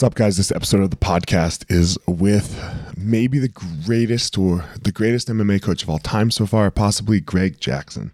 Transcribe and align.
What's 0.00 0.12
up, 0.12 0.14
guys? 0.14 0.38
This 0.38 0.50
episode 0.50 0.80
of 0.80 0.88
the 0.88 0.96
podcast 0.96 1.70
is 1.70 1.98
with 2.06 2.58
maybe 2.96 3.38
the 3.38 3.50
greatest 3.84 4.38
or 4.38 4.64
the 4.82 4.92
greatest 4.92 5.28
MMA 5.28 5.60
coach 5.60 5.82
of 5.82 5.90
all 5.90 5.98
time 5.98 6.30
so 6.30 6.46
far, 6.46 6.70
possibly 6.70 7.20
Greg 7.20 7.60
Jackson. 7.60 8.10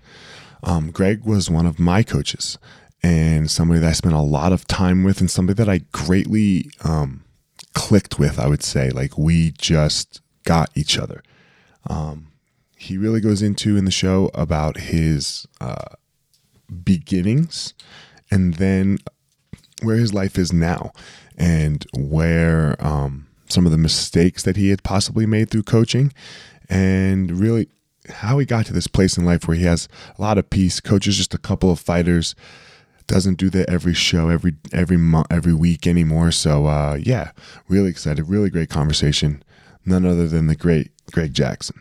Um, 0.64 0.90
Greg 0.90 1.24
was 1.24 1.48
one 1.48 1.64
of 1.64 1.78
my 1.78 2.02
coaches 2.02 2.58
and 3.04 3.48
somebody 3.48 3.78
that 3.78 3.88
I 3.88 3.92
spent 3.92 4.16
a 4.16 4.20
lot 4.20 4.52
of 4.52 4.66
time 4.66 5.04
with 5.04 5.20
and 5.20 5.30
somebody 5.30 5.62
that 5.62 5.70
I 5.70 5.82
greatly 5.92 6.70
um, 6.82 7.22
clicked 7.72 8.18
with, 8.18 8.40
I 8.40 8.48
would 8.48 8.64
say. 8.64 8.90
Like, 8.90 9.16
we 9.16 9.52
just 9.52 10.20
got 10.42 10.70
each 10.74 10.98
other. 10.98 11.22
Um, 11.88 12.32
he 12.76 12.98
really 12.98 13.20
goes 13.20 13.42
into 13.42 13.76
in 13.76 13.84
the 13.84 13.92
show 13.92 14.28
about 14.34 14.76
his 14.76 15.46
uh, 15.60 15.94
beginnings 16.82 17.74
and 18.28 18.54
then 18.54 18.98
where 19.82 19.96
his 19.96 20.12
life 20.12 20.36
is 20.36 20.52
now 20.52 20.90
and 21.36 21.86
where 21.94 22.76
um, 22.84 23.26
some 23.48 23.66
of 23.66 23.72
the 23.72 23.78
mistakes 23.78 24.42
that 24.42 24.56
he 24.56 24.70
had 24.70 24.82
possibly 24.82 25.26
made 25.26 25.50
through 25.50 25.62
coaching 25.62 26.12
and 26.68 27.30
really 27.30 27.68
how 28.08 28.38
he 28.38 28.46
got 28.46 28.66
to 28.66 28.72
this 28.72 28.86
place 28.86 29.16
in 29.16 29.24
life 29.24 29.46
where 29.46 29.56
he 29.56 29.64
has 29.64 29.88
a 30.18 30.22
lot 30.22 30.38
of 30.38 30.48
peace 30.50 30.80
coaches 30.80 31.16
just 31.16 31.34
a 31.34 31.38
couple 31.38 31.70
of 31.70 31.80
fighters 31.80 32.34
doesn't 33.06 33.38
do 33.38 33.50
that 33.50 33.68
every 33.68 33.94
show 33.94 34.28
every 34.28 34.54
every 34.72 34.96
month 34.96 35.28
every 35.30 35.54
week 35.54 35.86
anymore. 35.86 36.32
So 36.32 36.66
uh, 36.66 36.98
yeah 37.00 37.30
really 37.68 37.90
excited 37.90 38.28
really 38.28 38.50
great 38.50 38.68
conversation. 38.68 39.42
None 39.84 40.04
other 40.04 40.26
than 40.26 40.48
the 40.48 40.56
great 40.56 40.90
greg 41.12 41.32
jackson 41.32 41.80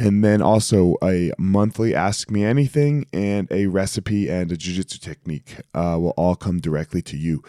and 0.00 0.24
then 0.24 0.40
also 0.40 0.96
a 1.04 1.30
monthly 1.36 1.94
ask 1.94 2.30
me 2.30 2.42
anything 2.42 3.04
and 3.12 3.46
a 3.52 3.66
recipe 3.66 4.30
and 4.30 4.50
a 4.50 4.56
jiu-jitsu 4.56 4.98
technique 4.98 5.56
uh, 5.74 5.98
will 6.00 6.14
all 6.16 6.34
come 6.34 6.58
directly 6.58 7.02
to 7.02 7.18
you. 7.18 7.44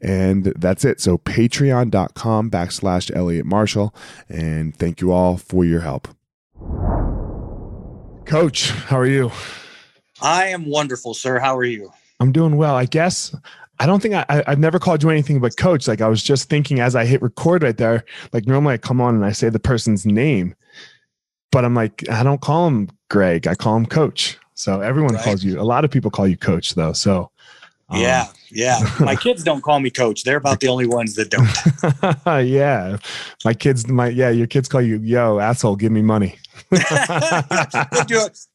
And 0.00 0.44
that's 0.56 0.86
it. 0.86 1.02
So 1.02 1.18
patreon.com 1.18 2.50
backslash 2.50 3.14
elliot 3.14 3.44
marshall. 3.44 3.94
And 4.30 4.74
thank 4.74 5.02
you 5.02 5.12
all 5.12 5.36
for 5.36 5.66
your 5.66 5.80
help. 5.80 6.08
Coach 8.24 8.70
how 8.70 8.98
are 8.98 9.06
you? 9.06 9.30
I 10.22 10.46
am 10.46 10.64
wonderful 10.64 11.12
sir. 11.12 11.38
How 11.40 11.54
are 11.54 11.64
you? 11.64 11.92
I'm 12.20 12.32
doing 12.32 12.56
well. 12.56 12.74
I 12.74 12.86
guess 12.86 13.36
I 13.80 13.84
don't 13.84 14.00
think 14.00 14.14
I, 14.14 14.42
I've 14.46 14.58
never 14.58 14.78
called 14.78 15.02
you 15.02 15.10
anything 15.10 15.40
but 15.40 15.58
coach. 15.58 15.86
Like 15.86 16.00
I 16.00 16.08
was 16.08 16.22
just 16.22 16.48
thinking 16.48 16.80
as 16.80 16.96
I 16.96 17.04
hit 17.04 17.20
record 17.20 17.62
right 17.62 17.76
there, 17.76 18.02
like 18.32 18.46
normally 18.46 18.74
I 18.74 18.78
come 18.78 19.00
on 19.02 19.14
and 19.14 19.26
I 19.26 19.32
say 19.32 19.50
the 19.50 19.60
person's 19.60 20.06
name 20.06 20.54
but 21.52 21.64
I'm 21.64 21.74
like, 21.74 22.08
I 22.10 22.24
don't 22.24 22.40
call 22.40 22.66
him 22.66 22.88
Greg. 23.08 23.46
I 23.46 23.54
call 23.54 23.76
him 23.76 23.86
Coach. 23.86 24.38
So 24.54 24.80
everyone 24.80 25.14
right. 25.14 25.24
calls 25.24 25.44
you. 25.44 25.60
A 25.60 25.62
lot 25.62 25.84
of 25.84 25.92
people 25.92 26.10
call 26.10 26.26
you 26.26 26.36
Coach, 26.36 26.74
though. 26.74 26.92
So 26.92 27.30
um, 27.92 28.00
yeah, 28.00 28.26
yeah. 28.50 28.80
My 29.00 29.14
kids 29.14 29.44
don't 29.44 29.62
call 29.62 29.78
me 29.78 29.90
Coach. 29.90 30.24
They're 30.24 30.38
about 30.38 30.60
the 30.60 30.68
only 30.68 30.86
ones 30.86 31.14
that 31.14 31.30
don't. 31.30 32.46
yeah, 32.46 32.96
my 33.44 33.54
kids. 33.54 33.86
My 33.86 34.08
yeah, 34.08 34.30
your 34.30 34.46
kids 34.46 34.68
call 34.68 34.82
you 34.82 34.98
Yo 34.98 35.38
asshole. 35.38 35.76
Give 35.76 35.92
me 35.92 36.02
money. 36.02 36.38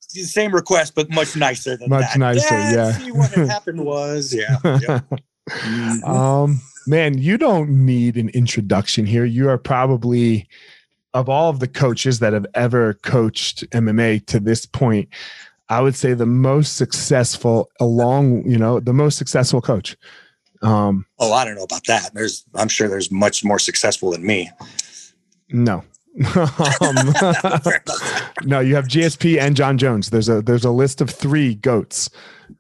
Same 0.10 0.54
request, 0.54 0.96
but 0.96 1.10
much 1.12 1.36
nicer 1.36 1.78
than 1.78 1.90
much 1.90 2.14
that. 2.14 2.18
nicer. 2.18 2.56
Yeah. 2.56 2.74
yeah. 2.74 2.92
See 2.94 3.12
what 3.12 3.32
happened 3.32 3.86
was 3.86 4.34
yeah. 4.34 4.58
yeah. 4.64 5.02
Mm-hmm. 5.50 6.04
Um, 6.04 6.62
man, 6.88 7.18
you 7.18 7.38
don't 7.38 7.86
need 7.86 8.18
an 8.18 8.30
introduction 8.30 9.06
here. 9.06 9.26
You 9.26 9.50
are 9.50 9.58
probably 9.58 10.48
of 11.18 11.30
all 11.30 11.50
of 11.50 11.60
the 11.60 11.68
coaches 11.68 12.20
that 12.20 12.34
have 12.34 12.46
ever 12.54 12.94
coached 12.94 13.68
MMA 13.72 14.24
to 14.28 14.40
this 14.40 14.68
point, 14.68 15.10
I 15.68 15.82
would 15.82 15.96
say 15.96 16.14
the 16.14 16.28
most 16.28 16.78
successful 16.78 17.70
along, 17.80 18.48
you 18.48 18.58
know, 18.58 18.80
the 18.80 18.94
most 18.94 19.18
successful 19.18 19.60
coach. 19.60 19.98
Um, 20.62 21.08
oh, 21.18 21.34
I 21.34 21.44
don't 21.44 21.56
know 21.56 21.64
about 21.64 21.88
that. 21.88 22.14
There's, 22.14 22.46
I'm 22.54 22.68
sure 22.68 22.88
there's 22.88 23.12
much 23.12 23.44
more 23.44 23.58
successful 23.58 24.12
than 24.12 24.26
me. 24.26 24.52
No. 25.50 25.84
um, 26.36 26.96
no, 28.44 28.60
you 28.60 28.76
have 28.76 28.88
GSP 28.88 29.40
and 29.40 29.56
Jon 29.56 29.80
Jones. 29.80 30.12
There's 30.12 30.30
a 30.30 30.42
there's 30.42 30.66
a 30.66 30.72
list 30.72 31.00
of 31.00 31.12
three 31.12 31.54
goats, 31.56 32.10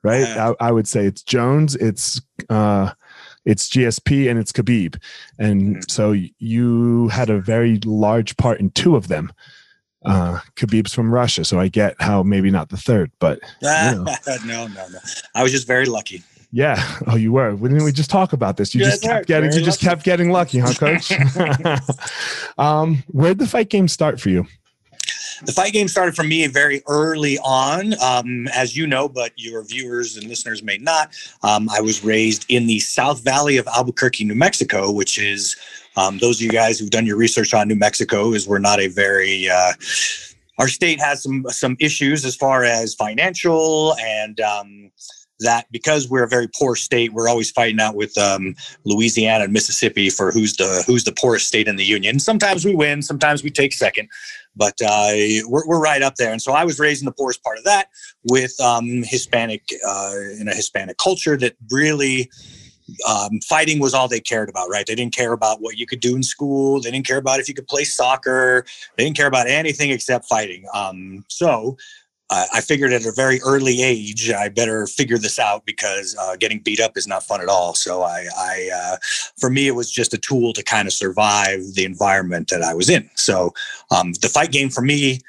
right? 0.03 0.23
Uh, 0.23 0.53
I, 0.59 0.67
I, 0.67 0.71
would 0.71 0.87
say 0.87 1.05
it's 1.05 1.23
Jones, 1.23 1.75
it's 1.75 2.21
uh, 2.49 2.91
it's 3.47 3.69
GSP 3.69 4.29
and 4.29 4.37
it's 4.37 4.51
Khabib. 4.51 5.01
And 5.39 5.77
mm-hmm. 5.77 5.81
so 5.87 6.13
you 6.37 7.07
had 7.07 7.29
a 7.29 7.39
very 7.39 7.79
large 7.85 8.35
part 8.37 8.59
in 8.59 8.69
two 8.71 8.95
of 8.95 9.07
them. 9.07 9.31
Uh, 10.05 10.39
Khabib's 10.55 10.93
from 10.93 11.13
Russia, 11.13 11.43
so 11.43 11.59
I 11.59 11.69
get 11.69 11.95
how 11.99 12.23
maybe 12.23 12.51
not 12.51 12.69
the 12.69 12.77
third, 12.77 13.11
but 13.19 13.39
you 13.61 13.67
know. 13.67 14.05
no, 14.45 14.67
no, 14.67 14.67
no. 14.67 14.99
I 15.33 15.43
was 15.43 15.51
just 15.51 15.65
very 15.65 15.85
lucky. 15.85 16.23
Yeah. 16.51 16.81
Oh, 17.07 17.15
you 17.15 17.33
were. 17.33 17.51
Didn't 17.55 17.83
we 17.83 17.91
just 17.91 18.09
talk 18.09 18.31
about 18.31 18.57
this? 18.57 18.73
You 18.73 18.81
just 18.81 19.01
kept 19.01 19.27
getting. 19.27 19.51
You 19.51 19.61
just 19.61 19.81
kept 19.81 20.03
getting 20.03 20.31
lucky, 20.31 20.59
huh, 20.59 20.73
Coach? 20.73 21.11
um, 22.57 23.03
where'd 23.07 23.39
the 23.39 23.47
fight 23.47 23.69
game 23.69 23.87
start 23.87 24.21
for 24.21 24.29
you? 24.29 24.45
The 25.45 25.51
fight 25.51 25.73
game 25.73 25.87
started 25.87 26.15
for 26.15 26.23
me 26.23 26.45
very 26.47 26.81
early 26.87 27.37
on, 27.39 27.93
um, 28.01 28.47
as 28.49 28.75
you 28.75 28.87
know, 28.87 29.07
but 29.07 29.33
your 29.35 29.63
viewers 29.63 30.17
and 30.17 30.27
listeners 30.27 30.63
may 30.63 30.77
not. 30.77 31.13
Um, 31.43 31.69
I 31.69 31.81
was 31.81 32.03
raised 32.03 32.45
in 32.49 32.67
the 32.67 32.79
South 32.79 33.23
Valley 33.23 33.57
of 33.57 33.67
Albuquerque, 33.67 34.25
New 34.25 34.35
Mexico, 34.35 34.91
which 34.91 35.19
is 35.19 35.55
um, 35.95 36.17
those 36.19 36.37
of 36.37 36.41
you 36.43 36.49
guys 36.49 36.79
who've 36.79 36.89
done 36.89 37.05
your 37.05 37.17
research 37.17 37.53
on 37.53 37.67
New 37.67 37.75
Mexico, 37.75 38.33
is 38.33 38.47
we're 38.47 38.59
not 38.59 38.79
a 38.79 38.87
very 38.87 39.49
uh, 39.49 39.73
our 40.59 40.67
state 40.67 40.99
has 40.99 41.21
some 41.21 41.45
some 41.49 41.77
issues 41.79 42.25
as 42.25 42.35
far 42.35 42.63
as 42.63 42.93
financial 42.93 43.95
and 43.99 44.39
um, 44.39 44.91
that 45.39 45.65
because 45.71 46.09
we're 46.09 46.23
a 46.23 46.27
very 46.27 46.47
poor 46.57 46.75
state, 46.75 47.13
we're 47.13 47.29
always 47.29 47.51
fighting 47.51 47.79
out 47.79 47.95
with 47.95 48.17
um, 48.17 48.55
Louisiana 48.85 49.45
and 49.45 49.53
Mississippi 49.53 50.09
for 50.09 50.31
who's 50.31 50.55
the 50.55 50.83
who's 50.85 51.03
the 51.03 51.11
poorest 51.11 51.47
state 51.47 51.67
in 51.67 51.75
the 51.75 51.85
union. 51.85 52.19
Sometimes 52.19 52.65
we 52.65 52.75
win, 52.75 53.01
sometimes 53.01 53.43
we 53.43 53.49
take 53.49 53.73
second, 53.73 54.09
but 54.55 54.75
uh, 54.83 55.11
we're, 55.47 55.67
we're 55.67 55.79
right 55.79 56.01
up 56.01 56.15
there. 56.15 56.31
And 56.31 56.41
so 56.41 56.53
I 56.53 56.63
was 56.63 56.79
raised 56.79 57.01
in 57.01 57.05
the 57.05 57.11
poorest 57.11 57.43
part 57.43 57.57
of 57.57 57.63
that 57.65 57.89
with 58.23 58.59
um, 58.59 59.03
Hispanic 59.03 59.63
uh, 59.87 60.13
in 60.39 60.47
a 60.47 60.55
Hispanic 60.55 60.97
culture 60.97 61.37
that 61.37 61.55
really 61.71 62.29
um, 63.07 63.39
fighting 63.41 63.79
was 63.79 63.93
all 63.93 64.07
they 64.07 64.19
cared 64.19 64.49
about, 64.49 64.69
right? 64.69 64.85
They 64.85 64.95
didn't 64.95 65.15
care 65.15 65.33
about 65.33 65.61
what 65.61 65.77
you 65.77 65.85
could 65.85 65.99
do 65.99 66.15
in 66.15 66.23
school. 66.23 66.81
They 66.81 66.91
didn't 66.91 67.05
care 67.05 67.17
about 67.17 67.39
if 67.39 67.47
you 67.47 67.53
could 67.53 67.67
play 67.67 67.83
soccer. 67.83 68.65
They 68.97 69.03
didn't 69.03 69.17
care 69.17 69.27
about 69.27 69.47
anything 69.47 69.91
except 69.91 70.25
fighting. 70.25 70.65
Um, 70.73 71.25
so 71.27 71.77
I 72.29 72.59
figured 72.61 72.91
at 72.91 73.05
a 73.05 73.11
very 73.11 73.39
early 73.41 73.81
age 73.81 74.29
I 74.31 74.49
better 74.49 74.85
figure 74.85 75.17
this 75.17 75.39
out 75.39 75.65
because 75.65 76.15
uh, 76.19 76.35
getting 76.35 76.59
beat 76.59 76.79
up 76.79 76.97
is 76.97 77.07
not 77.07 77.23
fun 77.23 77.41
at 77.41 77.47
all. 77.47 77.73
So 77.73 78.03
I, 78.03 78.27
I 78.37 78.69
uh, 78.73 78.97
for 79.37 79.49
me, 79.49 79.67
it 79.67 79.75
was 79.75 79.89
just 79.89 80.13
a 80.13 80.17
tool 80.17 80.51
to 80.53 80.63
kind 80.63 80.87
of 80.87 80.93
survive 80.93 81.61
the 81.75 81.85
environment 81.85 82.49
that 82.49 82.61
I 82.61 82.73
was 82.73 82.89
in. 82.89 83.09
So 83.15 83.53
um, 83.91 84.13
the 84.21 84.27
fight 84.27 84.51
game 84.51 84.69
for 84.69 84.81
me, 84.81 85.21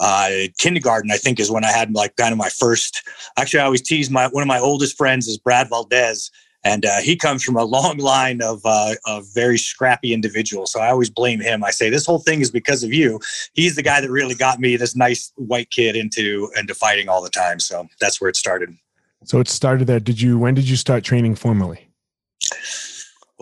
uh, 0.00 0.30
kindergarten, 0.58 1.12
I 1.12 1.16
think, 1.16 1.38
is 1.38 1.50
when 1.50 1.64
I 1.64 1.70
had 1.70 1.94
like 1.94 2.16
kind 2.16 2.32
of 2.32 2.38
my 2.38 2.48
first. 2.48 3.08
Actually, 3.38 3.60
I 3.60 3.64
always 3.64 3.82
tease 3.82 4.10
my 4.10 4.26
one 4.26 4.42
of 4.42 4.48
my 4.48 4.58
oldest 4.58 4.96
friends 4.96 5.28
is 5.28 5.38
Brad 5.38 5.68
Valdez 5.68 6.30
and 6.64 6.84
uh, 6.84 7.00
he 7.00 7.16
comes 7.16 7.42
from 7.42 7.56
a 7.56 7.64
long 7.64 7.98
line 7.98 8.42
of 8.42 8.60
uh, 8.64 8.94
of 9.06 9.26
very 9.34 9.58
scrappy 9.58 10.12
individuals. 10.12 10.72
So 10.72 10.80
I 10.80 10.90
always 10.90 11.10
blame 11.10 11.40
him. 11.40 11.64
I 11.64 11.70
say 11.70 11.90
this 11.90 12.06
whole 12.06 12.20
thing 12.20 12.40
is 12.40 12.50
because 12.50 12.82
of 12.82 12.92
you. 12.92 13.20
He's 13.54 13.76
the 13.76 13.82
guy 13.82 14.00
that 14.00 14.10
really 14.10 14.34
got 14.34 14.60
me, 14.60 14.76
this 14.76 14.94
nice 14.94 15.32
white 15.36 15.70
kid, 15.70 15.96
into 15.96 16.50
into 16.56 16.74
fighting 16.74 17.08
all 17.08 17.22
the 17.22 17.30
time. 17.30 17.60
So 17.60 17.88
that's 18.00 18.20
where 18.20 18.30
it 18.30 18.36
started. 18.36 18.76
So 19.24 19.40
it 19.40 19.48
started 19.48 19.86
there. 19.86 20.00
Did 20.00 20.20
you? 20.20 20.38
When 20.38 20.54
did 20.54 20.68
you 20.68 20.76
start 20.76 21.04
training 21.04 21.36
formally? 21.36 21.88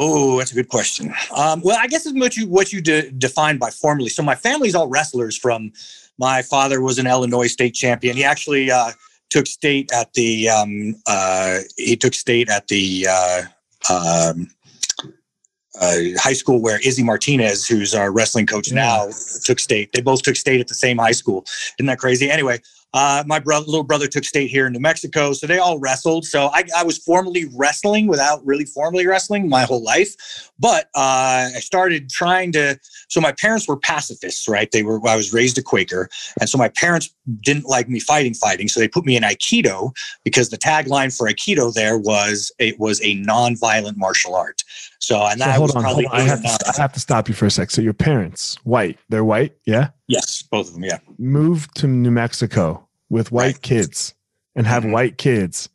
Oh, 0.02 0.38
that's 0.38 0.52
a 0.52 0.54
good 0.54 0.68
question. 0.68 1.12
Um, 1.36 1.60
well, 1.62 1.76
I 1.78 1.86
guess 1.86 2.06
it's 2.06 2.18
what 2.18 2.36
you 2.36 2.46
what 2.46 2.72
you 2.72 2.80
de- 2.80 3.10
define 3.10 3.58
by 3.58 3.70
formally. 3.70 4.08
So 4.08 4.22
my 4.22 4.34
family's 4.34 4.74
all 4.74 4.88
wrestlers. 4.88 5.36
From 5.36 5.72
my 6.18 6.42
father 6.42 6.80
was 6.80 6.98
an 6.98 7.06
Illinois 7.06 7.48
state 7.48 7.74
champion. 7.74 8.16
He 8.16 8.24
actually 8.24 8.70
uh, 8.70 8.92
took 9.30 9.46
state 9.46 9.90
at 9.92 10.12
the 10.14 10.48
um, 10.48 10.96
uh, 11.06 11.60
he 11.76 11.96
took 11.96 12.14
state 12.14 12.50
at 12.50 12.68
the 12.68 13.06
uh, 13.08 13.42
um, 13.90 14.48
uh, 15.80 15.96
high 16.16 16.32
school 16.32 16.60
where 16.60 16.78
Izzy 16.84 17.02
Martinez, 17.02 17.66
who's 17.66 17.94
our 17.94 18.10
wrestling 18.10 18.46
coach 18.46 18.72
now, 18.72 19.08
took 19.44 19.58
state. 19.58 19.90
They 19.92 20.00
both 20.00 20.22
took 20.22 20.36
state 20.36 20.60
at 20.60 20.68
the 20.68 20.74
same 20.74 20.98
high 20.98 21.12
school. 21.12 21.44
Isn't 21.78 21.86
that 21.86 21.98
crazy? 21.98 22.30
Anyway, 22.30 22.60
uh, 22.92 23.22
my 23.26 23.38
brother, 23.38 23.66
little 23.66 23.84
brother 23.84 24.08
took 24.08 24.24
state 24.24 24.50
here 24.50 24.66
in 24.66 24.72
New 24.72 24.80
Mexico, 24.80 25.32
so 25.32 25.46
they 25.46 25.58
all 25.58 25.78
wrestled. 25.78 26.24
So 26.24 26.50
I, 26.52 26.64
I 26.76 26.82
was 26.82 26.98
formally 26.98 27.48
wrestling 27.54 28.08
without 28.08 28.44
really 28.44 28.64
formally 28.64 29.06
wrestling 29.06 29.48
my 29.48 29.62
whole 29.62 29.82
life. 29.82 30.50
But 30.58 30.86
uh, 30.94 31.50
I 31.54 31.60
started 31.60 32.10
trying 32.10 32.52
to. 32.52 32.78
So 33.08 33.20
my 33.20 33.32
parents 33.32 33.68
were 33.68 33.76
pacifists, 33.76 34.48
right? 34.48 34.70
They 34.70 34.82
were. 34.82 35.00
I 35.06 35.16
was 35.16 35.32
raised 35.32 35.56
a 35.58 35.62
Quaker, 35.62 36.08
and 36.40 36.48
so 36.48 36.58
my 36.58 36.68
parents 36.68 37.14
didn't 37.42 37.66
like 37.66 37.88
me 37.88 38.00
fighting, 38.00 38.34
fighting. 38.34 38.66
So 38.68 38.80
they 38.80 38.88
put 38.88 39.06
me 39.06 39.16
in 39.16 39.22
Aikido 39.22 39.92
because 40.24 40.50
the 40.50 40.58
tagline 40.58 41.16
for 41.16 41.28
Aikido 41.28 41.72
there 41.72 41.96
was 41.98 42.50
it 42.58 42.78
was 42.80 43.00
a 43.02 43.14
non-violent 43.14 43.98
martial 43.98 44.34
art. 44.34 44.62
So 45.00 45.20
and 45.22 45.40
So 45.40 45.46
that 45.46 45.56
hold 45.56 45.68
was 45.70 45.76
on, 45.76 45.82
probably 45.82 46.04
hold 46.04 46.20
on. 46.20 46.26
I 46.26 46.28
have, 46.28 46.42
to, 46.42 46.72
I 46.78 46.80
have 46.82 46.92
to 46.92 47.00
stop 47.00 47.28
you 47.28 47.34
for 47.34 47.46
a 47.46 47.50
sec. 47.50 47.70
So 47.70 47.80
your 47.82 47.94
parents, 47.94 48.56
white, 48.64 48.98
they're 49.08 49.24
white, 49.24 49.54
yeah, 49.66 49.88
yes, 50.08 50.42
both 50.42 50.68
of 50.68 50.74
them, 50.74 50.84
yeah. 50.84 50.98
moved 51.18 51.74
to 51.76 51.86
New 51.86 52.10
Mexico 52.10 52.86
with 53.08 53.32
white 53.32 53.54
Right. 53.54 53.62
kids 53.62 54.14
and 54.54 54.66
have 54.66 54.84
Mhm. 54.84 54.92
white 54.92 55.18
kids 55.18 55.68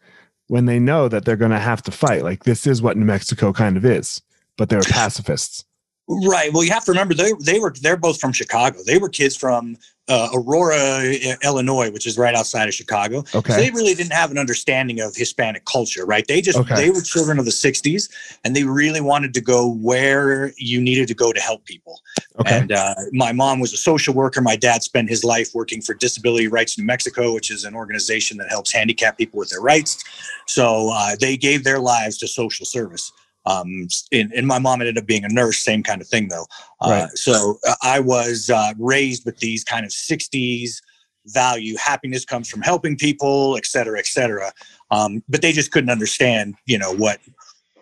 when 0.48 0.66
they 0.66 0.78
know 0.80 1.08
that 1.10 1.26
they're 1.26 1.36
going 1.36 1.52
to 1.52 1.60
have 1.60 1.82
to 1.84 1.92
fight. 1.92 2.24
Like 2.24 2.44
this 2.44 2.68
is 2.68 2.82
what 2.82 2.98
New 2.98 3.06
Mexico 3.06 3.52
kind 3.52 3.78
of 3.78 3.86
is, 3.86 4.22
but 4.58 4.70
they're 4.70 4.80
pacifists. 4.90 5.66
Right. 6.08 6.54
Well, 6.54 6.64
you 6.64 6.72
have 6.72 6.86
to 6.86 6.92
remember 6.92 7.16
they 7.16 7.32
they 7.42 7.60
were 7.60 7.74
they're 7.82 7.98
both 7.98 8.20
from 8.22 8.32
Chicago. 8.32 8.78
They 8.86 9.00
were 9.00 9.10
kids 9.10 9.36
from 9.36 9.76
uh, 10.08 10.30
Aurora, 10.34 11.14
Illinois, 11.44 11.90
which 11.90 12.06
is 12.06 12.18
right 12.18 12.36
outside 12.36 12.68
of 12.68 12.74
Chicago. 12.74 13.24
So 13.28 13.40
Okay. 13.40 13.56
they 13.56 13.72
really 13.72 13.96
didn't 13.96 14.14
have 14.14 14.30
an 14.32 14.38
understanding 14.38 15.00
of 15.00 15.16
Hispanic 15.16 15.66
culture, 15.66 16.06
right? 16.06 16.26
They 16.28 16.42
just 16.42 16.60
Okay. 16.60 16.76
they 16.76 16.90
were 16.92 17.02
children 17.02 17.40
of 17.40 17.46
the 17.46 17.52
'60s, 17.52 18.10
and 18.44 18.56
they 18.56 18.64
really 18.64 19.02
wanted 19.02 19.34
to 19.34 19.42
go 19.42 19.68
where 19.68 20.54
you 20.58 20.80
needed 20.82 21.08
to 21.08 21.14
go 21.16 21.34
to 21.34 21.40
help 21.42 21.66
people. 21.66 22.02
Okay. 22.40 22.58
And 22.58 22.72
uh, 22.72 22.94
my 23.14 23.32
mom 23.32 23.60
was 23.60 23.74
a 23.74 23.78
social 23.78 24.14
worker. 24.14 24.42
My 24.42 24.56
dad 24.56 24.84
spent 24.84 25.10
his 25.10 25.24
life 25.24 25.50
working 25.56 25.82
for 25.82 25.94
Disability 25.96 26.48
Rights 26.48 26.78
New 26.78 26.86
Mexico, 26.86 27.34
which 27.34 27.50
is 27.50 27.64
an 27.64 27.74
organization 27.76 28.38
that 28.38 28.50
helps 28.50 28.72
handicapped 28.72 29.18
people 29.18 29.40
with 29.40 29.50
their 29.50 29.62
rights. 29.62 30.04
So 30.46 30.92
uh, 30.94 31.16
they 31.20 31.38
gave 31.38 31.64
their 31.64 31.80
lives 31.80 32.18
to 32.20 32.28
social 32.28 32.66
service. 32.66 33.12
Um, 33.46 33.88
and, 34.12 34.32
and 34.34 34.48
my 34.48 34.60
mom 34.60 34.82
ended 34.82 34.98
up 34.98 35.06
being 35.06 35.24
a 35.24 35.30
nurse, 35.30 35.60
same 35.60 35.84
kind 35.84 36.02
of 36.02 36.08
thing 36.08 36.28
though. 36.30 36.46
Uh, 36.82 36.90
Right. 36.90 37.10
So 37.18 37.60
uh, 37.68 37.76
I 37.84 38.00
was 38.00 38.50
uh, 38.50 38.74
raised 38.80 39.26
with 39.26 39.38
these 39.38 39.64
kind 39.64 39.86
of 39.86 39.92
60s 39.92 40.82
value. 41.28 41.76
Happiness 41.78 42.26
comes 42.26 42.50
from 42.50 42.62
helping 42.62 42.96
people, 42.98 43.56
et 43.58 43.66
cetera, 43.66 43.98
et 44.00 44.06
cetera. 44.08 44.52
Um, 44.92 45.24
but 45.30 45.42
they 45.42 45.52
just 45.52 45.72
couldn't 45.72 45.90
understand, 45.90 46.56
you 46.66 46.78
know, 46.78 46.94
what 46.94 47.20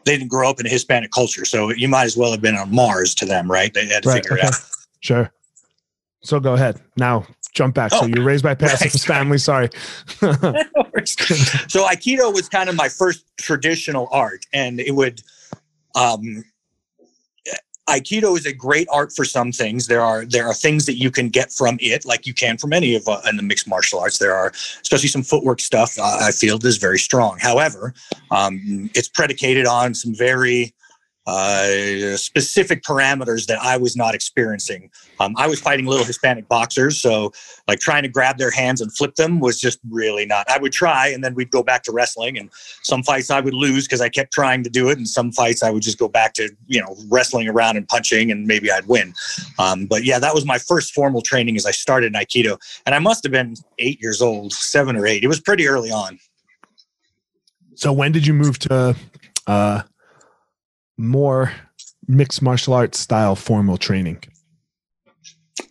they 0.06 0.18
didn't 0.18 0.30
grow 0.30 0.50
up 0.50 0.60
in 0.60 0.66
a 0.66 0.70
Hispanic 0.70 1.12
culture. 1.12 1.46
So 1.46 1.72
you 1.72 1.88
might 1.88 2.04
as 2.06 2.18
well 2.18 2.32
have 2.32 2.42
been 2.42 2.56
on 2.56 2.74
Mars 2.74 3.16
to 3.16 3.26
them, 3.26 3.50
right? 3.50 3.74
They 3.74 3.86
had 3.88 4.04
to 4.04 4.10
Right. 4.10 4.22
figure 4.24 4.38
Okay. 4.38 4.48
it 4.48 4.54
out. 4.54 4.62
Sure. 5.00 5.32
So 6.24 6.40
go 6.40 6.54
ahead. 6.54 6.82
Now 6.98 7.26
jump 7.54 7.76
back. 7.76 7.92
so 7.92 8.04
Oh, 8.04 8.08
you're 8.08 8.24
raised 8.24 8.44
by 8.44 8.56
pacifist 8.56 9.08
right. 9.08 9.18
family. 9.18 9.38
Sorry. 9.38 9.70
so 11.68 11.86
aikido 11.88 12.34
was 12.34 12.50
kind 12.50 12.70
of 12.70 12.76
my 12.76 12.90
first 12.90 13.26
traditional 13.38 14.08
art 14.12 14.46
and 14.54 14.80
it 14.80 14.92
would 14.96 15.22
um 15.96 16.44
aikido 17.90 18.38
is 18.38 18.46
a 18.46 18.54
great 18.54 18.88
art 18.92 19.12
for 19.14 19.26
some 19.26 19.52
things. 19.52 19.88
There 19.88 20.02
are 20.02 20.26
there 20.26 20.48
are 20.48 20.54
things 20.54 20.86
that 20.86 20.96
you 20.96 21.12
can 21.12 21.30
get 21.30 21.52
from 21.52 21.78
it 21.82 22.06
like 22.06 22.26
you 22.26 22.34
can 22.34 22.58
from 22.58 22.74
any 22.74 22.96
of 22.96 23.08
uh, 23.08 23.22
in 23.30 23.36
the 23.38 23.44
mixed 23.44 23.68
martial 23.68 24.00
arts. 24.00 24.18
There 24.18 24.34
are 24.34 24.52
especially 24.82 25.10
some 25.10 25.24
footwork 25.24 25.60
stuff 25.60 25.98
uh, 26.00 26.20
i 26.22 26.32
feel 26.32 26.64
is 26.66 26.78
very 26.78 27.00
strong. 27.00 27.38
However 27.40 27.94
um 28.32 28.90
it's 28.94 29.10
predicated 29.10 29.66
on 29.66 29.94
some 29.94 30.14
very 30.16 30.74
uh, 31.26 32.18
specific 32.18 32.84
parameters 32.84 33.46
that 33.48 33.60
I 33.62 33.78
was 33.78 33.96
not 33.96 34.14
experiencing. 34.14 34.90
Um, 35.20 35.34
I 35.38 35.48
was 35.48 35.60
fighting 35.60 35.86
little 35.86 36.06
Hispanic 36.06 36.48
boxers, 36.50 37.00
so 37.00 37.32
like 37.68 37.80
trying 37.80 38.04
to 38.04 38.10
grab 38.10 38.38
their 38.38 38.52
hands 38.52 38.82
and 38.82 38.94
flip 38.96 39.16
them 39.16 39.40
was 39.40 39.60
just 39.60 39.80
really 39.90 40.26
not. 40.26 40.50
I 40.50 40.58
would 40.58 40.74
try, 40.74 41.08
and 41.08 41.24
then 41.24 41.34
we'd 41.34 41.52
go 41.52 41.64
back 41.64 41.84
to 41.84 41.92
wrestling. 41.94 42.38
And 42.38 42.50
some 42.82 43.04
fights 43.04 43.32
I 43.32 43.40
would 43.40 43.54
lose 43.54 43.86
because 43.88 44.02
I 44.02 44.10
kept 44.10 44.34
trying 44.34 44.64
to 44.64 44.70
do 44.70 44.90
it, 44.90 44.98
and 44.98 45.08
some 45.08 45.32
fights 45.32 45.64
I 45.64 45.70
would 45.70 45.84
just 45.84 45.98
go 45.98 46.10
back 46.10 46.34
to 46.34 46.50
you 46.68 46.82
know 46.82 46.96
wrestling 47.10 47.48
around 47.48 47.78
and 47.78 47.88
punching, 47.88 48.32
and 48.32 48.46
maybe 48.46 48.70
I'd 48.70 48.88
win. 48.88 49.14
Um, 49.60 49.86
but 49.86 50.04
yeah, 50.04 50.20
that 50.20 50.34
was 50.34 50.46
my 50.46 50.58
first 50.58 50.94
formal 50.94 51.22
training 51.22 51.56
as 51.56 51.66
I 51.66 51.72
started 51.72 52.08
in 52.08 52.14
Aikido, 52.14 52.60
and 52.86 52.94
I 52.94 53.00
must 53.00 53.24
have 53.24 53.32
been 53.32 53.56
eight 53.80 54.02
years 54.02 54.22
old, 54.22 54.52
seven 54.52 54.98
or 54.98 55.08
eight. 55.08 55.24
It 55.24 55.28
was 55.28 55.40
pretty 55.40 55.68
early 55.68 55.92
on. 55.92 56.20
so 57.76 57.94
when 57.94 58.12
did 58.12 58.28
you 58.28 58.34
move 58.34 58.60
to 58.60 58.96
uh, 59.48 59.82
more 60.98 61.54
mixed 62.08 62.42
martial 62.42 62.74
arts 62.74 63.00
style 63.00 63.36
formal 63.36 63.78
training? 63.78 64.24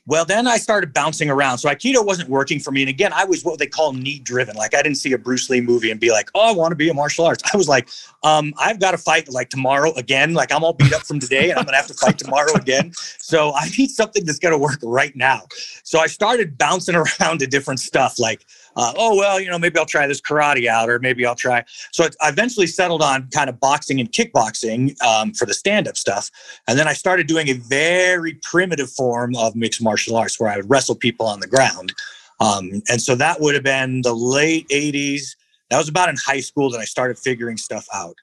Well, 0.07 0.25
then 0.25 0.49
I 0.49 0.57
started 0.57 0.93
bouncing 0.93 1.31
around. 1.31 1.59
So 1.59 1.69
Aikido 1.69 2.05
wasn't 2.05 2.29
working 2.29 2.59
for 2.59 2.73
me. 2.73 2.83
And 2.83 2.89
again, 2.89 3.13
I 3.13 3.25
was 3.25 3.45
what 3.45 3.61
they 3.61 3.67
call 3.67 3.93
need 3.93 4.25
driven. 4.25 4.57
Like 4.57 4.75
I 4.75 4.83
didn't 4.83 4.97
see 4.97 5.13
a 5.13 5.19
Bruce 5.19 5.49
Lee 5.49 5.61
movie 5.61 5.93
and 5.93 6.01
be 6.01 6.11
like, 6.11 6.29
oh, 6.35 6.51
I 6.51 6.53
want 6.53 6.73
to 6.73 6.77
be 6.77 6.89
a 6.89 6.95
martial 6.95 7.25
arts. 7.25 7.43
I 7.53 7.57
was 7.57 7.69
like, 7.69 7.89
um, 8.25 8.53
I've 8.59 8.81
got 8.81 8.93
to 8.93 8.99
fight 8.99 9.29
like 9.29 9.49
tomorrow 9.49 9.93
again. 9.95 10.35
Like 10.35 10.53
I'm 10.53 10.65
all 10.65 10.73
beat 10.73 10.93
up 10.93 11.03
from 11.03 11.21
today 11.21 11.51
and 11.51 11.59
I'm 11.59 11.65
going 11.65 11.75
to 11.75 11.77
have 11.77 11.87
to 11.87 11.95
fight 11.95 12.19
tomorrow 12.19 12.53
again. 12.55 12.93
So 13.19 13.53
I 13.55 13.69
need 13.79 13.91
something 13.91 14.25
that's 14.25 14.41
going 14.41 14.53
to 14.53 14.59
work 14.59 14.81
right 14.83 15.15
now. 15.15 15.43
So 15.85 16.01
I 16.01 16.09
started 16.09 16.59
bouncing 16.59 16.95
around 17.21 17.39
to 17.39 17.47
different 17.47 17.79
stuff 17.79 18.19
like, 18.19 18.45
uh, 18.77 18.93
oh, 18.97 19.17
well, 19.17 19.41
you 19.41 19.51
know, 19.51 19.59
maybe 19.59 19.79
I'll 19.79 19.87
try 19.87 20.07
this 20.07 20.21
karate 20.21 20.67
out 20.67 20.89
or 20.89 20.99
maybe 20.99 21.27
I'll 21.27 21.35
try. 21.35 21.65
So 21.93 22.09
I 22.21 22.29
eventually 22.29 22.67
settled 22.67 23.03
on 23.03 23.29
kind 23.29 23.51
of 23.51 23.61
boxing 23.61 24.01
and 24.01 24.11
kickboxing 24.11 25.01
um, 25.03 25.33
for 25.33 25.47
the 25.47 25.55
stand 25.55 25.89
up 25.89 25.97
stuff. 25.97 26.31
And 26.69 26.79
then 26.79 26.89
I 26.89 26.93
started 26.93 27.27
doing 27.27 27.49
a 27.49 27.55
very 27.55 28.35
primitive 28.43 28.91
form 28.91 29.37
of 29.37 29.55
mixed 29.55 29.83
martial 29.83 30.17
arts 30.17 30.41
where 30.41 30.51
I 30.51 30.57
would 30.57 30.71
wrestle 30.71 30.95
people 30.95 31.27
on 31.27 31.41
the 31.41 31.47
ground. 31.47 31.93
Um, 32.41 32.83
and 32.89 33.01
so 33.01 33.15
that 33.17 33.41
would 33.41 33.55
have 33.55 33.65
been 33.65 34.03
the 34.03 34.15
late 34.15 34.67
80s. 34.69 35.37
That 35.71 35.79
was 35.79 35.89
about 35.89 36.09
in 36.09 36.17
high 36.17 36.41
school 36.41 36.71
that 36.71 36.79
I 36.79 36.85
started 36.85 37.19
figuring 37.19 37.57
stuff 37.57 37.87
out. 37.95 38.17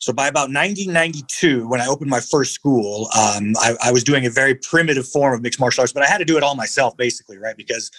So 0.00 0.14
by 0.14 0.28
about 0.28 0.48
1992, 0.48 1.68
when 1.68 1.82
I 1.82 1.86
opened 1.86 2.08
my 2.08 2.20
first 2.20 2.54
school, 2.54 3.08
um, 3.14 3.52
I, 3.58 3.76
I 3.82 3.92
was 3.92 4.02
doing 4.02 4.24
a 4.24 4.30
very 4.30 4.54
primitive 4.54 5.06
form 5.06 5.34
of 5.34 5.42
mixed 5.42 5.60
martial 5.60 5.82
arts, 5.82 5.92
but 5.92 6.02
I 6.02 6.06
had 6.06 6.18
to 6.18 6.24
do 6.24 6.38
it 6.38 6.42
all 6.42 6.54
myself, 6.54 6.96
basically, 6.96 7.36
right? 7.36 7.54
Because 7.54 7.90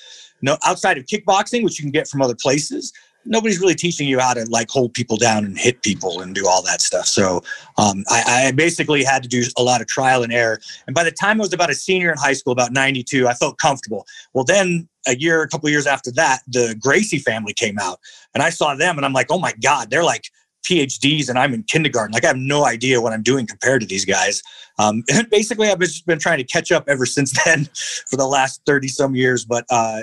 no, 0.42 0.58
outside 0.66 0.98
of 0.98 1.06
kickboxing, 1.06 1.64
which 1.64 1.78
you 1.78 1.84
can 1.84 1.92
get 1.92 2.08
from 2.08 2.24
other 2.24 2.34
places, 2.34 2.92
nobody's 3.24 3.60
really 3.60 3.76
teaching 3.76 4.08
you 4.08 4.20
how 4.20 4.34
to 4.34 4.46
like 4.50 4.68
hold 4.72 4.96
people 4.96 5.16
down 5.16 5.46
and 5.46 5.60
hit 5.60 5.84
people 5.84 6.22
and 6.22 6.34
do 6.34 6.48
all 6.48 6.64
that 6.64 6.82
stuff. 6.82 7.06
So 7.06 7.44
um, 7.78 8.04
I, 8.10 8.48
I 8.48 8.52
basically 8.52 9.04
had 9.04 9.22
to 9.22 9.30
do 9.30 9.44
a 9.56 9.62
lot 9.62 9.80
of 9.80 9.86
trial 9.86 10.24
and 10.24 10.34
error. 10.34 10.60
And 10.88 10.96
by 10.96 11.04
the 11.04 11.12
time 11.12 11.40
I 11.40 11.44
was 11.44 11.54
about 11.54 11.70
a 11.70 11.76
senior 11.76 12.12
in 12.12 12.18
high 12.18 12.34
school, 12.34 12.52
about 12.52 12.72
92, 12.72 13.28
I 13.28 13.36
felt 13.36 13.60
comfortable. 13.60 14.08
Well, 14.34 14.44
then 14.44 14.88
a 15.06 15.16
year, 15.16 15.44
a 15.44 15.48
couple 15.48 15.70
years 15.70 15.86
after 15.86 16.12
that, 16.14 16.40
the 16.48 16.76
Gracie 16.80 17.20
family 17.20 17.54
came 17.54 17.78
out 17.78 18.00
and 18.34 18.42
I 18.42 18.50
saw 18.50 18.74
them 18.74 18.98
and 18.98 19.06
I'm 19.06 19.14
like, 19.14 19.28
oh 19.30 19.40
my 19.40 19.54
God, 19.62 19.92
they're 19.92 20.04
like 20.04 20.32
PhDs 20.64 21.30
and 21.30 21.38
I'm 21.38 21.54
in 21.54 21.64
kindergarten. 21.64 22.14
Like 22.14 22.24
I 22.24 22.28
have 22.28 22.38
no 22.38 22.66
idea 22.66 23.02
what 23.02 23.14
I'm 23.14 23.24
doing 23.24 23.48
compared 23.48 23.82
to 23.82 23.88
these 23.88 24.06
guys. 24.06 24.42
Um, 24.80 25.04
and 25.12 25.30
basically, 25.32 25.70
I've 25.70 25.80
just 25.80 26.06
been 26.06 26.20
trying 26.20 26.38
to 26.38 26.44
catch 26.44 26.72
up 26.72 26.86
ever 26.88 27.06
since 27.06 27.32
then 27.46 27.70
for 28.10 28.18
the 28.18 28.28
last 28.28 28.62
30 28.66 28.88
some 28.88 29.16
years. 29.16 29.46
But 29.46 29.66
uh, 29.70 30.02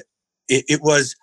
it, 0.48 0.64
it 0.68 0.80
was, 0.82 1.14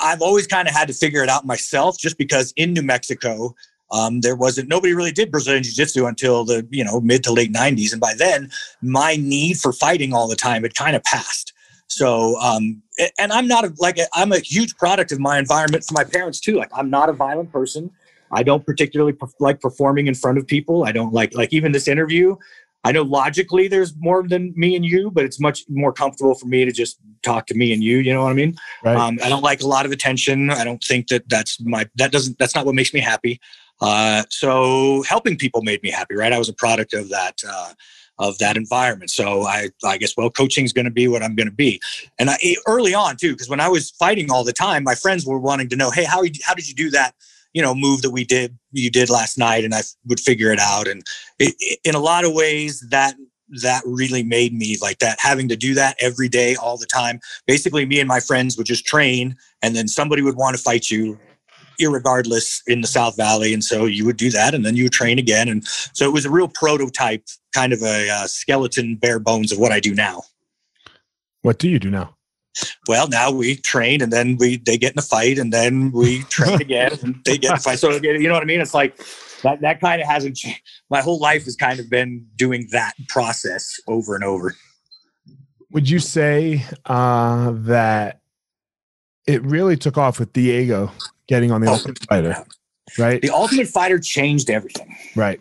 I've 0.00 0.22
always 0.22 0.46
kind 0.46 0.68
of 0.68 0.74
had 0.74 0.88
to 0.88 0.94
figure 0.94 1.22
it 1.22 1.28
out 1.28 1.46
myself 1.46 1.98
just 1.98 2.18
because 2.18 2.52
in 2.56 2.72
New 2.72 2.82
Mexico, 2.82 3.54
um, 3.90 4.20
there 4.20 4.36
wasn't 4.36 4.68
nobody 4.68 4.92
really 4.92 5.12
did 5.12 5.30
Brazilian 5.30 5.62
Jiu 5.62 5.72
Jitsu 5.72 6.06
until 6.06 6.44
the 6.44 6.66
you 6.70 6.84
know 6.84 7.00
mid 7.00 7.24
to 7.24 7.32
late 7.32 7.52
90s, 7.52 7.92
and 7.92 8.00
by 8.00 8.12
then 8.18 8.50
my 8.82 9.16
need 9.16 9.58
for 9.58 9.72
fighting 9.72 10.12
all 10.12 10.28
the 10.28 10.36
time 10.36 10.62
had 10.62 10.74
kind 10.74 10.94
of 10.94 11.02
passed. 11.04 11.54
So, 11.86 12.38
um, 12.38 12.82
and 13.18 13.32
I'm 13.32 13.48
not 13.48 13.64
a, 13.64 13.72
like 13.78 13.98
I'm 14.12 14.32
a 14.32 14.40
huge 14.40 14.76
product 14.76 15.10
of 15.10 15.20
my 15.20 15.38
environment 15.38 15.84
for 15.84 15.94
my 15.94 16.04
parents 16.04 16.38
too. 16.38 16.56
Like 16.56 16.70
I'm 16.74 16.90
not 16.90 17.08
a 17.08 17.14
violent 17.14 17.50
person. 17.50 17.90
I 18.32 18.42
don't 18.42 18.64
particularly 18.64 19.12
perf- 19.12 19.34
like 19.40 19.60
performing 19.60 20.06
in 20.06 20.14
front 20.14 20.38
of 20.38 20.46
people. 20.46 20.84
I 20.84 20.92
don't 20.92 21.12
like 21.12 21.34
like 21.34 21.52
even 21.52 21.72
this 21.72 21.88
interview. 21.88 22.36
I 22.84 22.92
know 22.92 23.02
logically 23.02 23.68
there's 23.68 23.94
more 23.98 24.26
than 24.26 24.54
me 24.56 24.76
and 24.76 24.84
you, 24.84 25.10
but 25.10 25.24
it's 25.24 25.40
much 25.40 25.64
more 25.68 25.92
comfortable 25.92 26.34
for 26.34 26.46
me 26.46 26.64
to 26.64 26.72
just 26.72 26.98
talk 27.22 27.46
to 27.46 27.54
me 27.54 27.72
and 27.72 27.82
you. 27.82 27.98
You 27.98 28.14
know 28.14 28.22
what 28.22 28.30
I 28.30 28.34
mean? 28.34 28.56
Right. 28.84 28.96
Um, 28.96 29.18
I 29.22 29.28
don't 29.28 29.42
like 29.42 29.62
a 29.62 29.66
lot 29.66 29.84
of 29.84 29.92
attention. 29.92 30.50
I 30.50 30.64
don't 30.64 30.82
think 30.82 31.08
that 31.08 31.28
that's 31.28 31.60
my 31.60 31.88
that 31.96 32.12
doesn't 32.12 32.38
that's 32.38 32.54
not 32.54 32.66
what 32.66 32.74
makes 32.74 32.94
me 32.94 33.00
happy. 33.00 33.40
Uh, 33.80 34.24
so 34.30 35.02
helping 35.02 35.36
people 35.36 35.62
made 35.62 35.82
me 35.82 35.90
happy, 35.90 36.14
right? 36.14 36.32
I 36.32 36.38
was 36.38 36.48
a 36.48 36.54
product 36.54 36.94
of 36.94 37.08
that. 37.10 37.42
Uh, 37.48 37.72
of 38.20 38.36
that 38.38 38.56
environment. 38.56 39.10
So 39.10 39.42
I, 39.42 39.68
I 39.84 39.96
guess, 39.96 40.16
well, 40.16 40.28
coaching 40.28 40.64
is 40.64 40.72
going 40.72 40.86
to 40.86 40.90
be 40.90 41.06
what 41.06 41.22
I'm 41.22 41.36
going 41.36 41.46
to 41.46 41.54
be. 41.54 41.80
And 42.18 42.28
I, 42.28 42.36
early 42.66 42.92
on 42.92 43.16
too, 43.16 43.32
because 43.32 43.48
when 43.48 43.60
I 43.60 43.68
was 43.68 43.90
fighting 43.90 44.28
all 44.28 44.42
the 44.42 44.52
time, 44.52 44.82
my 44.82 44.96
friends 44.96 45.24
were 45.24 45.38
wanting 45.38 45.68
to 45.68 45.76
know, 45.76 45.92
hey, 45.92 46.02
how, 46.02 46.24
how 46.42 46.54
did 46.54 46.68
you 46.68 46.74
do 46.74 46.90
that? 46.90 47.14
You 47.58 47.64
know, 47.64 47.74
move 47.74 48.02
that 48.02 48.10
we 48.10 48.24
did, 48.24 48.56
you 48.70 48.88
did 48.88 49.10
last 49.10 49.36
night, 49.36 49.64
and 49.64 49.74
I 49.74 49.80
would 50.06 50.20
figure 50.20 50.52
it 50.52 50.60
out. 50.60 50.86
And 50.86 51.02
it, 51.40 51.56
it, 51.58 51.80
in 51.82 51.96
a 51.96 51.98
lot 51.98 52.24
of 52.24 52.32
ways, 52.32 52.86
that 52.90 53.16
that 53.62 53.82
really 53.84 54.22
made 54.22 54.52
me 54.52 54.76
like 54.80 54.98
that 54.98 55.18
having 55.18 55.48
to 55.48 55.56
do 55.56 55.74
that 55.74 55.96
every 55.98 56.28
day 56.28 56.54
all 56.54 56.76
the 56.76 56.86
time. 56.86 57.18
Basically 57.46 57.84
me 57.84 57.98
and 57.98 58.06
my 58.06 58.20
friends 58.20 58.56
would 58.56 58.66
just 58.66 58.86
train 58.86 59.34
and 59.62 59.74
then 59.74 59.88
somebody 59.88 60.22
would 60.22 60.36
want 60.36 60.56
to 60.56 60.62
fight 60.62 60.90
you 60.90 61.18
irregardless 61.80 62.60
in 62.66 62.80
the 62.82 62.86
south 62.86 63.16
valley. 63.16 63.54
And 63.54 63.64
so 63.64 63.86
you 63.86 64.04
would 64.04 64.18
do 64.18 64.30
that 64.30 64.54
and 64.54 64.66
then 64.66 64.76
you 64.76 64.84
would 64.84 64.92
train 64.92 65.18
again. 65.18 65.48
And 65.48 65.66
so 65.66 66.04
it 66.04 66.12
was 66.12 66.26
a 66.26 66.30
real 66.30 66.48
prototype 66.48 67.24
kind 67.54 67.72
of 67.72 67.80
a 67.82 68.10
uh, 68.10 68.26
skeleton 68.26 68.96
bare 68.96 69.18
bones 69.18 69.50
of 69.50 69.58
what 69.58 69.72
i 69.72 69.80
do 69.80 69.94
now. 69.94 70.22
What 71.40 71.58
do 71.58 71.68
you 71.68 71.78
do 71.78 71.90
now 71.90 72.17
well 72.88 73.08
now 73.08 73.30
we 73.30 73.56
train 73.56 74.02
and 74.02 74.12
then 74.12 74.36
we 74.38 74.56
they 74.58 74.76
get 74.76 74.92
in 74.92 74.98
a 74.98 75.02
fight 75.02 75.38
and 75.38 75.52
then 75.52 75.90
we 75.92 76.22
train 76.24 76.54
again 76.60 76.92
and 77.02 77.16
they 77.24 77.38
get 77.38 77.50
in 77.50 77.56
a 77.56 77.60
fight 77.60 77.78
so 77.78 77.90
you 77.90 78.28
know 78.28 78.34
what 78.34 78.42
i 78.42 78.46
mean 78.46 78.60
it's 78.60 78.74
like 78.74 78.98
that 79.42 79.60
that 79.60 79.80
kind 79.80 80.00
of 80.00 80.08
hasn't 80.08 80.36
changed. 80.36 80.62
My 80.90 81.00
whole 81.00 81.18
life 81.18 81.44
has 81.44 81.56
kind 81.56 81.80
of 81.80 81.88
been 81.88 82.26
doing 82.36 82.68
that 82.72 82.94
process 83.08 83.80
over 83.86 84.14
and 84.14 84.24
over. 84.24 84.54
Would 85.70 85.88
you 85.88 85.98
say 85.98 86.64
uh, 86.86 87.52
that 87.54 88.20
it 89.26 89.42
really 89.44 89.76
took 89.76 89.98
off 89.98 90.18
with 90.18 90.32
Diego 90.32 90.90
getting 91.26 91.50
on 91.52 91.60
the 91.60 91.68
oh, 91.68 91.74
Ultimate 91.74 91.98
Fighter? 92.08 92.44
Right. 92.98 93.20
The 93.20 93.30
Ultimate 93.30 93.68
Fighter 93.68 93.98
changed 93.98 94.48
everything. 94.48 94.96
Right. 95.14 95.40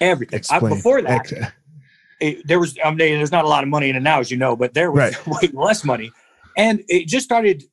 Everything. 0.00 0.42
I, 0.50 0.58
before 0.58 1.02
that, 1.02 1.32
Ex- 1.32 1.52
it, 2.22 2.46
there 2.46 2.60
was. 2.60 2.76
I 2.84 2.90
mean, 2.90 2.98
there's 2.98 3.32
not 3.32 3.44
a 3.44 3.48
lot 3.48 3.62
of 3.62 3.68
money 3.68 3.90
in 3.90 3.96
it 3.96 4.00
now, 4.00 4.20
as 4.20 4.30
you 4.30 4.36
know, 4.36 4.56
but 4.56 4.74
there 4.74 4.90
was 4.90 5.14
right. 5.14 5.26
way 5.26 5.50
less 5.52 5.84
money, 5.84 6.12
and 6.56 6.82
it 6.88 7.06
just 7.06 7.24
started 7.24 7.64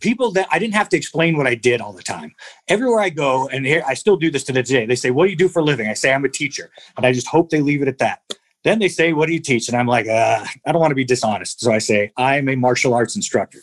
people 0.00 0.30
that 0.32 0.46
I 0.50 0.58
didn't 0.58 0.74
have 0.74 0.88
to 0.90 0.96
explain 0.96 1.36
what 1.36 1.46
I 1.46 1.54
did 1.54 1.80
all 1.80 1.92
the 1.92 2.02
time. 2.02 2.34
Everywhere 2.68 3.00
I 3.00 3.08
go, 3.08 3.48
and 3.48 3.64
here 3.66 3.82
I 3.86 3.94
still 3.94 4.16
do 4.16 4.30
this 4.30 4.44
to 4.44 4.52
this 4.52 4.68
day. 4.68 4.86
They 4.86 4.96
say, 4.96 5.10
"What 5.10 5.24
do 5.24 5.30
you 5.30 5.36
do 5.36 5.48
for 5.48 5.60
a 5.60 5.64
living?" 5.64 5.88
I 5.88 5.94
say, 5.94 6.12
"I'm 6.12 6.24
a 6.24 6.28
teacher," 6.28 6.70
and 6.96 7.06
I 7.06 7.12
just 7.12 7.26
hope 7.26 7.50
they 7.50 7.60
leave 7.60 7.82
it 7.82 7.88
at 7.88 7.98
that. 7.98 8.20
Then 8.64 8.78
they 8.78 8.88
say, 8.88 9.12
"What 9.12 9.26
do 9.26 9.32
you 9.32 9.40
teach?" 9.40 9.68
And 9.68 9.76
I'm 9.76 9.86
like, 9.86 10.06
uh, 10.06 10.44
"I 10.66 10.72
don't 10.72 10.80
want 10.80 10.90
to 10.90 10.96
be 10.96 11.04
dishonest," 11.04 11.60
so 11.60 11.72
I 11.72 11.78
say, 11.78 12.12
"I'm 12.16 12.48
a 12.48 12.56
martial 12.56 12.94
arts 12.94 13.16
instructor." 13.16 13.60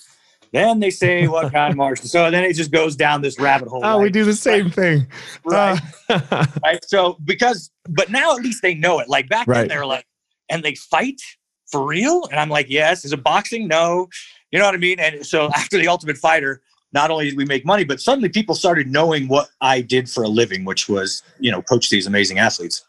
Then 0.54 0.80
they 0.80 0.92
say, 0.92 1.28
"What 1.28 1.52
kind 1.52 1.72
of 1.72 1.78
martial?" 1.78 2.08
So 2.14 2.30
then 2.30 2.44
it 2.44 2.54
just 2.54 2.72
goes 2.72 2.96
down 2.96 3.22
this 3.22 3.40
rabbit 3.40 3.68
hole. 3.68 3.82
Oh, 3.84 3.98
right? 3.98 4.04
we 4.04 4.10
do 4.10 4.24
the 4.24 4.36
same 4.36 4.66
right. 4.66 4.74
thing, 4.74 5.08
right? 5.46 5.82
Uh. 6.10 6.46
right. 6.64 6.86
So 6.86 7.18
because, 7.24 7.72
but 7.90 8.12
now 8.12 8.36
at 8.36 8.44
least 8.44 8.62
they 8.62 8.76
know 8.76 9.00
it. 9.00 9.10
Like 9.10 9.28
back 9.30 9.48
right. 9.48 9.62
then, 9.62 9.68
they're 9.68 9.86
like, 9.86 10.06
and 10.54 10.64
they 10.64 10.76
fight 10.76 11.22
for 11.68 11.86
real, 11.86 12.26
and 12.32 12.40
I'm 12.40 12.50
like, 12.50 12.70
"Yes." 12.70 13.04
Is 13.04 13.12
it 13.12 13.24
boxing? 13.24 13.68
No. 13.68 14.08
You 14.52 14.60
know 14.60 14.66
what 14.66 14.76
I 14.76 14.78
mean? 14.78 15.00
And 15.00 15.26
so 15.26 15.48
after 15.56 15.78
the 15.78 15.88
Ultimate 15.88 16.18
Fighter, 16.18 16.62
not 16.94 17.10
only 17.10 17.26
did 17.26 17.38
we 17.38 17.46
make 17.46 17.66
money, 17.66 17.84
but 17.84 18.00
suddenly 18.00 18.30
people 18.30 18.56
started 18.56 18.88
knowing 18.88 19.28
what 19.28 19.50
I 19.60 19.82
did 19.82 20.10
for 20.10 20.24
a 20.24 20.28
living, 20.28 20.64
which 20.64 20.88
was, 20.88 21.24
you 21.40 21.52
know, 21.52 21.62
coach 21.64 21.90
these 21.90 22.06
amazing 22.06 22.38
athletes. 22.38 22.86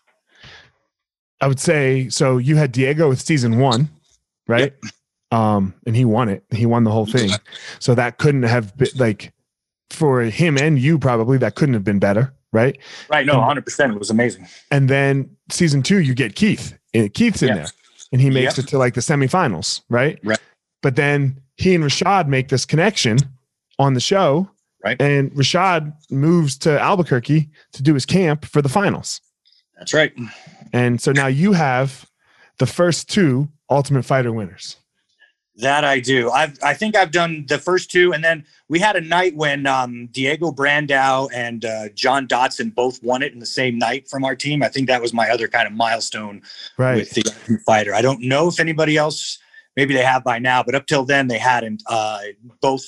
I 1.40 1.48
would 1.48 1.58
say 1.58 2.08
so. 2.10 2.36
You 2.36 2.56
had 2.56 2.70
Diego 2.70 3.08
with 3.08 3.20
season 3.20 3.58
one, 3.58 3.88
right? 4.46 4.74
Yep. 4.82 4.92
Um, 5.32 5.74
and 5.86 5.96
he 5.96 6.04
won 6.04 6.28
it. 6.28 6.44
He 6.50 6.66
won 6.66 6.84
the 6.84 6.90
whole 6.90 7.06
thing. 7.06 7.30
So 7.80 7.94
that 7.94 8.18
couldn't 8.18 8.44
have 8.44 8.76
been 8.76 8.88
like 8.96 9.32
for 9.90 10.22
him 10.22 10.56
and 10.56 10.78
you 10.78 10.98
probably 10.98 11.38
that 11.38 11.54
couldn't 11.54 11.74
have 11.74 11.84
been 11.84 11.98
better, 11.98 12.34
right? 12.52 12.78
Right. 13.08 13.26
No, 13.26 13.40
hundred 13.40 13.64
percent. 13.64 13.92
It 13.92 13.98
was 13.98 14.10
amazing. 14.10 14.46
And 14.70 14.88
then 14.88 15.36
season 15.50 15.82
two, 15.82 16.00
you 16.00 16.14
get 16.14 16.34
Keith. 16.34 16.78
Keith's 17.14 17.42
in 17.42 17.48
yep. 17.48 17.56
there, 17.56 17.66
and 18.12 18.20
he 18.20 18.30
makes 18.30 18.56
yep. 18.56 18.66
it 18.66 18.70
to 18.70 18.78
like 18.78 18.94
the 18.94 19.00
semifinals, 19.00 19.82
right? 19.88 20.18
Right. 20.22 20.38
But 20.82 20.96
then 20.96 21.40
he 21.56 21.74
and 21.74 21.84
Rashad 21.84 22.28
make 22.28 22.48
this 22.48 22.64
connection 22.64 23.18
on 23.78 23.94
the 23.94 24.00
show. 24.00 24.48
Right. 24.84 25.00
And 25.00 25.32
Rashad 25.32 25.94
moves 26.10 26.58
to 26.58 26.78
Albuquerque 26.78 27.48
to 27.72 27.82
do 27.82 27.94
his 27.94 28.04
camp 28.04 28.44
for 28.44 28.60
the 28.60 28.68
finals. 28.68 29.20
That's 29.78 29.94
right. 29.94 30.12
And 30.72 31.00
so 31.00 31.10
now 31.12 31.26
you 31.26 31.52
have 31.52 32.08
the 32.58 32.66
first 32.66 33.08
two 33.08 33.48
Ultimate 33.70 34.04
Fighter 34.04 34.32
winners. 34.32 34.76
That 35.58 35.84
I 35.84 36.00
do. 36.00 36.30
I've 36.30 36.58
I 36.64 36.74
think 36.74 36.96
I've 36.96 37.12
done 37.12 37.44
the 37.48 37.58
first 37.58 37.88
two, 37.88 38.12
and 38.12 38.24
then 38.24 38.44
we 38.68 38.80
had 38.80 38.96
a 38.96 39.00
night 39.00 39.36
when 39.36 39.66
um, 39.66 40.08
Diego 40.10 40.50
Brandao 40.50 41.30
and 41.32 41.64
uh, 41.64 41.90
John 41.94 42.26
Dodson 42.26 42.70
both 42.70 43.00
won 43.04 43.22
it 43.22 43.32
in 43.32 43.38
the 43.38 43.46
same 43.46 43.78
night 43.78 44.08
from 44.08 44.24
our 44.24 44.34
team. 44.34 44.64
I 44.64 44.68
think 44.68 44.88
that 44.88 45.00
was 45.00 45.14
my 45.14 45.30
other 45.30 45.46
kind 45.46 45.68
of 45.68 45.72
milestone 45.72 46.42
right. 46.76 46.96
with 46.96 47.10
the 47.10 47.58
fighter. 47.64 47.94
I 47.94 48.02
don't 48.02 48.20
know 48.20 48.48
if 48.48 48.58
anybody 48.58 48.96
else 48.96 49.38
maybe 49.76 49.94
they 49.94 50.02
have 50.02 50.24
by 50.24 50.40
now, 50.40 50.62
but 50.62 50.74
up 50.74 50.86
till 50.86 51.04
then 51.04 51.28
they 51.28 51.38
hadn't. 51.38 51.84
Uh, 51.86 52.18
both 52.60 52.84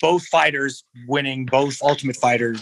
both 0.00 0.24
fighters 0.26 0.84
winning 1.06 1.44
both 1.44 1.82
Ultimate 1.82 2.16
Fighter 2.16 2.56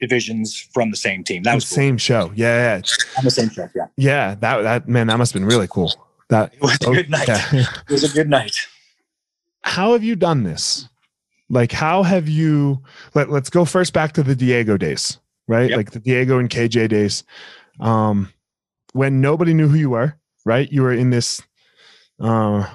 divisions 0.00 0.68
from 0.72 0.90
the 0.90 0.96
same 0.96 1.22
team. 1.24 1.42
That 1.42 1.54
was 1.54 1.68
cool. 1.68 1.76
same 1.76 1.98
show. 1.98 2.32
Yeah, 2.34 2.78
yeah. 2.78 2.82
On 3.18 3.24
the 3.24 3.30
same 3.30 3.50
show. 3.50 3.68
Yeah. 3.74 3.86
Yeah. 3.96 4.34
That 4.36 4.62
that 4.62 4.88
man, 4.88 5.08
that 5.08 5.18
must 5.18 5.32
have 5.32 5.40
been 5.40 5.48
really 5.48 5.68
cool. 5.68 5.92
That 6.28 6.54
it 6.54 6.62
was 6.62 6.74
a 6.74 6.92
good 6.92 7.10
night. 7.10 7.28
Yeah. 7.28 7.66
it 7.88 7.90
was 7.90 8.04
a 8.04 8.14
good 8.14 8.28
night. 8.28 8.56
How 9.68 9.92
have 9.92 10.02
you 10.02 10.16
done 10.16 10.42
this? 10.42 10.88
Like, 11.50 11.72
how 11.72 12.02
have 12.02 12.28
you? 12.28 12.82
Let 13.14 13.30
Let's 13.30 13.50
go 13.50 13.64
first 13.64 13.92
back 13.92 14.12
to 14.12 14.22
the 14.22 14.34
Diego 14.34 14.76
days, 14.76 15.18
right? 15.46 15.70
Yep. 15.70 15.76
Like 15.76 15.90
the 15.92 16.00
Diego 16.00 16.38
and 16.38 16.48
KJ 16.48 16.88
days, 16.88 17.24
um, 17.80 18.32
when 18.92 19.20
nobody 19.20 19.54
knew 19.54 19.68
who 19.68 19.76
you 19.76 19.90
were. 19.90 20.14
Right? 20.44 20.70
You 20.72 20.80
were 20.80 20.94
in 20.94 21.10
this 21.10 21.42
uh, 22.20 22.66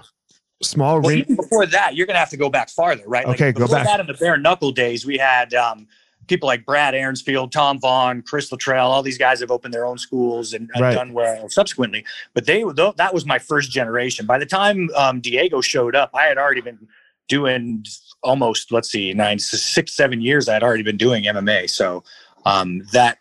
small 0.62 1.02
well, 1.02 1.16
ring. 1.16 1.36
before 1.36 1.66
that, 1.66 1.96
you're 1.96 2.06
going 2.06 2.14
to 2.16 2.20
have 2.20 2.30
to 2.30 2.38
go 2.38 2.50
back 2.50 2.70
farther, 2.70 3.04
right? 3.08 3.26
Okay, 3.26 3.48
like 3.48 3.56
go 3.56 3.68
back. 3.68 3.86
That 3.86 4.00
in 4.00 4.06
the 4.06 4.14
bare 4.14 4.38
knuckle 4.38 4.72
days, 4.72 5.06
we 5.06 5.18
had 5.18 5.56
um, 5.56 5.88
people 6.28 6.48
like 6.48 6.66
Brad 6.66 6.96
Aaronsfield, 6.96 7.52
Tom 7.52 7.80
Vaughn, 7.80 8.22
Chris 8.22 8.52
Luttrell. 8.52 8.92
All 8.92 9.04
these 9.04 9.18
guys 9.18 9.40
have 9.40 9.52
opened 9.52 9.74
their 9.74 9.86
own 9.86 9.98
schools 9.98 10.54
and, 10.54 10.70
right. 10.80 10.94
done 10.94 11.14
well 11.14 11.50
subsequently. 11.50 12.06
But 12.34 12.46
they 12.46 12.64
though 12.76 12.94
that 12.98 13.14
was 13.14 13.26
my 13.26 13.40
first 13.40 13.72
generation. 13.72 14.26
By 14.26 14.38
the 14.38 14.46
time 14.46 14.90
um, 14.96 15.22
Diego 15.22 15.62
showed 15.62 15.96
up, 15.96 16.12
I 16.14 16.24
had 16.24 16.38
already 16.38 16.62
been 16.62 16.88
doing 17.28 17.86
almost 18.22 18.72
let's 18.72 18.90
see 18.90 19.14
nine 19.14 19.40
six 19.40 19.96
seven 19.96 20.22
years. 20.22 20.48
I 20.48 20.54
had 20.54 20.64
already 20.64 20.84
been 20.84 20.98
doing 20.98 21.24
MMA. 21.24 21.70
So 21.70 22.04
um, 22.46 22.82
that 22.92 23.18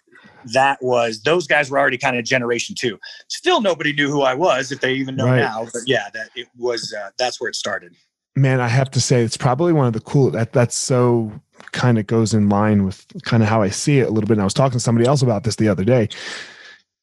that 0.53 0.83
was 0.83 1.23
those 1.23 1.47
guys 1.47 1.71
were 1.71 1.79
already 1.79 1.99
kind 1.99 2.17
of 2.17 2.25
generation 2.25 2.75
two. 2.77 2.99
Still, 3.29 3.61
nobody 3.61 3.93
knew 3.93 4.11
who 4.11 4.23
I 4.23 4.35
was, 4.35 4.73
if 4.73 4.81
they 4.81 4.95
even 4.95 5.17
know 5.17 5.27
right. 5.27 5.39
now. 5.39 5.67
But 5.73 5.83
yeah, 5.87 6.09
that 6.15 6.31
it 6.35 6.49
was. 6.57 6.95
Uh, 6.97 7.11
that's 7.19 7.41
where 7.41 7.49
it 7.49 7.57
started. 7.57 7.95
Man, 8.35 8.61
I 8.61 8.69
have 8.69 8.91
to 8.93 9.01
say, 9.01 9.23
it's 9.23 9.37
probably 9.37 9.73
one 9.73 9.87
of 9.87 9.93
the 9.93 10.01
cool. 10.01 10.31
That 10.31 10.53
that's 10.53 10.77
so 10.77 11.33
kind 11.73 11.99
of 11.99 12.07
goes 12.07 12.35
in 12.35 12.49
line 12.49 12.85
with 12.85 13.07
kind 13.25 13.43
of 13.43 13.49
how 13.49 13.63
I 13.63 13.69
see 13.69 13.99
it 13.99 14.09
a 14.09 14.11
little 14.11 14.27
bit. 14.27 14.35
And 14.35 14.41
I 14.41 14.45
was 14.45 14.55
talking 14.55 14.73
to 14.73 14.81
somebody 14.81 15.07
else 15.07 15.23
about 15.23 15.45
this 15.45 15.57
the 15.57 15.69
other 15.69 15.85
day. 15.85 16.09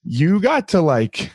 You 0.04 0.40
got 0.40 0.68
to 0.70 0.82
like 0.82 1.32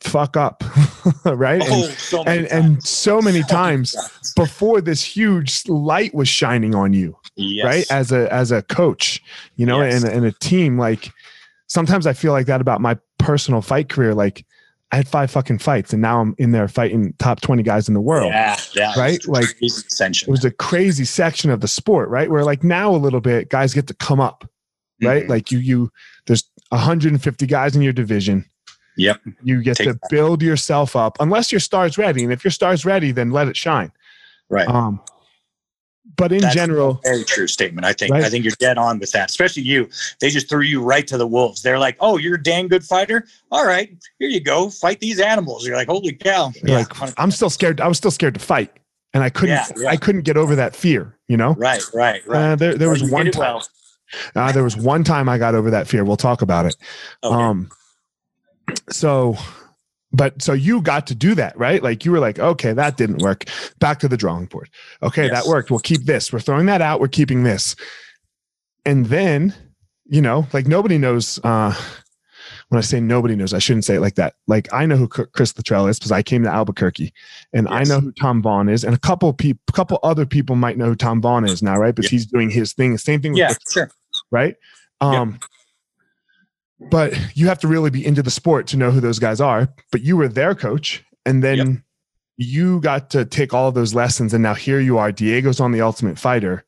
fuck 0.00 0.36
up, 0.36 0.62
right? 1.24 1.62
Oh, 1.64 1.84
and, 1.84 1.92
so 1.94 2.24
and, 2.24 2.46
and, 2.46 2.84
so 2.84 3.20
many 3.20 3.42
times 3.42 3.96
before 4.36 4.80
this 4.80 5.02
huge 5.02 5.66
light 5.68 6.14
was 6.14 6.28
shining 6.28 6.74
on 6.74 6.92
you, 6.92 7.16
yes. 7.36 7.64
right? 7.64 7.90
As 7.90 8.12
a 8.12 8.32
as 8.32 8.52
a 8.52 8.62
coach, 8.62 9.22
you 9.56 9.66
know, 9.66 9.82
yes. 9.82 10.04
and, 10.04 10.12
and 10.12 10.26
a 10.26 10.32
team 10.32 10.78
like 10.78 11.10
sometimes 11.66 12.06
I 12.06 12.12
feel 12.12 12.32
like 12.32 12.46
that 12.46 12.60
about 12.60 12.80
my 12.80 12.98
personal 13.18 13.62
fight 13.62 13.88
career. 13.88 14.14
Like 14.14 14.46
I 14.94 14.96
had 14.96 15.08
five 15.08 15.28
fucking 15.28 15.58
fights 15.58 15.92
and 15.92 16.00
now 16.00 16.20
I'm 16.20 16.36
in 16.38 16.52
there 16.52 16.68
fighting 16.68 17.14
top 17.18 17.40
20 17.40 17.64
guys 17.64 17.88
in 17.88 17.94
the 17.94 18.00
world. 18.00 18.32
Yeah. 18.32 18.56
yeah 18.76 18.92
right. 18.96 19.18
Like 19.26 19.48
it 19.60 20.28
was 20.28 20.44
a 20.44 20.52
crazy 20.52 21.04
section 21.04 21.50
of 21.50 21.60
the 21.60 21.66
sport, 21.66 22.08
right? 22.10 22.30
Where 22.30 22.44
like 22.44 22.62
now 22.62 22.94
a 22.94 22.96
little 22.96 23.20
bit 23.20 23.48
guys 23.48 23.74
get 23.74 23.88
to 23.88 23.94
come 23.94 24.20
up, 24.20 24.48
right? 25.02 25.24
Mm-hmm. 25.24 25.32
Like 25.32 25.50
you, 25.50 25.58
you, 25.58 25.90
there's 26.28 26.48
150 26.68 27.46
guys 27.48 27.74
in 27.74 27.82
your 27.82 27.92
division. 27.92 28.44
Yep. 28.96 29.20
You 29.42 29.64
get 29.64 29.78
Take 29.78 29.88
to 29.88 29.92
that. 29.94 30.10
build 30.10 30.42
yourself 30.42 30.94
up 30.94 31.16
unless 31.18 31.50
your 31.50 31.60
star's 31.60 31.98
ready. 31.98 32.22
And 32.22 32.32
if 32.32 32.44
your 32.44 32.52
star's 32.52 32.84
ready, 32.84 33.10
then 33.10 33.32
let 33.32 33.48
it 33.48 33.56
shine. 33.56 33.90
Right. 34.48 34.68
Um, 34.68 35.00
but 36.16 36.32
in 36.32 36.40
That's 36.40 36.54
general, 36.54 37.00
very 37.02 37.24
true 37.24 37.46
statement. 37.46 37.86
I 37.86 37.92
think 37.92 38.12
right? 38.12 38.24
I 38.24 38.30
think 38.30 38.44
you're 38.44 38.54
dead 38.58 38.78
on 38.78 38.98
with 38.98 39.10
that. 39.12 39.30
Especially 39.30 39.62
you, 39.62 39.88
they 40.20 40.30
just 40.30 40.48
threw 40.48 40.62
you 40.62 40.82
right 40.82 41.06
to 41.06 41.16
the 41.16 41.26
wolves. 41.26 41.62
They're 41.62 41.78
like, 41.78 41.96
"Oh, 42.00 42.18
you're 42.18 42.36
a 42.36 42.42
dang 42.42 42.68
good 42.68 42.84
fighter. 42.84 43.26
All 43.50 43.66
right, 43.66 43.90
here 44.18 44.28
you 44.28 44.40
go, 44.40 44.70
fight 44.70 45.00
these 45.00 45.20
animals." 45.20 45.66
You're 45.66 45.76
like, 45.76 45.88
"Holy 45.88 46.12
cow!" 46.12 46.52
Yeah, 46.62 46.78
like, 46.78 47.18
I'm 47.18 47.30
still 47.30 47.50
scared. 47.50 47.80
I 47.80 47.88
was 47.88 47.96
still 47.96 48.10
scared 48.10 48.34
to 48.34 48.40
fight, 48.40 48.70
and 49.12 49.22
I 49.22 49.30
couldn't. 49.30 49.56
Yeah, 49.56 49.66
yeah. 49.76 49.88
I 49.88 49.96
couldn't 49.96 50.22
get 50.22 50.36
over 50.36 50.54
that 50.56 50.76
fear. 50.76 51.16
You 51.28 51.36
know. 51.36 51.54
Right. 51.54 51.82
Right. 51.94 52.26
Right. 52.26 52.52
Uh, 52.52 52.56
there, 52.56 52.74
there 52.74 52.90
was 52.90 53.02
one 53.10 53.30
time. 53.30 53.54
Well. 53.54 53.68
Uh, 54.36 54.52
there 54.52 54.62
was 54.62 54.76
one 54.76 55.02
time 55.02 55.28
I 55.28 55.38
got 55.38 55.54
over 55.54 55.70
that 55.70 55.88
fear. 55.88 56.04
We'll 56.04 56.16
talk 56.16 56.42
about 56.42 56.66
it. 56.66 56.76
Okay. 57.24 57.34
Um. 57.34 57.70
So 58.90 59.36
but 60.14 60.40
so 60.40 60.52
you 60.52 60.80
got 60.80 61.06
to 61.08 61.14
do 61.14 61.34
that, 61.34 61.58
right? 61.58 61.82
Like 61.82 62.04
you 62.04 62.12
were 62.12 62.20
like, 62.20 62.38
okay, 62.38 62.72
that 62.72 62.96
didn't 62.96 63.20
work. 63.20 63.44
Back 63.80 63.98
to 63.98 64.08
the 64.08 64.16
drawing 64.16 64.46
board. 64.46 64.70
Okay, 65.02 65.26
yes. 65.26 65.32
that 65.32 65.48
worked. 65.48 65.70
We'll 65.70 65.80
keep 65.80 66.04
this. 66.04 66.32
We're 66.32 66.40
throwing 66.40 66.66
that 66.66 66.80
out. 66.80 67.00
We're 67.00 67.08
keeping 67.08 67.42
this. 67.42 67.74
And 68.86 69.06
then 69.06 69.54
you 70.06 70.20
know, 70.20 70.46
like 70.52 70.66
nobody 70.66 70.98
knows. 70.98 71.38
Uh, 71.42 71.74
when 72.68 72.78
I 72.78 72.82
say 72.82 73.00
nobody 73.00 73.36
knows, 73.36 73.54
I 73.54 73.58
shouldn't 73.58 73.84
say 73.84 73.96
it 73.96 74.00
like 74.00 74.14
that. 74.16 74.34
Like 74.46 74.72
I 74.72 74.86
know 74.86 74.96
who 74.96 75.08
Chris 75.08 75.56
Luttrell 75.56 75.86
is 75.86 75.98
because 75.98 76.12
I 76.12 76.22
came 76.22 76.42
to 76.44 76.50
Albuquerque, 76.50 77.12
and 77.52 77.68
yes. 77.70 77.72
I 77.72 77.94
know 77.94 78.00
who 78.00 78.12
Tom 78.12 78.42
Vaughn 78.42 78.68
is, 78.68 78.84
and 78.84 78.94
a 78.94 78.98
couple 78.98 79.32
people, 79.32 79.60
a 79.68 79.72
couple 79.72 79.98
other 80.02 80.26
people 80.26 80.56
might 80.56 80.76
know 80.76 80.86
who 80.86 80.96
Tom 80.96 81.20
Vaughn 81.20 81.44
is 81.44 81.62
now, 81.62 81.76
right? 81.76 81.94
Because 81.94 82.10
he's 82.10 82.26
doing 82.26 82.50
his 82.50 82.72
thing. 82.72 82.96
Same 82.98 83.20
thing. 83.20 83.32
With 83.32 83.38
yeah, 83.38 83.54
sure. 83.70 83.90
Right. 84.30 84.56
Um, 85.00 85.38
but 86.80 87.14
you 87.34 87.46
have 87.48 87.58
to 87.60 87.68
really 87.68 87.90
be 87.90 88.04
into 88.04 88.22
the 88.22 88.30
sport 88.30 88.66
to 88.68 88.76
know 88.76 88.90
who 88.90 89.00
those 89.00 89.18
guys 89.18 89.40
are. 89.40 89.68
But 89.92 90.02
you 90.02 90.16
were 90.16 90.28
their 90.28 90.54
coach, 90.54 91.04
and 91.24 91.42
then 91.42 91.56
yep. 91.56 91.68
you 92.36 92.80
got 92.80 93.10
to 93.10 93.24
take 93.24 93.54
all 93.54 93.68
of 93.68 93.74
those 93.74 93.94
lessons, 93.94 94.34
and 94.34 94.42
now 94.42 94.54
here 94.54 94.80
you 94.80 94.98
are. 94.98 95.12
Diego's 95.12 95.60
on 95.60 95.72
the 95.72 95.80
Ultimate 95.80 96.18
Fighter, 96.18 96.64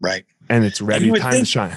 right? 0.00 0.24
And 0.48 0.64
it's 0.64 0.80
ready, 0.80 1.10
time 1.12 1.32
think, 1.32 1.42
to 1.42 1.50
shine. 1.50 1.76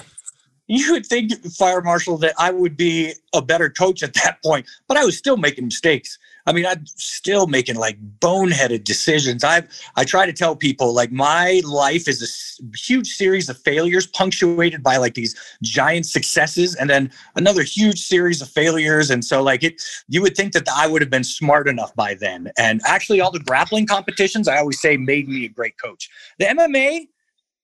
You 0.66 0.92
would 0.92 1.06
think, 1.06 1.32
Fire 1.52 1.80
Marshal, 1.80 2.18
that 2.18 2.34
I 2.38 2.50
would 2.50 2.76
be 2.76 3.14
a 3.34 3.40
better 3.40 3.70
coach 3.70 4.02
at 4.02 4.14
that 4.14 4.42
point, 4.42 4.66
but 4.86 4.96
I 4.96 5.04
was 5.04 5.16
still 5.16 5.36
making 5.36 5.64
mistakes. 5.64 6.18
I 6.48 6.52
mean, 6.52 6.64
I'm 6.64 6.86
still 6.86 7.46
making 7.46 7.76
like 7.76 7.98
boneheaded 8.20 8.84
decisions. 8.84 9.44
I 9.44 9.64
I 9.96 10.04
try 10.04 10.24
to 10.24 10.32
tell 10.32 10.56
people 10.56 10.94
like 10.94 11.12
my 11.12 11.60
life 11.62 12.08
is 12.08 12.22
a 12.22 12.76
huge 12.78 13.08
series 13.08 13.50
of 13.50 13.58
failures 13.58 14.06
punctuated 14.06 14.82
by 14.82 14.96
like 14.96 15.12
these 15.12 15.36
giant 15.62 16.06
successes 16.06 16.74
and 16.74 16.88
then 16.88 17.12
another 17.36 17.62
huge 17.62 18.00
series 18.00 18.40
of 18.40 18.48
failures. 18.48 19.10
And 19.10 19.22
so 19.22 19.42
like 19.42 19.62
it, 19.62 19.82
you 20.08 20.22
would 20.22 20.34
think 20.34 20.54
that 20.54 20.66
I 20.74 20.86
would 20.86 21.02
have 21.02 21.10
been 21.10 21.22
smart 21.22 21.68
enough 21.68 21.94
by 21.94 22.14
then. 22.14 22.50
And 22.56 22.80
actually, 22.86 23.20
all 23.20 23.30
the 23.30 23.40
grappling 23.40 23.86
competitions, 23.86 24.48
I 24.48 24.56
always 24.56 24.80
say, 24.80 24.96
made 24.96 25.28
me 25.28 25.44
a 25.44 25.50
great 25.50 25.76
coach. 25.76 26.08
The 26.38 26.46
MMA 26.46 27.08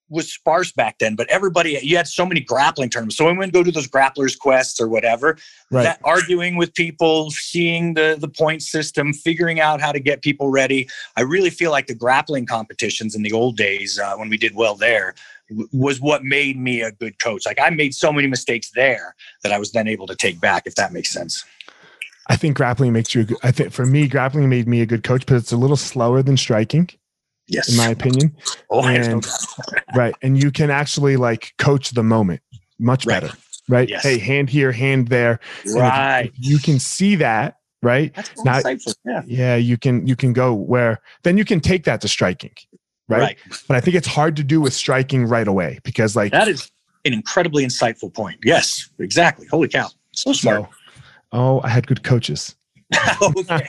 was 0.08 0.32
sparse 0.32 0.72
back 0.72 0.98
then, 0.98 1.16
but 1.16 1.28
everybody 1.28 1.78
you 1.82 1.96
had 1.96 2.06
so 2.06 2.26
many 2.26 2.40
grappling 2.40 2.90
terms. 2.90 3.16
So 3.16 3.24
when 3.24 3.36
we 3.36 3.46
would 3.46 3.52
go 3.52 3.62
to 3.62 3.72
those 3.72 3.88
grapplers 3.88 4.38
quests 4.38 4.80
or 4.80 4.88
whatever, 4.88 5.36
right. 5.70 5.82
that 5.84 6.00
arguing 6.04 6.56
with 6.56 6.74
people, 6.74 7.30
seeing 7.30 7.94
the 7.94 8.16
the 8.18 8.28
point 8.28 8.62
system, 8.62 9.12
figuring 9.12 9.60
out 9.60 9.80
how 9.80 9.92
to 9.92 10.00
get 10.00 10.22
people 10.22 10.50
ready. 10.50 10.88
I 11.16 11.22
really 11.22 11.50
feel 11.50 11.70
like 11.70 11.86
the 11.86 11.94
grappling 11.94 12.46
competitions 12.46 13.14
in 13.14 13.22
the 13.22 13.32
old 13.32 13.56
days 13.56 13.98
uh, 13.98 14.14
when 14.16 14.28
we 14.28 14.36
did 14.36 14.54
well 14.54 14.74
there 14.74 15.14
w- 15.48 15.68
was 15.72 16.00
what 16.00 16.24
made 16.24 16.58
me 16.58 16.82
a 16.82 16.92
good 16.92 17.18
coach. 17.18 17.46
Like 17.46 17.58
I 17.60 17.70
made 17.70 17.94
so 17.94 18.12
many 18.12 18.26
mistakes 18.26 18.70
there 18.74 19.14
that 19.42 19.52
I 19.52 19.58
was 19.58 19.72
then 19.72 19.88
able 19.88 20.06
to 20.06 20.16
take 20.16 20.40
back, 20.40 20.66
if 20.66 20.74
that 20.76 20.92
makes 20.92 21.10
sense. 21.10 21.44
I 22.26 22.36
think 22.36 22.56
grappling 22.56 22.92
makes 22.92 23.14
you. 23.14 23.26
I 23.42 23.50
think 23.50 23.72
for 23.72 23.84
me, 23.84 24.08
grappling 24.08 24.48
made 24.48 24.66
me 24.66 24.80
a 24.80 24.86
good 24.86 25.04
coach, 25.04 25.26
but 25.26 25.36
it's 25.36 25.52
a 25.52 25.56
little 25.56 25.76
slower 25.76 26.22
than 26.22 26.36
striking. 26.36 26.88
Yes. 27.46 27.70
In 27.70 27.76
my 27.76 27.88
opinion. 27.88 28.34
Oh, 28.70 28.86
and, 28.86 29.26
right. 29.94 30.14
And 30.22 30.42
you 30.42 30.50
can 30.50 30.70
actually 30.70 31.16
like 31.16 31.52
coach 31.58 31.90
the 31.90 32.02
moment 32.02 32.40
much 32.78 33.06
better. 33.06 33.26
Right. 33.26 33.36
right? 33.68 33.88
Yes. 33.88 34.02
Hey, 34.02 34.18
hand 34.18 34.50
here, 34.50 34.72
hand 34.72 35.08
there. 35.08 35.40
Right. 35.74 36.30
you 36.36 36.58
can 36.58 36.78
see 36.78 37.16
that, 37.16 37.58
right? 37.82 38.14
That's 38.14 38.44
now, 38.44 38.60
yeah. 39.04 39.22
yeah, 39.26 39.56
you 39.56 39.76
can 39.76 40.06
you 40.06 40.16
can 40.16 40.32
go 40.32 40.54
where 40.54 41.00
then 41.22 41.36
you 41.36 41.44
can 41.44 41.60
take 41.60 41.84
that 41.84 42.00
to 42.02 42.08
striking. 42.08 42.54
Right? 43.06 43.20
right. 43.20 43.38
But 43.68 43.76
I 43.76 43.80
think 43.80 43.96
it's 43.96 44.06
hard 44.06 44.36
to 44.36 44.42
do 44.42 44.60
with 44.60 44.72
striking 44.72 45.26
right 45.26 45.46
away 45.46 45.78
because 45.84 46.16
like 46.16 46.32
that 46.32 46.48
is 46.48 46.70
an 47.04 47.12
incredibly 47.12 47.64
insightful 47.64 48.12
point. 48.12 48.38
Yes, 48.44 48.88
exactly. 48.98 49.46
Holy 49.46 49.68
cow. 49.68 49.90
So 50.12 50.32
smart. 50.32 50.62
So, 50.62 50.68
oh, 51.32 51.60
I 51.62 51.68
had 51.68 51.86
good 51.86 52.02
coaches. 52.02 52.56
Okay. 53.22 53.64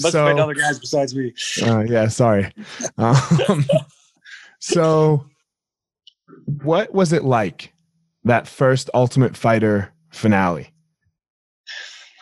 Must 0.00 0.12
so, 0.12 0.26
have 0.26 0.36
been 0.36 0.40
other 0.40 0.54
guys 0.54 0.78
besides 0.78 1.14
me. 1.14 1.32
Uh, 1.62 1.80
yeah, 1.80 2.08
sorry. 2.08 2.52
Um, 2.96 3.64
so, 4.58 5.26
what 6.62 6.92
was 6.92 7.12
it 7.12 7.24
like 7.24 7.72
that 8.24 8.46
first 8.48 8.90
Ultimate 8.94 9.36
Fighter 9.36 9.92
finale? 10.10 10.72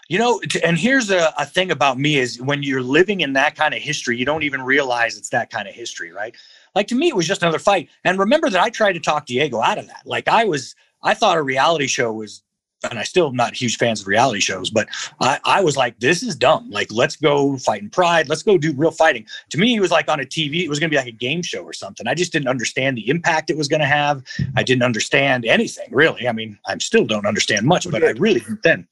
You 0.09 0.21
know, 0.21 0.41
and 0.63 0.79
here's 0.79 1.11
a, 1.11 1.35
a 1.37 1.45
thing 1.45 1.73
about 1.73 1.99
me 1.99 2.19
is 2.19 2.41
when 2.41 2.63
you're 2.63 2.83
living 2.83 3.23
in 3.23 3.33
that 3.33 3.57
kind 3.57 3.75
of 3.75 3.83
history, 3.83 4.17
you 4.17 4.25
don't 4.25 4.45
even 4.45 4.63
realize 4.63 5.17
it's 5.17 5.31
that 5.31 5.51
kind 5.51 5.67
of 5.67 5.75
history, 5.75 6.13
right? 6.13 6.37
Like 6.77 6.87
to 6.89 6.95
me, 6.95 7.09
it 7.09 7.17
was 7.17 7.27
just 7.27 7.43
another 7.43 7.59
fight. 7.59 7.89
And 8.05 8.17
remember 8.19 8.49
that 8.49 8.63
I 8.63 8.71
tried 8.71 8.93
to 8.93 9.01
talk 9.01 9.27
Diego 9.27 9.61
out 9.61 9.79
of 9.79 9.89
that. 9.89 10.03
Like 10.05 10.29
I 10.29 10.45
was, 10.45 10.77
I 11.03 11.15
thought 11.15 11.37
a 11.37 11.43
reality 11.43 11.89
show 11.89 12.13
was 12.13 12.43
and 12.85 12.99
I 12.99 13.05
still 13.05 13.29
am 13.29 13.37
not 13.37 13.55
huge 13.55 13.79
fans 13.79 14.01
of 14.01 14.07
reality 14.07 14.41
shows, 14.41 14.71
but 14.71 14.89
I, 15.21 15.41
I 15.45 15.61
was 15.61 15.77
like, 15.77 15.99
this 15.99 16.23
is 16.23 16.37
dumb. 16.37 16.71
Like, 16.71 16.89
let's 16.91 17.17
go 17.17 17.57
fight 17.59 17.83
in 17.83 17.91
pride. 17.91 18.29
Let's 18.29 18.43
go 18.43 18.59
do 18.59 18.73
real 18.75 18.91
fighting. 18.91 19.27
To 19.51 19.59
me, 19.59 19.75
it 19.75 19.81
was 19.81 19.91
like 19.91 20.09
on 20.09 20.21
a 20.21 20.25
TV, 20.25 20.63
it 20.63 20.69
was 20.69 20.79
going 20.79 20.91
to 20.91 20.95
be 20.95 20.99
like 20.99 21.09
a 21.09 21.17
game 21.17 21.43
show 21.43 21.63
or 21.63 21.73
something. 21.73 22.07
I 22.07 22.15
just 22.15 22.33
didn't 22.33 22.49
understand 22.49 22.97
the 22.97 23.09
impact 23.09 23.51
it 23.51 23.57
was 23.57 23.69
going 23.69 23.81
to 23.81 23.87
have. 23.87 24.23
I 24.57 24.63
didn't 24.63 24.83
understand 24.83 25.45
anything 25.45 25.89
really. 25.91 26.29
I 26.29 26.33
mean, 26.33 26.59
I 26.67 26.77
still 26.79 27.07
don't 27.07 27.27
understand 27.27 27.67
much, 27.67 27.91
but 27.91 28.05
I 28.05 28.11
really 28.11 28.41
didn't 28.41 28.63
then. 28.63 28.87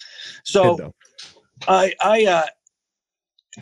So 0.45 0.93
I, 1.69 1.95
I, 2.01 2.25
uh, 2.27 2.47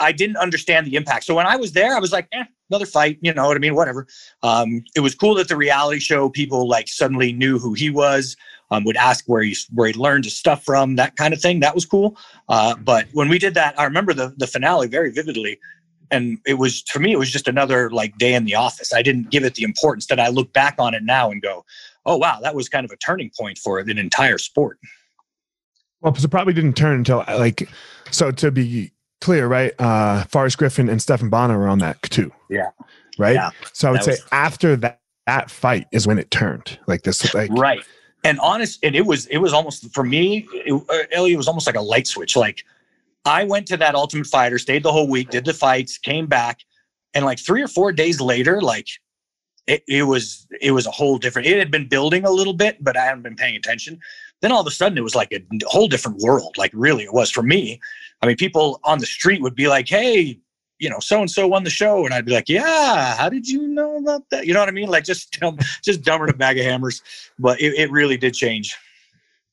I 0.00 0.12
didn't 0.12 0.36
understand 0.36 0.86
the 0.86 0.96
impact. 0.96 1.24
So 1.24 1.34
when 1.34 1.46
I 1.46 1.56
was 1.56 1.72
there, 1.72 1.94
I 1.94 1.98
was 1.98 2.12
like, 2.12 2.26
eh, 2.32 2.44
another 2.70 2.86
fight, 2.86 3.18
you 3.20 3.34
know 3.34 3.46
what 3.46 3.56
I 3.56 3.60
mean? 3.60 3.74
Whatever. 3.74 4.06
Um, 4.42 4.82
it 4.96 5.00
was 5.00 5.14
cool 5.14 5.34
that 5.34 5.48
the 5.48 5.56
reality 5.56 6.00
show 6.00 6.30
people 6.30 6.66
like 6.66 6.88
suddenly 6.88 7.32
knew 7.32 7.58
who 7.58 7.74
he 7.74 7.90
was 7.90 8.36
um, 8.72 8.84
would 8.84 8.96
ask 8.96 9.26
where 9.26 9.42
he 9.42 9.54
where 9.74 9.88
he 9.88 9.92
learned 9.92 10.24
his 10.24 10.34
stuff 10.34 10.64
from, 10.64 10.96
that 10.96 11.16
kind 11.16 11.34
of 11.34 11.40
thing. 11.40 11.60
That 11.60 11.74
was 11.74 11.84
cool. 11.84 12.16
Uh, 12.48 12.74
but 12.76 13.06
when 13.12 13.28
we 13.28 13.38
did 13.38 13.54
that, 13.54 13.78
I 13.78 13.84
remember 13.84 14.14
the 14.14 14.34
the 14.38 14.46
finale 14.46 14.88
very 14.88 15.10
vividly, 15.10 15.60
and 16.10 16.38
it 16.46 16.54
was 16.54 16.82
for 16.88 16.98
me 16.98 17.12
it 17.12 17.18
was 17.18 17.30
just 17.30 17.46
another 17.46 17.90
like 17.90 18.16
day 18.16 18.32
in 18.32 18.46
the 18.46 18.54
office. 18.54 18.94
I 18.94 19.02
didn't 19.02 19.30
give 19.30 19.44
it 19.44 19.54
the 19.56 19.62
importance 19.62 20.06
that 20.06 20.18
I 20.18 20.28
look 20.28 20.52
back 20.54 20.76
on 20.78 20.94
it 20.94 21.02
now 21.02 21.30
and 21.30 21.42
go, 21.42 21.66
oh 22.06 22.16
wow, 22.16 22.38
that 22.40 22.54
was 22.54 22.70
kind 22.70 22.86
of 22.86 22.90
a 22.90 22.96
turning 22.96 23.30
point 23.38 23.58
for 23.58 23.78
an 23.78 23.98
entire 23.98 24.38
sport. 24.38 24.78
Well, 26.00 26.10
because 26.10 26.24
it 26.24 26.30
probably 26.30 26.54
didn't 26.54 26.74
turn 26.74 26.96
until 26.96 27.24
like 27.28 27.68
so 28.10 28.30
to 28.30 28.50
be 28.50 28.90
clear, 29.20 29.48
right? 29.48 29.74
Uh 29.78 30.24
Forrest 30.24 30.56
Griffin 30.56 30.88
and 30.88 31.00
Stephan 31.02 31.28
Bonnar 31.28 31.58
were 31.58 31.68
on 31.68 31.78
that 31.80 32.00
too. 32.04 32.32
Yeah. 32.48 32.70
Right. 33.18 33.34
Yeah. 33.34 33.50
So 33.74 33.88
I 33.88 33.92
would 33.92 34.02
say 34.02 34.16
after 34.32 34.76
that 34.76 35.00
that 35.26 35.50
fight 35.50 35.86
is 35.92 36.06
when 36.06 36.18
it 36.18 36.30
turned 36.30 36.78
like 36.86 37.02
this 37.02 37.32
like 37.34 37.50
right 37.52 37.84
and 38.24 38.38
honest 38.40 38.78
and 38.82 38.94
it 38.94 39.04
was 39.04 39.26
it 39.26 39.38
was 39.38 39.52
almost 39.52 39.92
for 39.92 40.04
me 40.04 40.46
it, 40.52 40.72
uh, 40.72 41.02
Elliot 41.12 41.36
was 41.36 41.48
almost 41.48 41.66
like 41.66 41.76
a 41.76 41.80
light 41.80 42.06
switch 42.06 42.36
like 42.36 42.64
I 43.24 43.44
went 43.44 43.66
to 43.68 43.76
that 43.76 43.94
Ultimate 43.94 44.26
Fighter, 44.26 44.58
stayed 44.58 44.82
the 44.82 44.92
whole 44.92 45.08
week, 45.08 45.30
did 45.30 45.44
the 45.44 45.54
fights, 45.54 45.98
came 45.98 46.26
back, 46.26 46.60
and 47.14 47.24
like 47.24 47.38
three 47.38 47.62
or 47.62 47.68
four 47.68 47.92
days 47.92 48.20
later, 48.20 48.60
like 48.60 48.88
it, 49.66 49.84
it 49.86 50.02
was 50.02 50.46
it 50.60 50.72
was 50.72 50.86
a 50.86 50.90
whole 50.90 51.18
different. 51.18 51.46
It 51.46 51.58
had 51.58 51.70
been 51.70 51.88
building 51.88 52.24
a 52.24 52.30
little 52.30 52.52
bit, 52.52 52.82
but 52.82 52.96
I 52.96 53.04
hadn't 53.04 53.22
been 53.22 53.36
paying 53.36 53.54
attention. 53.54 54.00
Then 54.40 54.50
all 54.50 54.60
of 54.60 54.66
a 54.66 54.72
sudden, 54.72 54.98
it 54.98 55.02
was 55.02 55.14
like 55.14 55.32
a 55.32 55.40
whole 55.66 55.86
different 55.86 56.18
world. 56.18 56.58
Like 56.58 56.72
really, 56.74 57.04
it 57.04 57.12
was 57.12 57.30
for 57.30 57.42
me. 57.42 57.80
I 58.22 58.26
mean, 58.26 58.36
people 58.36 58.80
on 58.84 58.98
the 58.98 59.06
street 59.06 59.40
would 59.40 59.54
be 59.54 59.68
like, 59.68 59.88
"Hey, 59.88 60.40
you 60.82 60.90
know, 60.90 60.98
so 60.98 61.20
and 61.20 61.30
so 61.30 61.46
won 61.46 61.62
the 61.62 61.70
show, 61.70 62.04
and 62.04 62.12
I'd 62.12 62.24
be 62.24 62.32
like, 62.32 62.48
yeah, 62.48 63.14
how 63.14 63.28
did 63.28 63.46
you 63.48 63.68
know 63.68 63.98
about 63.98 64.28
that? 64.30 64.46
You 64.46 64.52
know 64.52 64.58
what 64.58 64.68
I 64.68 64.72
mean? 64.72 64.88
Like 64.88 65.04
just 65.04 65.30
dumb, 65.40 65.56
just 65.80 66.02
dumber 66.02 66.26
than 66.26 66.34
a 66.34 66.38
bag 66.38 66.58
of 66.58 66.64
hammers. 66.64 67.02
But 67.38 67.60
it, 67.60 67.74
it 67.74 67.90
really 67.92 68.16
did 68.16 68.34
change. 68.34 68.76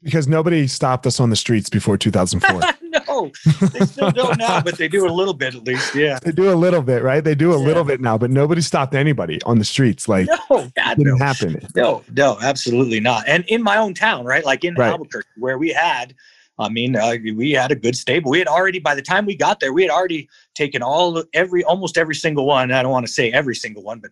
Because 0.02 0.28
nobody 0.28 0.66
stopped 0.66 1.06
us 1.06 1.20
on 1.20 1.30
the 1.30 1.36
streets 1.36 1.70
before 1.70 1.98
2004. 1.98 2.62
no, 2.82 3.32
they 3.74 3.86
still 3.86 4.12
don't 4.12 4.38
now, 4.40 4.62
but 4.62 4.78
they 4.78 4.88
do 4.88 5.06
a 5.06 5.12
little 5.12 5.34
bit 5.34 5.54
at 5.54 5.66
least. 5.66 5.94
Yeah, 5.94 6.18
they 6.24 6.32
do 6.32 6.52
a 6.52 6.56
little 6.56 6.82
bit, 6.82 7.04
right? 7.04 7.24
They 7.24 7.36
do 7.36 7.54
a 7.54 7.60
yeah. 7.60 7.66
little 7.66 7.84
bit 7.84 8.02
now, 8.02 8.18
but 8.18 8.32
nobody 8.32 8.62
stopped 8.62 8.96
anybody 8.96 9.40
on 9.44 9.60
the 9.60 9.66
streets. 9.66 10.08
Like, 10.08 10.28
no, 10.28 10.72
God, 10.76 10.98
didn't 10.98 11.20
no. 11.20 11.26
happen. 11.26 11.68
No, 11.76 12.04
no, 12.16 12.38
absolutely 12.42 13.02
not. 13.02 13.26
And 13.28 13.44
in 13.50 13.62
my 13.62 13.78
own 13.78 13.94
town, 13.94 14.26
right, 14.26 14.44
like 14.44 14.64
in 14.64 14.74
right. 14.76 14.90
Albuquerque, 14.90 15.30
where 15.38 15.60
we 15.60 15.70
had 15.70 16.16
I 16.60 16.68
mean, 16.70 16.96
uh, 16.96 17.16
we 17.36 17.52
had 17.52 17.72
a 17.72 17.76
good 17.76 17.96
stable. 17.96 18.32
We 18.32 18.40
had 18.40 18.48
already, 18.48 18.80
by 18.80 18.94
the 18.94 19.02
time 19.02 19.26
we 19.26 19.36
got 19.36 19.62
there, 19.62 19.72
we 19.72 19.82
had 19.82 19.92
already 19.92 20.28
taken 20.60 20.84
all, 20.84 21.24
every, 21.34 21.64
almost 21.64 21.98
every 21.98 22.16
single 22.16 22.46
one. 22.46 22.72
I 22.72 22.84
don't 22.84 22.92
want 22.92 23.08
to 23.08 23.12
say 23.12 23.32
every 23.32 23.56
single 23.56 23.82
one, 23.82 24.00
but 24.00 24.12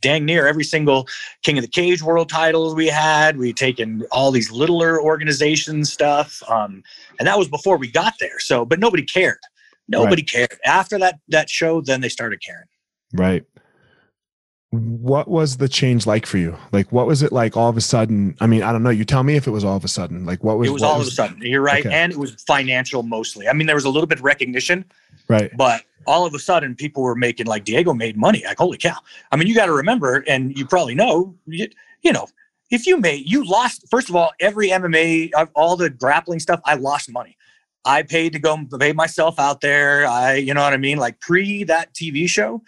dang 0.00 0.24
near 0.24 0.46
every 0.46 0.64
single 0.64 1.06
King 1.42 1.58
of 1.58 1.62
the 1.62 1.70
Cage 1.70 2.02
world 2.02 2.30
titles 2.30 2.74
we 2.74 2.86
had. 2.86 3.36
We'd 3.36 3.58
taken 3.58 4.04
all 4.10 4.30
these 4.30 4.50
littler 4.50 5.00
organization 5.00 5.84
stuff. 5.84 6.42
Um, 6.48 6.82
and 7.18 7.28
that 7.28 7.38
was 7.38 7.48
before 7.48 7.76
we 7.76 7.90
got 7.90 8.14
there. 8.18 8.38
So, 8.38 8.64
but 8.64 8.80
nobody 8.80 9.04
cared. 9.04 9.38
Nobody 9.86 10.22
right. 10.22 10.48
cared. 10.48 10.60
After 10.64 10.98
that, 10.98 11.20
that 11.28 11.50
show, 11.50 11.82
then 11.82 12.00
they 12.00 12.08
started 12.08 12.42
caring. 12.42 12.66
Right 13.12 13.44
what 14.70 15.28
was 15.28 15.56
the 15.56 15.68
change 15.68 16.06
like 16.06 16.26
for 16.26 16.38
you? 16.38 16.56
Like, 16.72 16.90
what 16.92 17.06
was 17.06 17.22
it 17.22 17.32
like 17.32 17.56
all 17.56 17.68
of 17.68 17.76
a 17.76 17.80
sudden? 17.80 18.36
I 18.40 18.46
mean, 18.46 18.62
I 18.62 18.72
don't 18.72 18.82
know. 18.82 18.90
You 18.90 19.04
tell 19.04 19.22
me 19.22 19.36
if 19.36 19.46
it 19.46 19.50
was 19.50 19.64
all 19.64 19.76
of 19.76 19.84
a 19.84 19.88
sudden. 19.88 20.26
Like, 20.26 20.42
what 20.42 20.58
was 20.58 20.68
it? 20.68 20.72
Was 20.72 20.82
all 20.82 20.98
was, 20.98 21.08
of 21.08 21.12
a 21.12 21.14
sudden. 21.14 21.42
You're 21.42 21.62
right, 21.62 21.84
okay. 21.84 21.94
and 21.94 22.12
it 22.12 22.18
was 22.18 22.34
financial 22.46 23.02
mostly. 23.02 23.48
I 23.48 23.52
mean, 23.52 23.66
there 23.66 23.76
was 23.76 23.84
a 23.84 23.90
little 23.90 24.06
bit 24.06 24.18
of 24.18 24.24
recognition, 24.24 24.84
right? 25.28 25.50
But 25.56 25.82
all 26.06 26.24
of 26.26 26.34
a 26.34 26.38
sudden, 26.38 26.74
people 26.74 27.02
were 27.02 27.16
making 27.16 27.46
like 27.46 27.64
Diego 27.64 27.92
made 27.92 28.16
money. 28.16 28.42
Like, 28.44 28.58
holy 28.58 28.78
cow! 28.78 28.98
I 29.32 29.36
mean, 29.36 29.48
you 29.48 29.54
got 29.54 29.66
to 29.66 29.72
remember, 29.72 30.24
and 30.28 30.56
you 30.56 30.66
probably 30.66 30.94
know, 30.94 31.34
you, 31.46 31.68
you 32.02 32.12
know, 32.12 32.26
if 32.70 32.86
you 32.86 32.98
made, 32.98 33.28
you 33.30 33.44
lost. 33.44 33.88
First 33.90 34.08
of 34.08 34.16
all, 34.16 34.32
every 34.40 34.68
MMA, 34.70 35.30
all 35.54 35.76
the 35.76 35.90
grappling 35.90 36.40
stuff, 36.40 36.60
I 36.64 36.74
lost 36.74 37.10
money. 37.10 37.36
I 37.84 38.02
paid 38.02 38.32
to 38.32 38.38
go 38.38 38.58
pay 38.80 38.92
myself 38.92 39.38
out 39.38 39.60
there. 39.60 40.06
I, 40.06 40.34
you 40.34 40.52
know 40.54 40.62
what 40.62 40.72
I 40.72 40.76
mean? 40.76 40.98
Like 40.98 41.20
pre 41.20 41.62
that 41.64 41.94
TV 41.94 42.28
show, 42.28 42.62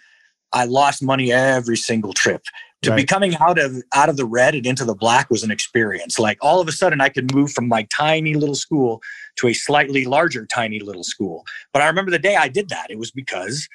I 0.53 0.65
lost 0.65 1.03
money 1.03 1.31
every 1.31 1.77
single 1.77 2.13
trip. 2.13 2.41
To 2.81 2.91
Right. 2.91 2.97
be 2.97 3.03
coming 3.03 3.35
out 3.35 3.59
of 3.59 3.83
out 3.93 4.07
of 4.09 4.15
the 4.17 4.25
red 4.25 4.55
and 4.55 4.65
into 4.65 4.85
the 4.85 4.95
black 4.95 5.29
was 5.29 5.43
an 5.43 5.51
experience. 5.51 6.17
Like 6.17 6.37
all 6.41 6.61
of 6.61 6.67
a 6.67 6.71
sudden, 6.71 7.01
I 7.01 7.09
could 7.09 7.33
move 7.33 7.51
from 7.51 7.67
my 7.67 7.83
tiny 7.93 8.35
little 8.35 8.55
school 8.55 9.01
to 9.37 9.47
a 9.47 9.53
slightly 9.53 10.05
larger, 10.05 10.45
tiny 10.45 10.79
little 10.79 11.03
school. 11.03 11.45
But 11.73 11.81
I 11.81 11.87
remember 11.87 12.11
the 12.11 12.19
day 12.19 12.35
I 12.37 12.47
did 12.47 12.69
that. 12.69 12.89
It 12.89 12.97
was 12.97 13.11
because 13.11 13.67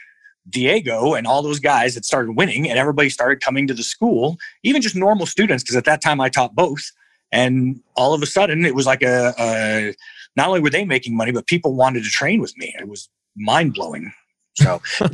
Diego 0.49 1.14
and 1.14 1.27
all 1.27 1.43
those 1.43 1.61
guys 1.61 1.95
had 1.95 2.05
started 2.05 2.33
winning, 2.33 2.69
and 2.69 2.79
everybody 2.79 3.11
started 3.11 3.40
coming 3.43 3.67
to 3.67 3.75
the 3.75 3.83
school, 3.83 4.37
even 4.62 4.81
just 4.83 4.97
normal 4.97 5.27
students, 5.27 5.62
because 5.62 5.77
at 5.77 5.85
that 5.85 6.01
time 6.03 6.21
I 6.21 6.29
taught 6.29 6.55
both. 6.55 6.90
And 7.33 7.81
all 7.97 8.14
of 8.14 8.23
a 8.23 8.27
sudden, 8.27 8.64
it 8.64 8.75
was 8.75 8.87
like 8.87 9.03
a, 9.03 9.35
a 9.38 9.95
not 10.37 10.49
only 10.49 10.61
were 10.61 10.71
they 10.71 10.85
making 10.85 11.17
money, 11.17 11.33
but 11.33 11.47
people 11.47 11.75
wanted 11.75 12.05
to 12.05 12.11
train 12.11 12.40
with 12.40 12.57
me. 12.57 12.75
It 12.79 12.88
was 12.88 13.09
mind 13.37 13.75
blowing. 13.75 14.12
So 14.55 14.81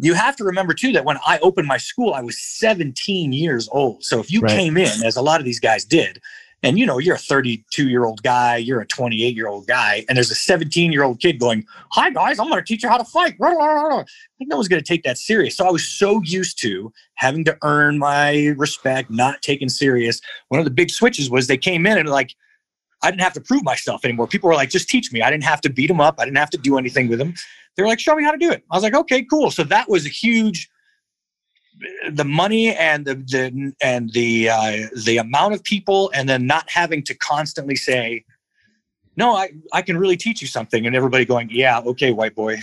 you 0.00 0.14
have 0.14 0.36
to 0.36 0.44
remember 0.44 0.74
too 0.74 0.92
that 0.92 1.04
when 1.04 1.18
I 1.26 1.38
opened 1.40 1.68
my 1.68 1.76
school, 1.76 2.14
I 2.14 2.22
was 2.22 2.38
17 2.38 3.32
years 3.32 3.68
old. 3.70 4.04
So 4.04 4.18
if 4.20 4.30
you 4.30 4.40
Right. 4.40 4.56
came 4.56 4.76
in, 4.76 5.02
as 5.02 5.16
a 5.16 5.22
lot 5.22 5.40
of 5.40 5.44
these 5.44 5.60
guys 5.60 5.84
did, 5.84 6.20
and 6.62 6.78
you 6.78 6.84
know, 6.84 6.98
you're 6.98 7.16
a 7.16 7.18
32 7.18 7.88
year 7.88 8.04
old 8.04 8.22
guy, 8.22 8.56
you're 8.56 8.80
a 8.80 8.86
28 8.86 9.34
year 9.34 9.48
old 9.48 9.66
guy, 9.66 10.04
and 10.08 10.16
there's 10.16 10.30
a 10.30 10.34
17 10.34 10.92
year 10.92 11.02
old 11.02 11.20
kid 11.20 11.38
going, 11.38 11.66
Hi 11.92 12.10
guys, 12.10 12.38
I'm 12.38 12.48
going 12.48 12.62
to 12.62 12.66
teach 12.66 12.82
you 12.82 12.88
how 12.88 12.98
to 12.98 13.04
fight. 13.04 13.36
I 13.40 14.04
think 14.38 14.50
no 14.50 14.56
one's 14.56 14.68
going 14.68 14.82
to 14.82 14.86
take 14.86 15.02
that 15.04 15.18
serious. 15.18 15.56
So 15.56 15.66
I 15.66 15.70
was 15.70 15.86
so 15.86 16.20
used 16.22 16.60
to 16.62 16.92
having 17.14 17.44
to 17.44 17.56
earn 17.62 17.98
my 17.98 18.54
respect, 18.56 19.10
not 19.10 19.40
taken 19.42 19.68
serious. 19.68 20.20
One 20.48 20.58
of 20.60 20.64
the 20.64 20.70
big 20.70 20.90
switches 20.90 21.30
was 21.30 21.46
they 21.46 21.58
came 21.58 21.86
in 21.86 21.98
and 21.98 22.08
like, 22.08 22.34
I 23.02 23.10
didn't 23.10 23.22
have 23.22 23.32
to 23.34 23.40
prove 23.40 23.64
myself 23.64 24.04
anymore. 24.04 24.26
People 24.26 24.48
were 24.48 24.54
like, 24.54 24.68
just 24.68 24.88
teach 24.88 25.10
me. 25.12 25.22
I 25.22 25.30
didn't 25.30 25.44
have 25.44 25.62
to 25.62 25.70
beat 25.70 25.86
them 25.86 26.00
up. 26.00 26.16
I 26.18 26.24
didn't 26.26 26.36
have 26.36 26.50
to 26.50 26.58
do 26.58 26.76
anything 26.76 27.08
with 27.08 27.18
them. 27.18 27.34
They 27.76 27.82
were 27.82 27.88
like, 27.88 28.00
show 28.00 28.14
me 28.14 28.24
how 28.24 28.32
to 28.32 28.38
do 28.38 28.50
it. 28.50 28.64
I 28.70 28.76
was 28.76 28.82
like, 28.82 28.94
okay, 28.94 29.22
cool. 29.24 29.50
So 29.50 29.64
that 29.64 29.88
was 29.88 30.04
a 30.04 30.08
huge, 30.08 30.68
the 32.12 32.24
money 32.24 32.74
and 32.74 33.06
the, 33.06 33.14
the 33.14 33.72
and 33.80 34.12
the 34.12 34.50
uh, 34.50 34.86
the 35.04 35.16
amount 35.18 35.54
of 35.54 35.64
people, 35.64 36.10
and 36.14 36.28
then 36.28 36.46
not 36.46 36.68
having 36.68 37.02
to 37.04 37.14
constantly 37.14 37.76
say, 37.76 38.24
no, 39.16 39.34
I 39.34 39.50
I 39.72 39.82
can 39.82 39.96
really 39.96 40.16
teach 40.16 40.42
you 40.42 40.48
something, 40.48 40.86
and 40.86 40.94
everybody 40.94 41.24
going, 41.24 41.48
yeah, 41.50 41.80
okay, 41.80 42.12
white 42.12 42.34
boy. 42.34 42.58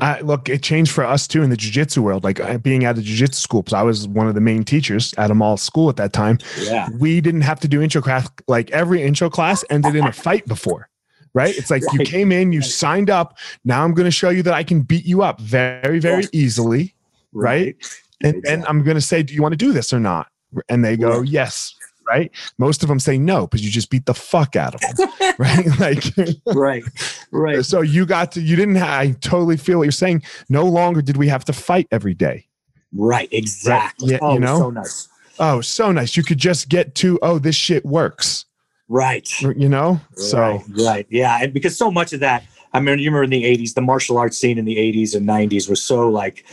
I, 0.00 0.20
look, 0.20 0.48
it 0.48 0.62
changed 0.62 0.92
for 0.92 1.04
us 1.04 1.26
too 1.26 1.42
in 1.42 1.50
the 1.50 1.56
jujitsu 1.56 1.98
world. 1.98 2.22
Like 2.22 2.40
uh, 2.40 2.58
being 2.58 2.84
at 2.84 2.96
a 2.96 3.00
jujitsu 3.00 3.34
school, 3.34 3.62
because 3.62 3.74
I 3.74 3.82
was 3.82 4.06
one 4.06 4.28
of 4.28 4.34
the 4.34 4.40
main 4.40 4.64
teachers 4.64 5.12
at 5.18 5.30
a 5.30 5.34
mall 5.34 5.56
school 5.56 5.88
at 5.88 5.96
that 5.96 6.12
time. 6.12 6.38
Yeah, 6.60 6.88
We 6.98 7.20
didn't 7.20 7.40
have 7.42 7.60
to 7.60 7.68
do 7.68 7.82
intro 7.82 8.00
class. 8.00 8.28
Like 8.46 8.70
every 8.70 9.02
intro 9.02 9.28
class 9.28 9.64
ended 9.68 9.96
in 9.96 10.06
a 10.06 10.12
fight 10.12 10.46
before, 10.46 10.88
right? 11.34 11.56
It's 11.56 11.70
like 11.70 11.82
you 11.92 12.00
came 12.00 12.32
in, 12.32 12.52
you 12.52 12.60
Right. 12.60 12.68
signed 12.68 13.10
up. 13.10 13.38
Now 13.64 13.84
I'm 13.84 13.94
going 13.94 14.04
to 14.06 14.10
show 14.10 14.30
you 14.30 14.42
that 14.44 14.54
I 14.54 14.62
can 14.64 14.82
beat 14.82 15.04
you 15.04 15.22
up 15.22 15.40
very, 15.40 15.98
very 15.98 16.24
easily, 16.32 16.94
right? 17.32 17.76
And, 18.22 18.34
and 18.34 18.44
Exactly. 18.44 18.66
I'm 18.68 18.82
going 18.84 18.94
to 18.96 19.00
say, 19.00 19.22
do 19.22 19.32
you 19.32 19.40
want 19.40 19.52
to 19.54 19.56
do 19.56 19.72
this 19.72 19.94
or 19.94 19.98
not? 19.98 20.28
And 20.68 20.84
they 20.84 20.98
go, 20.98 21.20
Right. 21.20 21.26
yes. 21.28 21.74
Right. 22.06 22.30
Most 22.58 22.82
of 22.82 22.90
them 22.90 23.00
say 23.00 23.16
no 23.16 23.46
because 23.46 23.64
you 23.64 23.70
just 23.70 23.88
beat 23.88 24.04
the 24.04 24.12
fuck 24.12 24.56
out 24.56 24.74
of 24.74 24.80
them. 24.82 25.08
right. 25.38 25.66
Like, 25.80 26.04
right, 26.44 26.82
right. 27.30 27.64
so 27.64 27.80
you 27.80 28.04
got 28.04 28.32
to, 28.32 28.42
you 28.42 28.56
didn't, 28.56 28.76
ha- 28.76 28.98
I 28.98 29.12
totally 29.22 29.56
feel 29.56 29.78
what 29.78 29.84
you're 29.84 29.92
saying. 29.92 30.22
No 30.50 30.66
longer 30.66 31.00
did 31.00 31.16
we 31.16 31.28
have 31.28 31.46
to 31.46 31.54
fight 31.54 31.86
every 31.90 32.12
day. 32.12 32.46
Right, 32.92 33.28
exactly. 33.32 34.10
Yeah, 34.12 34.18
oh, 34.20 34.34
you 34.34 34.40
know? 34.40 34.58
so 34.58 34.70
nice. 34.70 35.08
Oh, 35.38 35.60
so 35.62 35.90
nice. 35.90 36.14
You 36.14 36.22
could 36.22 36.36
just 36.38 36.68
get 36.68 36.94
to, 36.96 37.18
oh, 37.22 37.38
this 37.38 37.56
shit 37.56 37.86
works. 37.86 38.44
Right. 38.90 39.30
You 39.40 39.68
know? 39.68 40.00
So, 40.16 40.40
right, 40.40 40.60
right, 40.76 41.06
yeah, 41.08 41.38
and 41.40 41.54
because 41.54 41.78
so 41.78 41.92
much 41.92 42.12
of 42.12 42.18
that, 42.20 42.44
I 42.72 42.80
mean, 42.80 42.98
you 42.98 43.06
remember 43.10 43.22
in 43.22 43.30
the 43.30 43.44
'80s, 43.44 43.74
the 43.74 43.80
martial 43.80 44.18
arts 44.18 44.36
scene 44.36 44.58
in 44.58 44.64
the 44.64 44.76
'80s 44.76 45.14
and 45.14 45.26
'90s 45.26 45.70
was 45.70 45.80
so 45.82 46.08
like, 46.08 46.44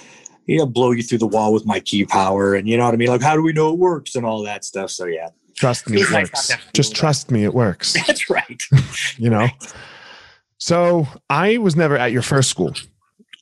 you 0.46 0.60
know, 0.60 0.68
blow 0.68 0.92
you 0.92 1.02
through 1.02 1.18
the 1.18 1.28
wall 1.28 1.52
with 1.52 1.66
my 1.66 1.80
ki 1.80 2.06
power, 2.06 2.54
and 2.54 2.70
you 2.70 2.78
know 2.78 2.86
what 2.86 2.94
I 2.94 2.98
mean, 2.98 3.08
like, 3.10 3.22
how 3.24 3.36
do 3.36 3.42
we 3.42 3.54
know 3.54 3.74
it 3.74 3.80
works 3.80 4.16
and 4.16 4.24
all 4.24 4.44
that 4.44 4.64
stuff. 4.64 4.92
So 4.92 5.06
yeah, 5.06 5.30
trust 5.56 5.90
me, 5.90 6.00
it 6.00 6.12
works. 6.12 6.32
not 6.32 6.44
to 6.44 6.52
have 6.54 6.62
to 6.62 6.72
Just 6.74 6.96
trust 6.96 7.32
me, 7.32 7.44
it 7.44 7.54
works. 7.56 7.94
that's 8.08 8.30
right. 8.30 8.62
You 9.18 9.32
know? 9.32 9.48
So 10.60 11.08
I 11.32 11.58
was 11.58 11.76
never 11.76 11.98
at 11.98 12.12
your 12.12 12.22
first 12.22 12.52
school. 12.52 12.74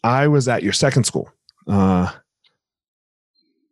I 0.06 0.30
was 0.30 0.48
at 0.48 0.64
your 0.64 0.74
second 0.74 1.04
school. 1.04 1.30
Uh, 1.68 2.12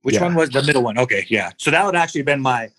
Which 0.02 0.16
Yeah. 0.16 0.24
one 0.24 0.36
was 0.36 0.50
the 0.50 0.64
middle 0.64 0.84
one? 0.84 0.98
Okay, 0.98 1.26
yeah. 1.30 1.52
So 1.58 1.72
that 1.72 1.86
would 1.86 1.96
actually 1.96 2.20
have 2.20 2.26
been 2.26 2.42
my 2.42 2.70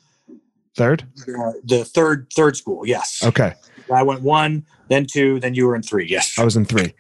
third? 0.77 1.05
uh, 1.29 1.53
the 1.65 1.85
third 1.85 2.29
third 2.35 2.57
school. 2.57 2.87
Yes, 2.87 3.23
Okay. 3.25 3.55
I 3.93 4.03
went 4.03 4.23
one, 4.23 4.65
then 4.89 5.07
two, 5.07 5.39
then 5.41 5.55
you 5.55 5.67
were 5.67 5.77
in 5.77 5.83
three. 5.83 6.07
Yes. 6.09 6.39
I 6.39 6.45
was 6.45 6.57
in 6.57 6.65
three. 6.65 6.95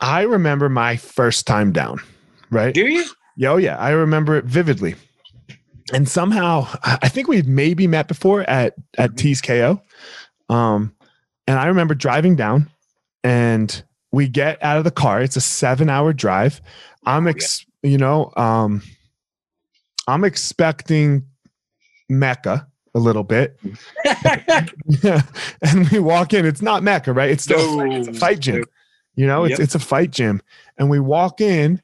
I 0.00 0.22
remember 0.22 0.68
my 0.68 0.96
first 0.96 1.46
time 1.46 1.72
down, 1.72 2.00
right? 2.50 2.72
Do 2.74 2.86
you? 2.86 3.04
Yeah, 3.36 3.50
oh 3.52 3.56
yeah, 3.56 3.76
I 3.78 3.90
remember 3.90 4.36
it 4.36 4.44
vividly. 4.44 4.94
And 5.92 6.08
somehow, 6.08 6.68
I 6.84 7.08
think 7.08 7.28
we've 7.28 7.46
maybe 7.46 7.86
met 7.86 8.08
before 8.08 8.42
at 8.48 8.74
at 8.98 9.16
T's 9.16 9.40
KO. 9.40 9.80
Um, 10.48 10.94
and 11.46 11.58
I 11.58 11.66
remember 11.66 11.94
driving 11.94 12.36
down, 12.36 12.70
and 13.24 13.82
we 14.12 14.28
get 14.28 14.62
out 14.62 14.78
of 14.78 14.84
the 14.84 14.90
car. 14.90 15.22
It's 15.22 15.36
a 15.36 15.40
seven-hour 15.40 16.12
drive. 16.12 16.60
I'm, 17.04 17.26
ex- 17.26 17.66
you 17.82 17.98
know, 17.98 18.32
um, 18.36 18.82
I'm 20.06 20.24
expecting 20.24 21.24
Mecca 22.08 22.68
a 22.94 22.98
little 22.98 23.24
bit, 23.24 23.58
and 25.62 25.88
we 25.90 25.98
walk 25.98 26.32
in. 26.34 26.44
It's 26.46 26.62
not 26.62 26.82
Mecca, 26.82 27.12
right? 27.12 27.30
It's 27.30 27.44
still 27.44 27.80
a 27.80 27.84
fight- 27.84 27.92
it's 27.98 28.08
a 28.08 28.12
fight 28.14 28.40
gym. 28.40 28.64
You 29.14 29.26
know, 29.26 29.44
it's 29.44 29.52
Yep. 29.52 29.60
it's 29.60 29.74
a 29.74 29.78
fight 29.78 30.10
gym, 30.10 30.40
and 30.78 30.88
we 30.90 30.98
walk 31.00 31.40
in, 31.40 31.80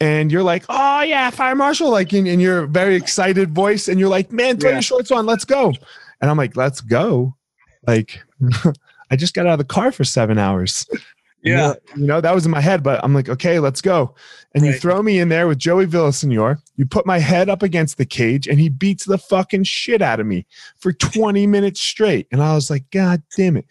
and 0.00 0.30
you're 0.30 0.42
like, 0.42 0.64
"Oh 0.68 1.02
yeah, 1.02 1.30
fire 1.30 1.54
marshal!" 1.54 1.90
Like 1.90 2.12
in, 2.12 2.26
in 2.26 2.40
your 2.40 2.66
very 2.66 2.94
excited 2.96 3.54
voice, 3.54 3.88
and 3.88 3.98
you're 3.98 4.08
like, 4.08 4.32
"Man, 4.32 4.58
throw 4.58 4.70
Yeah. 4.70 4.76
your 4.76 4.82
shorts 4.82 5.10
on, 5.10 5.26
let's 5.26 5.44
go." 5.44 5.72
And 6.20 6.30
I'm 6.30 6.36
like, 6.36 6.56
"Let's 6.56 6.80
go!" 6.80 7.34
Like, 7.86 8.22
I 9.10 9.16
just 9.16 9.34
got 9.34 9.46
out 9.46 9.52
of 9.54 9.58
the 9.58 9.64
car 9.64 9.92
for 9.92 10.04
seven 10.04 10.38
hours. 10.38 10.86
Yeah. 11.44 11.74
you 11.96 12.06
know 12.06 12.20
that 12.20 12.34
was 12.34 12.44
in 12.46 12.50
my 12.50 12.60
head, 12.60 12.82
but 12.82 13.02
I'm 13.04 13.14
like, 13.14 13.28
"Okay, 13.28 13.58
let's 13.58 13.80
go." 13.80 14.14
And 14.54 14.64
you 14.64 14.72
throw 14.72 15.02
me 15.02 15.18
in 15.18 15.28
there 15.28 15.48
with 15.48 15.58
Joey 15.58 15.86
Villasenor. 15.86 16.58
You 16.76 16.86
put 16.86 17.06
my 17.06 17.18
head 17.18 17.48
up 17.48 17.62
against 17.62 17.98
the 17.98 18.06
cage, 18.06 18.46
and 18.46 18.58
he 18.60 18.68
beats 18.68 19.04
the 19.04 19.18
fucking 19.18 19.64
shit 19.64 20.00
out 20.00 20.20
of 20.20 20.26
me 20.26 20.46
for 20.78 20.92
20 20.92 21.46
minutes 21.56 21.80
straight. 21.80 22.26
And 22.32 22.42
I 22.42 22.54
was 22.54 22.70
like, 22.70 22.90
"God 22.90 23.22
damn 23.36 23.56
it!" 23.56 23.66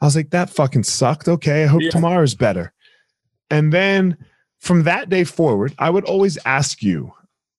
I 0.00 0.04
was 0.06 0.16
like, 0.16 0.30
"That 0.30 0.50
fucking 0.50 0.84
sucked." 0.84 1.28
Okay, 1.28 1.64
I 1.64 1.66
hope 1.66 1.82
Yeah. 1.82 1.90
tomorrow's 1.90 2.34
better. 2.34 2.72
And 3.50 3.72
then 3.72 4.16
from 4.58 4.84
that 4.84 5.08
day 5.08 5.24
forward, 5.24 5.74
I 5.78 5.90
would 5.90 6.04
always 6.04 6.38
ask 6.44 6.82
you, 6.82 7.12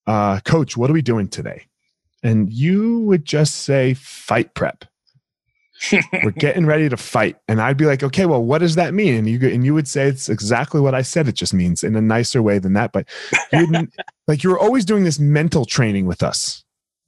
uh, 0.07 0.39
Coach, 0.41 0.77
what 0.77 0.89
are 0.89 0.93
we 0.93 1.01
doing 1.01 1.27
today? 1.27 1.65
And 2.23 2.51
you 2.53 2.99
would 3.01 3.25
just 3.25 3.55
say, 3.63 3.95
fight 3.95 4.53
prep. 4.53 4.85
We're 6.23 6.31
getting 6.31 6.65
ready 6.65 6.89
to 6.89 6.97
fight. 6.97 7.37
And 7.47 7.61
I'd 7.61 7.77
be 7.77 7.85
like, 7.85 8.03
okay, 8.03 8.25
well, 8.25 8.43
what 8.43 8.59
does 8.59 8.75
that 8.75 8.93
mean? 8.93 9.15
And 9.15 9.27
you 9.27 9.39
and 9.49 9.65
you 9.65 9.73
would 9.73 9.87
say 9.87 10.07
it's 10.07 10.29
exactly 10.29 10.79
what 10.79 10.93
I 10.93 11.01
said 11.01 11.27
it 11.27 11.35
just 11.35 11.53
means 11.53 11.83
in 11.83 11.95
a 11.95 12.01
nicer 12.01 12.41
way 12.41 12.59
than 12.59 12.73
that. 12.73 12.91
But 12.91 13.07
you 13.51 13.87
like 14.27 14.43
you 14.43 14.49
were 14.51 14.59
always 14.59 14.85
doing 14.85 15.03
this 15.03 15.19
mental 15.19 15.65
training 15.65 16.05
with 16.05 16.21
us 16.23 16.63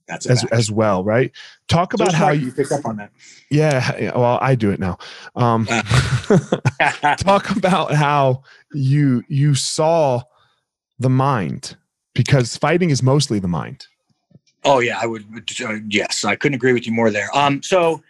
That's 0.08 0.26
as 0.26 0.44
as 0.46 0.70
well, 0.70 1.04
right? 1.04 1.30
Talk 1.68 1.92
So 1.92 2.02
about 2.02 2.14
how 2.14 2.30
you 2.30 2.46
you 2.46 2.52
picked 2.52 2.72
up 2.72 2.84
on 2.84 2.96
that. 2.96 3.10
yeah, 3.50 4.16
well, 4.16 4.38
I 4.40 4.54
do 4.54 4.70
it 4.70 4.80
now. 4.80 4.98
Um 5.36 5.66
talk 7.18 7.50
about 7.56 7.92
how 7.94 8.42
you 8.72 9.22
you 9.28 9.54
saw 9.54 10.22
the 10.98 11.10
mind 11.10 11.76
because 12.14 12.56
fighting 12.56 12.90
is 12.90 13.02
mostly 13.02 13.38
the 13.38 13.48
mind 13.48 13.86
Oh 14.66 14.78
yeah, 14.80 14.98
I 15.00 15.06
would. 15.06 15.24
Uh, 15.62 15.74
yes, 15.88 16.24
I 16.24 16.36
couldn't 16.36 16.54
agree 16.54 16.72
with 16.72 16.86
you 16.86 16.92
more 16.92 17.10
there. 17.10 17.28
Um, 17.36 17.62
so 17.62 18.02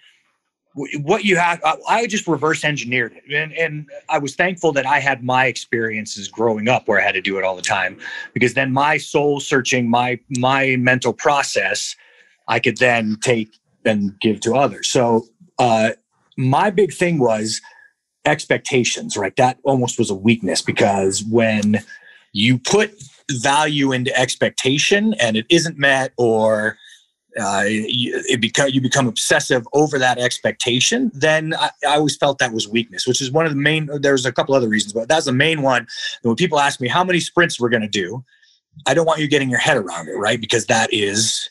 what 0.74 1.24
you 1.24 1.36
have 1.36 1.60
I, 1.88 2.06
just 2.06 2.26
reverse 2.26 2.64
engineered 2.64 3.12
it, 3.12 3.32
and 3.32 3.52
and 3.52 3.88
I 4.08 4.18
was 4.18 4.34
thankful 4.34 4.72
that 4.72 4.86
I 4.86 4.98
had 4.98 5.22
my 5.22 5.46
experiences 5.46 6.28
growing 6.28 6.68
up 6.68 6.88
where 6.88 7.00
I 7.00 7.04
had 7.04 7.14
to 7.14 7.20
do 7.20 7.38
it 7.38 7.44
all 7.44 7.54
the 7.54 7.62
time, 7.62 7.98
because 8.32 8.54
then 8.54 8.72
my 8.72 8.96
soul 8.96 9.38
searching, 9.38 9.88
my 9.88 10.18
my 10.30 10.76
mental 10.76 11.12
process, 11.12 11.94
I 12.48 12.58
could 12.58 12.78
then 12.78 13.16
take 13.20 13.56
and 13.84 14.18
give 14.20 14.40
to 14.40 14.54
others. 14.54 14.88
So 14.88 15.26
uh, 15.58 15.90
my 16.36 16.70
big 16.70 16.92
thing 16.92 17.20
was 17.20 17.60
expectations. 18.24 19.16
Right, 19.16 19.36
that 19.36 19.58
almost 19.62 19.96
was 19.96 20.10
a 20.10 20.14
weakness 20.14 20.60
because 20.60 21.22
when 21.24 21.84
you 22.32 22.58
put 22.58 22.92
value 23.30 23.92
into 23.92 24.16
expectation 24.18 25.14
and 25.20 25.36
it 25.36 25.46
isn't 25.48 25.78
met 25.78 26.12
or 26.16 26.76
uh, 27.40 27.64
you, 27.66 28.22
it 28.28 28.40
become 28.40 28.68
you 28.68 28.80
become 28.80 29.08
obsessive 29.08 29.66
over 29.72 29.98
that 29.98 30.18
expectation, 30.18 31.10
then 31.14 31.54
I, 31.54 31.70
I 31.86 31.96
always 31.96 32.16
felt 32.16 32.38
that 32.38 32.52
was 32.52 32.68
weakness, 32.68 33.06
which 33.06 33.20
is 33.20 33.32
one 33.32 33.44
of 33.44 33.52
the 33.52 33.58
main. 33.58 33.88
There's 34.00 34.26
a 34.26 34.32
couple 34.32 34.54
other 34.54 34.68
reasons, 34.68 34.92
but 34.92 35.08
that's 35.08 35.26
the 35.26 35.32
main 35.32 35.62
one. 35.62 35.86
When 36.22 36.36
people 36.36 36.60
ask 36.60 36.80
me 36.80 36.88
how 36.88 37.02
many 37.04 37.20
sprints 37.20 37.58
we're 37.58 37.70
going 37.70 37.82
to 37.82 37.88
do, 37.88 38.24
I 38.86 38.94
don't 38.94 39.06
want 39.06 39.20
you 39.20 39.28
getting 39.28 39.50
your 39.50 39.58
head 39.58 39.76
around 39.76 40.08
it, 40.08 40.14
right? 40.14 40.40
Because 40.40 40.66
that 40.66 40.92
is, 40.92 41.48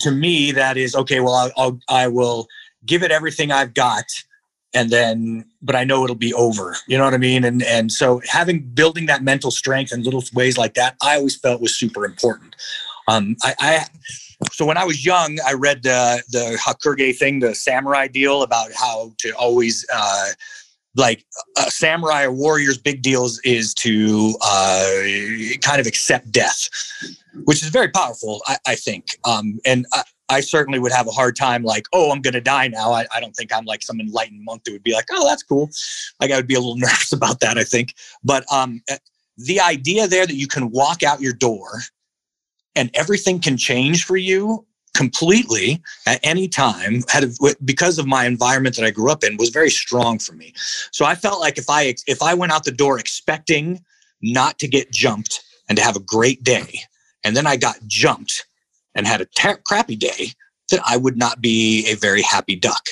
to 0.00 0.10
me, 0.10 0.52
that 0.52 0.76
is 0.76 0.94
okay. 0.96 1.20
Well, 1.20 1.34
I'll, 1.34 1.52
I'll 1.56 1.80
I 1.88 2.08
will 2.08 2.48
give 2.86 3.02
it 3.02 3.10
everything 3.10 3.52
I've 3.52 3.74
got 3.74 4.04
and 4.72 4.90
then 4.90 5.44
but 5.62 5.76
I 5.76 5.84
know 5.84 6.04
it'll 6.04 6.16
be 6.16 6.34
over. 6.34 6.76
You 6.86 6.98
know 6.98 7.04
what 7.04 7.14
I 7.14 7.18
mean? 7.18 7.44
And 7.44 7.62
and 7.62 7.90
so 7.92 8.20
having 8.26 8.60
building 8.60 9.06
that 9.06 9.22
mental 9.22 9.50
strength 9.50 9.92
in 9.92 10.02
little 10.02 10.22
ways 10.32 10.56
like 10.56 10.74
that, 10.74 10.96
I 11.02 11.16
always 11.16 11.36
felt 11.36 11.60
was 11.60 11.76
super 11.76 12.04
important. 12.04 12.56
Um, 13.08 13.36
I, 13.42 13.54
I 13.58 13.86
so 14.52 14.64
when 14.64 14.76
I 14.76 14.84
was 14.84 15.04
young, 15.04 15.38
I 15.46 15.52
read 15.52 15.82
the 15.82 16.22
the 16.30 16.58
Hagakure 16.60 17.16
thing, 17.16 17.40
the 17.40 17.54
samurai 17.54 18.08
deal 18.08 18.42
about 18.42 18.72
how 18.72 19.12
to 19.18 19.30
always 19.32 19.86
uh, 19.92 20.28
like 20.96 21.24
a 21.56 21.70
samurai 21.70 22.24
or 22.24 22.32
warrior's 22.32 22.78
big 22.78 23.02
deals 23.02 23.40
is 23.44 23.74
to 23.74 24.34
uh, 24.42 25.02
kind 25.62 25.80
of 25.80 25.86
accept 25.86 26.30
death, 26.32 26.68
which 27.44 27.62
is 27.62 27.68
very 27.68 27.88
powerful, 27.88 28.42
I, 28.46 28.56
I 28.66 28.74
think. 28.74 29.16
Um, 29.24 29.60
and 29.64 29.86
I, 29.92 30.02
I, 30.28 30.40
certainly 30.40 30.78
would 30.78 30.92
have 30.92 31.06
a 31.06 31.12
hard 31.12 31.36
time, 31.36 31.62
like, 31.62 31.86
oh, 31.92 32.10
I'm 32.10 32.20
going 32.20 32.34
to 32.34 32.40
die 32.40 32.68
now. 32.68 32.92
I, 32.92 33.06
I, 33.14 33.20
don't 33.20 33.34
think 33.34 33.54
I'm 33.54 33.64
like 33.64 33.82
some 33.82 34.00
enlightened 34.00 34.44
monk 34.44 34.64
that 34.64 34.72
would 34.72 34.82
be 34.82 34.92
like, 34.92 35.06
oh, 35.12 35.28
that's 35.28 35.44
cool. 35.44 35.70
Like, 36.20 36.32
I 36.32 36.36
would 36.36 36.48
be 36.48 36.54
a 36.54 36.60
little 36.60 36.76
nervous 36.78 37.12
about 37.12 37.40
that, 37.40 37.56
I 37.56 37.64
think. 37.64 37.94
But 38.24 38.44
um, 38.52 38.82
eh, 38.88 38.98
the 39.36 39.60
idea 39.60 40.08
there 40.08 40.26
that 40.26 40.34
you 40.34 40.48
can 40.48 40.70
walk 40.70 41.02
out 41.02 41.20
your 41.20 41.32
door 41.32 41.82
and 42.76 42.90
everything 42.94 43.40
can 43.40 43.56
change 43.56 44.04
for 44.04 44.16
you 44.16 44.66
completely 44.94 45.80
at 46.06 46.20
any 46.22 46.48
time 46.48 47.02
had 47.08 47.32
because 47.64 47.98
of 47.98 48.06
my 48.06 48.26
environment 48.26 48.74
that 48.76 48.84
I 48.84 48.90
grew 48.90 49.10
up 49.10 49.22
in 49.22 49.36
was 49.36 49.50
very 49.50 49.70
strong 49.70 50.18
for 50.18 50.32
me. 50.32 50.52
So 50.90 51.04
I 51.04 51.14
felt 51.14 51.40
like 51.40 51.58
if 51.58 51.70
I 51.70 51.94
if 52.06 52.22
I 52.22 52.34
went 52.34 52.52
out 52.52 52.64
the 52.64 52.72
door 52.72 52.98
expecting 52.98 53.80
not 54.20 54.58
to 54.58 54.68
get 54.68 54.92
jumped 54.92 55.42
and 55.68 55.78
to 55.78 55.84
have 55.84 55.96
a 55.96 56.00
great 56.00 56.42
day 56.42 56.80
and 57.24 57.36
then 57.36 57.46
I 57.46 57.56
got 57.56 57.78
jumped 57.86 58.46
and 58.94 59.06
had 59.06 59.20
a 59.20 59.26
ter- 59.26 59.60
crappy 59.64 59.96
day 59.96 60.32
that 60.70 60.80
I 60.86 60.96
would 60.96 61.16
not 61.16 61.40
be 61.40 61.86
a 61.88 61.94
very 61.94 62.22
happy 62.22 62.56
duck. 62.56 62.88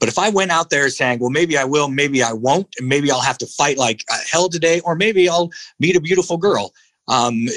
But 0.00 0.08
if 0.08 0.18
I 0.18 0.28
went 0.28 0.50
out 0.50 0.70
there 0.70 0.88
saying, 0.90 1.18
well, 1.18 1.30
maybe 1.30 1.58
I 1.58 1.64
will, 1.64 1.88
maybe 1.88 2.22
I 2.22 2.32
won't, 2.32 2.68
and 2.78 2.88
maybe 2.88 3.10
I'll 3.10 3.20
have 3.20 3.38
to 3.38 3.46
fight 3.46 3.78
like 3.78 4.04
hell 4.30 4.48
today, 4.48 4.80
or 4.80 4.94
maybe 4.94 5.28
I'll 5.28 5.50
meet 5.80 5.96
a 5.96 6.00
beautiful 6.00 6.36
girl, 6.36 6.72
um, 7.08 7.48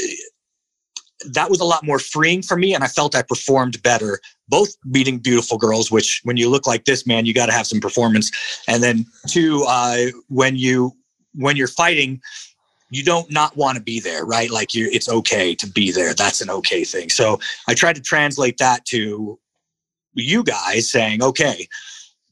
that 1.25 1.49
was 1.49 1.59
a 1.59 1.65
lot 1.65 1.85
more 1.85 1.99
freeing 1.99 2.41
for 2.41 2.57
me 2.57 2.73
and 2.73 2.83
i 2.83 2.87
felt 2.87 3.15
i 3.15 3.21
performed 3.21 3.81
better. 3.83 4.19
Both 4.47 4.75
meeting 4.83 5.17
beautiful 5.17 5.57
girls 5.57 5.91
which 5.91 6.21
when 6.23 6.37
you 6.37 6.49
look 6.49 6.67
like 6.67 6.85
this 6.85 7.07
man 7.07 7.25
you 7.25 7.33
got 7.33 7.45
to 7.45 7.51
have 7.51 7.67
some 7.67 7.79
performance. 7.79 8.31
And 8.67 8.83
then 8.83 9.05
two 9.27 9.63
uh, 9.67 10.07
when 10.27 10.55
you 10.55 10.95
when 11.33 11.55
you're 11.55 11.67
fighting 11.67 12.21
you 12.89 13.03
don't 13.03 13.31
not 13.31 13.55
want 13.55 13.77
to 13.77 13.83
be 13.83 13.99
there 13.99 14.25
right? 14.25 14.51
Like 14.51 14.73
you 14.73 14.89
it's 14.91 15.09
okay 15.09 15.55
to 15.55 15.67
be 15.67 15.91
there. 15.91 16.13
That's 16.13 16.41
an 16.41 16.49
okay 16.49 16.83
thing. 16.83 17.09
So 17.09 17.39
i 17.67 17.73
tried 17.73 17.95
to 17.95 18.01
translate 18.01 18.57
that 18.57 18.85
to 18.85 19.39
you 20.13 20.43
guys 20.43 20.89
saying 20.89 21.23
okay 21.23 21.67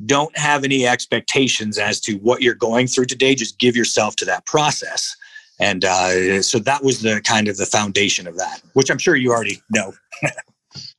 don't 0.06 0.38
have 0.38 0.64
any 0.64 0.88
expectations 0.88 1.78
as 1.78 2.00
to 2.02 2.14
what 2.16 2.42
you're 2.42 2.56
going 2.56 2.88
through 2.88 3.06
today. 3.06 3.36
Just 3.36 3.60
give 3.60 3.76
yourself 3.76 4.16
to 4.18 4.26
that 4.26 4.46
process 4.46 5.16
and 5.60 5.84
uh, 5.84 6.42
so 6.42 6.60
that 6.60 6.84
was 6.84 7.02
the 7.02 7.22
kind 7.22 7.48
of 7.48 7.58
the 7.58 7.66
foundation 7.66 8.28
of 8.28 8.38
that 8.38 8.62
which 8.74 8.90
i'm 8.90 8.98
sure 8.98 9.16
you 9.16 9.32
already 9.32 9.62
know. 9.70 9.94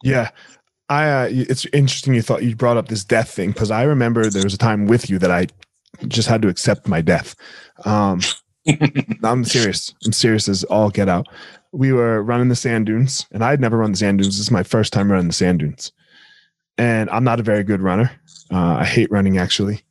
Yeah. 0.02 0.30
I 0.88 1.08
uh, 1.08 1.28
it's 1.30 1.66
interesting 1.66 2.14
you 2.14 2.22
thought 2.22 2.42
you 2.42 2.56
brought 2.56 2.76
up 2.76 2.88
this 2.88 3.04
death 3.04 3.30
thing 3.30 3.50
because 3.50 3.70
i 3.70 3.82
remember 3.82 4.28
there 4.28 4.42
was 4.42 4.54
a 4.54 4.58
time 4.58 4.86
with 4.86 5.08
you 5.08 5.18
that 5.20 5.30
i 5.30 5.46
just 6.08 6.28
had 6.28 6.42
to 6.42 6.48
accept 6.48 6.88
my 6.88 7.00
death. 7.00 7.34
Um 7.84 8.20
i'm 9.22 9.44
serious. 9.44 9.94
I'm 10.04 10.12
serious 10.12 10.48
as 10.48 10.64
all 10.64 10.90
get 10.90 11.08
out. 11.08 11.26
We 11.72 11.92
were 11.92 12.22
running 12.22 12.48
the 12.48 12.56
sand 12.56 12.86
dunes 12.86 13.26
and 13.30 13.44
i 13.44 13.50
had 13.50 13.60
never 13.60 13.78
run 13.78 13.92
the 13.92 13.98
sand 13.98 14.18
dunes. 14.18 14.36
This 14.36 14.40
is 14.40 14.50
my 14.50 14.62
first 14.62 14.92
time 14.92 15.10
running 15.10 15.28
the 15.28 15.32
sand 15.32 15.60
dunes. 15.60 15.92
And 16.76 17.08
i'm 17.10 17.24
not 17.24 17.40
a 17.40 17.44
very 17.44 17.62
good 17.62 17.80
runner. 17.80 18.10
Uh, 18.52 18.78
i 18.80 18.84
hate 18.84 19.10
running 19.12 19.38
actually 19.38 19.82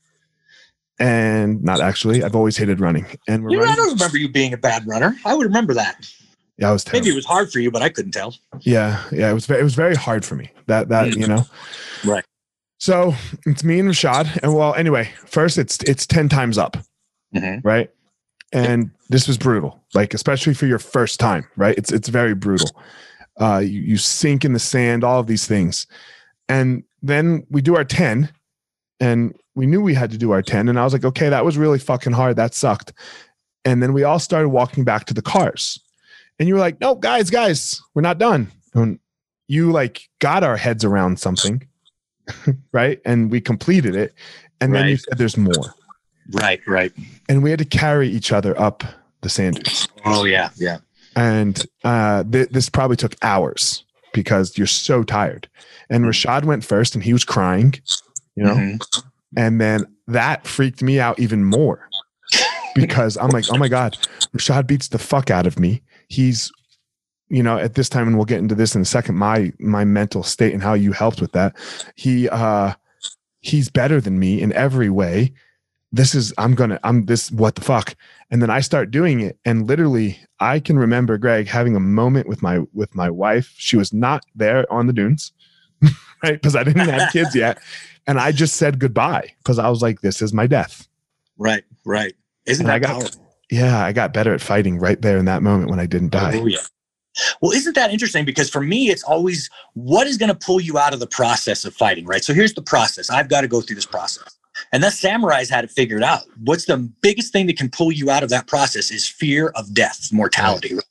and 1.00 1.64
not 1.64 1.82
actually. 1.82 2.24
I've 2.24 2.36
always 2.36 2.58
hated 2.58 2.80
running. 2.80 3.06
And 3.28 3.44
we're 3.44 3.52
you 3.52 3.58
know, 3.58 3.66
I 3.66 3.76
don't 3.76 3.94
remember 3.94 4.18
you 4.18 4.30
being 4.30 4.54
a 4.54 4.58
bad 4.58 4.86
runner. 4.86 5.16
I 5.26 5.34
would 5.34 5.46
remember 5.46 5.74
that. 5.74 6.12
Yeah, 6.58 6.70
I 6.70 6.74
was 6.74 6.84
terrible. 6.84 7.06
maybe 7.06 7.14
it 7.14 7.16
was 7.16 7.26
hard 7.26 7.52
for 7.52 7.60
you, 7.60 7.72
but 7.72 7.82
I 7.82 7.90
couldn't 7.90 8.12
tell. 8.12 8.36
Yeah, 8.60 9.02
yeah, 9.12 9.32
it 9.32 9.34
was. 9.34 9.46
Very, 9.46 9.62
it 9.62 9.64
was 9.64 9.76
very 9.76 9.96
hard 9.96 10.26
for 10.26 10.36
me. 10.36 10.52
That 10.68 10.90
that 10.90 11.16
you 11.16 11.26
know, 11.26 11.46
right. 12.06 12.26
So 12.80 13.14
it's 13.46 13.64
me 13.64 13.80
and 13.80 13.90
Rashad, 13.90 14.40
and 14.44 14.54
well, 14.54 14.74
anyway, 14.76 15.10
first 15.26 15.58
it's 15.58 15.78
it's 15.84 16.06
ten 16.06 16.28
times 16.28 16.58
up, 16.58 16.76
mm-hmm. 17.34 17.66
right? 17.66 17.90
And 18.52 18.92
this 19.10 19.28
was 19.28 19.38
brutal, 19.38 19.82
like 19.94 20.14
especially 20.14 20.54
for 20.54 20.66
your 20.66 20.80
first 20.80 21.20
time, 21.20 21.48
right? 21.56 21.78
It's 21.78 21.94
it's 21.94 22.10
very 22.10 22.36
brutal. 22.36 22.70
Uh, 23.40 23.60
you, 23.60 23.82
you 23.82 23.98
sink 23.98 24.44
in 24.44 24.52
the 24.52 24.60
sand, 24.60 25.06
all 25.06 25.20
of 25.22 25.28
these 25.28 25.48
things, 25.48 25.88
and 26.50 26.84
then 27.02 27.46
we 27.50 27.62
do 27.62 27.78
our 27.78 27.86
ten, 27.86 28.30
and 29.00 29.36
we 29.56 29.66
knew 29.66 29.82
we 29.82 29.94
had 29.94 30.12
to 30.12 30.18
do 30.18 30.32
our 30.32 30.42
10 30.42 30.70
and 30.70 30.80
i 30.80 30.84
was 30.84 30.94
like 30.94 31.06
okay 31.06 31.30
that 31.30 31.46
was 31.46 31.58
really 31.58 31.80
fucking 31.80 32.14
hard. 32.14 32.36
That 32.36 32.54
sucked. 32.54 32.94
And 33.66 33.84
then 33.84 33.94
we 33.94 34.04
all 34.04 34.20
started 34.20 34.50
walking 34.50 34.84
back 34.84 35.06
to 35.06 35.14
the 35.14 35.22
cars. 35.22 35.80
And 36.40 36.48
you 36.48 36.54
were 36.54 36.60
like 36.60 36.80
no 36.80 36.96
guys 36.96 37.30
guys 37.30 37.82
we're 37.94 38.02
not 38.02 38.18
done. 38.18 38.52
And 38.74 39.00
you 39.48 39.72
like 39.72 40.08
got 40.20 40.44
our 40.44 40.58
heads 40.58 40.86
around 40.86 41.20
something 41.20 41.68
right? 42.72 43.02
And 43.06 43.32
we 43.32 43.42
completed 43.42 43.96
it. 43.96 44.14
And 44.62 44.72
right. 44.72 44.80
then 44.80 44.90
you 44.90 44.98
said 44.98 45.18
there's 45.18 45.38
more. 45.38 45.74
Right 46.32 46.62
right. 46.68 46.94
And 47.28 47.44
we 47.44 47.50
had 47.50 47.60
to 47.60 47.66
carry 47.66 48.08
each 48.10 48.32
other 48.32 48.60
up 48.60 48.84
the 49.22 49.30
sand 49.30 49.56
dunes 49.56 49.88
oh 50.06 50.24
yeah 50.24 50.50
yeah. 50.58 50.78
And 51.16 51.66
uh, 51.84 52.24
th- 52.24 52.50
this 52.50 52.70
probably 52.70 52.96
took 52.96 53.16
hours 53.22 53.84
because 54.14 54.58
you're 54.58 54.68
so 54.68 55.04
tired. 55.04 55.50
And 55.90 56.04
mm-hmm. 56.04 56.10
rashad 56.10 56.46
went 56.46 56.64
first 56.64 56.96
and 56.96 57.04
he 57.04 57.14
was 57.14 57.26
crying 57.26 57.74
you 58.36 58.44
know 58.44 58.56
mm-hmm. 58.56 59.00
And 59.38 59.62
then 59.62 59.86
that 60.08 60.48
freaked 60.48 60.82
me 60.82 61.00
out 61.00 61.20
even 61.20 61.44
more 61.44 61.88
because 62.76 63.18
I'm 63.18 63.30
like, 63.30 63.46
oh 63.52 63.58
my 63.58 63.68
God, 63.68 63.98
Rashad 64.36 64.68
beats 64.68 64.88
the 64.88 65.00
fuck 65.00 65.30
out 65.30 65.46
of 65.46 65.60
me. 65.60 65.82
He's, 66.08 66.52
you 67.30 67.44
know, 67.44 67.58
at 67.58 67.76
this 67.76 67.90
time, 67.90 68.08
and 68.08 68.18
we'll 68.18 68.26
get 68.26 68.40
into 68.40 68.56
this 68.56 68.76
in 68.76 68.82
a 68.82 68.86
second, 68.86 69.16
my 69.16 69.54
my 69.60 69.86
mental 69.86 70.24
state 70.24 70.54
and 70.54 70.64
how 70.64 70.74
you 70.74 70.92
helped 70.92 71.22
with 71.22 71.32
that. 71.34 71.56
He 71.96 72.28
uh 72.30 72.74
he's 73.42 73.70
better 73.70 74.02
than 74.02 74.20
me 74.20 74.42
in 74.42 74.52
every 74.54 74.90
way. 74.90 75.32
This 75.92 76.16
is 76.16 76.34
I'm 76.38 76.56
gonna 76.56 76.80
I'm 76.84 77.06
this 77.06 77.32
what 77.32 77.56
the 77.56 77.62
fuck. 77.62 77.96
And 78.32 78.42
then 78.42 78.50
I 78.50 78.62
start 78.62 78.92
doing 78.92 79.20
it. 79.20 79.38
And 79.46 79.68
literally 79.68 80.20
I 80.40 80.60
can 80.60 80.78
remember 80.78 81.18
Greg 81.20 81.48
having 81.48 81.76
a 81.76 81.80
moment 81.80 82.28
with 82.28 82.42
my 82.42 82.62
with 82.74 82.96
my 82.96 83.12
wife. 83.12 83.54
She 83.58 83.78
was 83.78 83.94
not 83.94 84.24
there 84.36 84.72
on 84.74 84.88
the 84.88 84.94
dunes. 84.94 85.32
right? 86.24 86.34
Because 86.34 86.56
I 86.56 86.64
didn't 86.64 86.90
have 86.90 87.12
kids 87.12 87.36
yet. 87.36 87.60
And 88.08 88.20
I 88.20 88.32
just 88.32 88.56
said 88.56 88.80
goodbye 88.80 89.34
because 89.40 89.60
I 89.60 89.70
was 89.70 89.82
like, 89.82 90.02
this 90.02 90.22
is 90.22 90.34
my 90.34 90.48
death. 90.48 90.88
Right, 91.38 91.64
right. 91.86 92.16
Isn't 92.46 92.66
and 92.66 92.70
that 92.70 92.76
I 92.76 92.80
got, 92.80 93.02
powerful? 93.02 93.36
Yeah, 93.52 93.84
I 93.84 93.92
got 93.92 94.14
better 94.14 94.34
at 94.34 94.42
fighting 94.42 94.80
right 94.80 95.02
there 95.02 95.18
in 95.18 95.26
that 95.26 95.44
moment 95.44 95.70
when 95.70 95.80
I 95.80 95.86
didn't 95.86 96.10
die. 96.10 96.34
Oh, 96.36 96.46
yeah. 96.46 96.60
Well, 97.42 97.52
isn't 97.52 97.76
that 97.76 97.92
interesting? 97.92 98.26
Because 98.26 98.50
for 98.50 98.62
me, 98.62 98.90
it's 98.90 99.04
always 99.04 99.50
what 99.74 100.08
is 100.08 100.18
going 100.18 100.30
to 100.30 100.36
pull 100.36 100.60
you 100.60 100.78
out 100.78 100.94
of 100.94 101.00
the 101.00 101.08
process 101.08 101.66
of 101.66 101.74
fighting, 101.74 102.06
right? 102.06 102.24
So 102.24 102.34
here's 102.34 102.54
the 102.54 102.62
process. 102.62 103.10
I've 103.10 103.30
got 103.30 103.42
to 103.42 103.48
go 103.48 103.62
through 103.62 103.76
this 103.76 103.86
process. 103.86 104.38
And 104.72 104.84
that 104.84 104.94
samurais 104.94 105.50
had 105.50 105.64
it 105.64 105.72
figured 105.72 106.04
out. 106.04 106.24
What's 106.44 106.66
the 106.66 106.78
biggest 107.02 107.32
thing 107.32 107.48
that 107.48 107.58
can 107.58 107.70
pull 107.70 107.92
you 107.92 108.10
out 108.10 108.24
of 108.24 108.30
that 108.30 108.48
process 108.48 108.92
is 108.92 109.08
fear 109.08 109.50
of 109.50 109.74
death, 109.74 110.12
mortality, 110.12 110.76
right. 110.76 110.84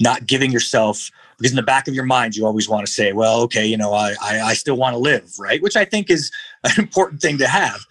not 0.00 0.26
giving 0.26 0.52
yourself 0.52 1.10
because 1.40 1.52
in 1.52 1.56
the 1.56 1.62
back 1.62 1.88
of 1.88 1.94
your 1.94 2.04
mind 2.04 2.36
you 2.36 2.44
always 2.44 2.68
want 2.68 2.86
to 2.86 2.92
say 2.92 3.12
well 3.12 3.40
okay 3.40 3.66
you 3.66 3.76
know 3.76 3.92
i 3.92 4.14
i, 4.22 4.40
I 4.40 4.54
still 4.54 4.76
want 4.76 4.94
to 4.94 4.98
live 4.98 5.30
right? 5.38 5.62
Which 5.62 5.76
i 5.76 5.84
think 5.84 6.10
is 6.10 6.30
an 6.64 6.72
important 6.78 7.20
thing 7.20 7.38
to 7.38 7.48
have. 7.48 7.86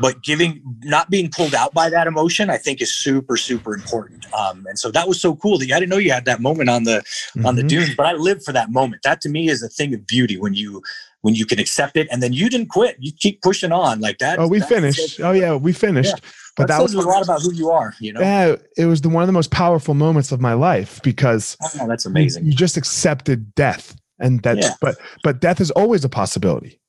But 0.00 0.22
giving 0.22 0.62
not 0.84 1.10
being 1.10 1.30
pulled 1.30 1.54
out 1.54 1.74
by 1.74 1.90
that 1.90 2.06
emotion 2.06 2.48
i 2.48 2.56
think 2.56 2.80
is 2.80 2.92
super 2.92 3.36
super 3.36 3.74
important. 3.74 4.32
Um, 4.32 4.64
and 4.68 4.78
so 4.78 4.90
that 4.92 5.06
was 5.08 5.20
so 5.20 5.36
cool 5.36 5.58
that 5.58 5.66
you, 5.66 5.74
i 5.74 5.80
didn't 5.80 5.90
know 5.90 5.98
you 5.98 6.12
had 6.12 6.24
that 6.24 6.40
moment 6.40 6.70
on 6.70 6.84
the 6.84 7.02
mm-hmm. 7.02 7.44
on 7.44 7.56
the 7.56 7.62
mm-hmm. 7.62 7.68
dunes 7.68 7.94
but 7.96 8.06
i 8.06 8.12
lived 8.12 8.44
for 8.44 8.52
that 8.52 8.70
moment. 8.70 9.02
That 9.02 9.20
to 9.22 9.28
me 9.28 9.48
is 9.48 9.62
a 9.62 9.68
thing 9.68 9.92
of 9.92 10.06
beauty 10.06 10.38
when 10.38 10.54
you 10.54 10.82
when 11.22 11.34
you 11.34 11.44
can 11.44 11.58
accept 11.58 11.96
it 11.96 12.08
and 12.10 12.22
then 12.22 12.32
you 12.32 12.48
didn't 12.48 12.68
quit. 12.68 12.96
You 12.98 13.12
keep 13.12 13.42
pushing 13.42 13.72
on 13.72 14.00
like 14.00 14.18
that. 14.18 14.38
Oh 14.38 14.48
we 14.48 14.60
finished. 14.60 15.20
Oh 15.20 15.32
yeah 15.32 15.54
we 15.54 15.72
finished. 15.72 16.14
Yeah. 16.22 16.30
But 16.60 16.68
that, 16.68 16.78
that 16.78 16.82
was 16.82 16.94
a 16.94 17.00
lot 17.00 17.22
about 17.22 17.42
who 17.42 17.52
you 17.52 17.70
are 17.70 17.94
you 18.00 18.12
know 18.12 18.20
yeah 18.20 18.56
it 18.76 18.86
was 18.86 19.00
the 19.00 19.08
one 19.08 19.22
of 19.22 19.26
the 19.26 19.32
most 19.32 19.50
powerful 19.50 19.94
moments 19.94 20.32
of 20.32 20.40
my 20.40 20.52
life 20.52 21.00
because 21.02 21.56
oh, 21.80 21.86
that's 21.86 22.06
amazing 22.06 22.44
you, 22.44 22.50
you 22.50 22.56
just 22.56 22.76
accepted 22.76 23.54
death 23.54 23.96
and 24.18 24.42
that 24.42 24.58
yeah. 24.58 24.72
but 24.80 24.96
but 25.22 25.40
death 25.40 25.60
is 25.60 25.70
always 25.72 26.04
a 26.04 26.08
possibility 26.08 26.80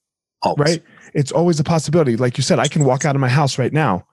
always. 0.43 0.69
right 0.69 0.83
it's 1.13 1.31
always 1.31 1.59
a 1.59 1.63
possibility 1.63 2.15
like 2.15 2.37
you 2.37 2.43
said 2.43 2.59
i 2.59 2.67
can 2.67 2.83
walk 2.83 3.05
out 3.05 3.15
of 3.15 3.21
my 3.21 3.29
house 3.29 3.57
right 3.57 3.73
now 3.73 4.05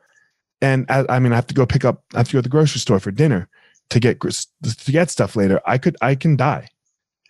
and 0.60 0.86
I, 0.88 1.04
I 1.08 1.18
mean 1.18 1.32
i 1.32 1.36
have 1.36 1.46
to 1.48 1.54
go 1.54 1.66
pick 1.66 1.84
up 1.84 2.02
i 2.14 2.18
have 2.18 2.28
to 2.28 2.34
go 2.34 2.38
to 2.38 2.42
the 2.42 2.48
grocery 2.48 2.80
store 2.80 3.00
for 3.00 3.10
dinner 3.10 3.48
to 3.90 4.00
get 4.00 4.20
to 4.20 4.92
get 4.92 5.10
stuff 5.10 5.36
later 5.36 5.60
i 5.66 5.78
could 5.78 5.96
i 6.00 6.14
can 6.14 6.36
die 6.36 6.68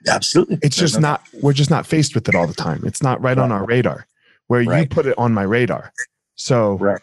Absolutely. 0.07 0.59
It's 0.63 0.77
just 0.77 1.01
not, 1.01 1.23
we're 1.43 1.53
just 1.53 1.71
not 1.71 1.87
faced 1.87 2.15
with 2.15 2.29
it 2.29 2.35
all 2.35 2.47
the 2.47 2.55
time. 2.55 2.83
It's 2.85 3.03
not 3.03 3.21
right, 3.21 3.37
right. 3.37 3.43
on 3.43 3.53
our 3.53 3.65
radar 3.65 4.07
where 4.47 4.63
right. 4.63 4.83
you 4.83 4.89
put 4.89 5.07
it 5.07 5.17
on 5.19 5.33
my 5.33 5.43
radar. 5.43 5.93
So, 6.35 6.79
right. 6.79 7.01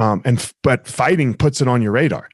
Um, 0.00 0.22
and, 0.24 0.52
but 0.62 0.86
fighting 0.86 1.34
puts 1.34 1.60
it 1.60 1.68
on 1.68 1.82
your 1.82 1.92
radar. 1.92 2.28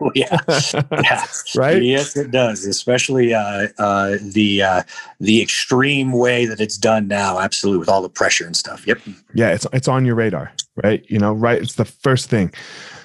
oh, 0.00 0.10
yeah. 0.14 0.36
yeah. 1.02 1.26
right. 1.56 1.82
Yes, 1.82 2.16
it 2.16 2.30
does. 2.30 2.66
Especially, 2.66 3.32
uh, 3.32 3.68
uh, 3.78 4.16
the, 4.20 4.62
uh, 4.62 4.82
the 5.18 5.40
extreme 5.40 6.12
way 6.12 6.44
that 6.44 6.60
it's 6.60 6.76
done 6.76 7.08
now. 7.08 7.38
Absolutely. 7.38 7.78
With 7.78 7.88
all 7.88 8.02
the 8.02 8.10
pressure 8.10 8.44
and 8.44 8.56
stuff. 8.56 8.86
Yep. 8.86 9.00
Yeah. 9.34 9.52
It's, 9.52 9.66
it's 9.72 9.88
on 9.88 10.04
your 10.04 10.14
radar. 10.14 10.52
right? 10.82 11.04
You 11.08 11.18
know, 11.18 11.32
right? 11.32 11.60
It's 11.60 11.76
the 11.76 11.84
first 11.86 12.28
thing. 12.28 12.52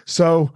So 0.05 0.51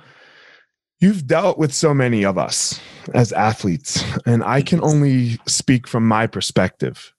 you've 0.99 1.27
dealt 1.27 1.57
with 1.57 1.73
so 1.73 1.93
many 1.93 2.25
of 2.25 2.37
us 2.37 2.79
as 3.13 3.31
athletes, 3.31 4.03
and 4.25 4.43
I 4.43 4.61
can 4.61 4.83
only 4.83 5.39
speak 5.47 5.87
from 5.87 6.07
my 6.07 6.27
perspective. 6.27 7.13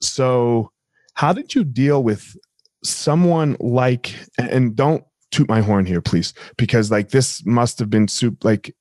So, 0.00 0.72
how 1.14 1.32
did 1.32 1.54
you 1.54 1.64
deal 1.64 2.02
with 2.02 2.36
someone 2.82 3.56
like, 3.60 4.14
and 4.38 4.74
don't 4.74 5.04
toot 5.30 5.48
my 5.48 5.60
horn 5.60 5.86
here, 5.86 6.00
please, 6.00 6.34
because 6.56 6.90
like 6.90 7.10
this 7.10 7.44
must 7.46 7.78
have 7.78 7.90
been 7.90 8.08
soup. 8.08 8.44
Like 8.44 8.74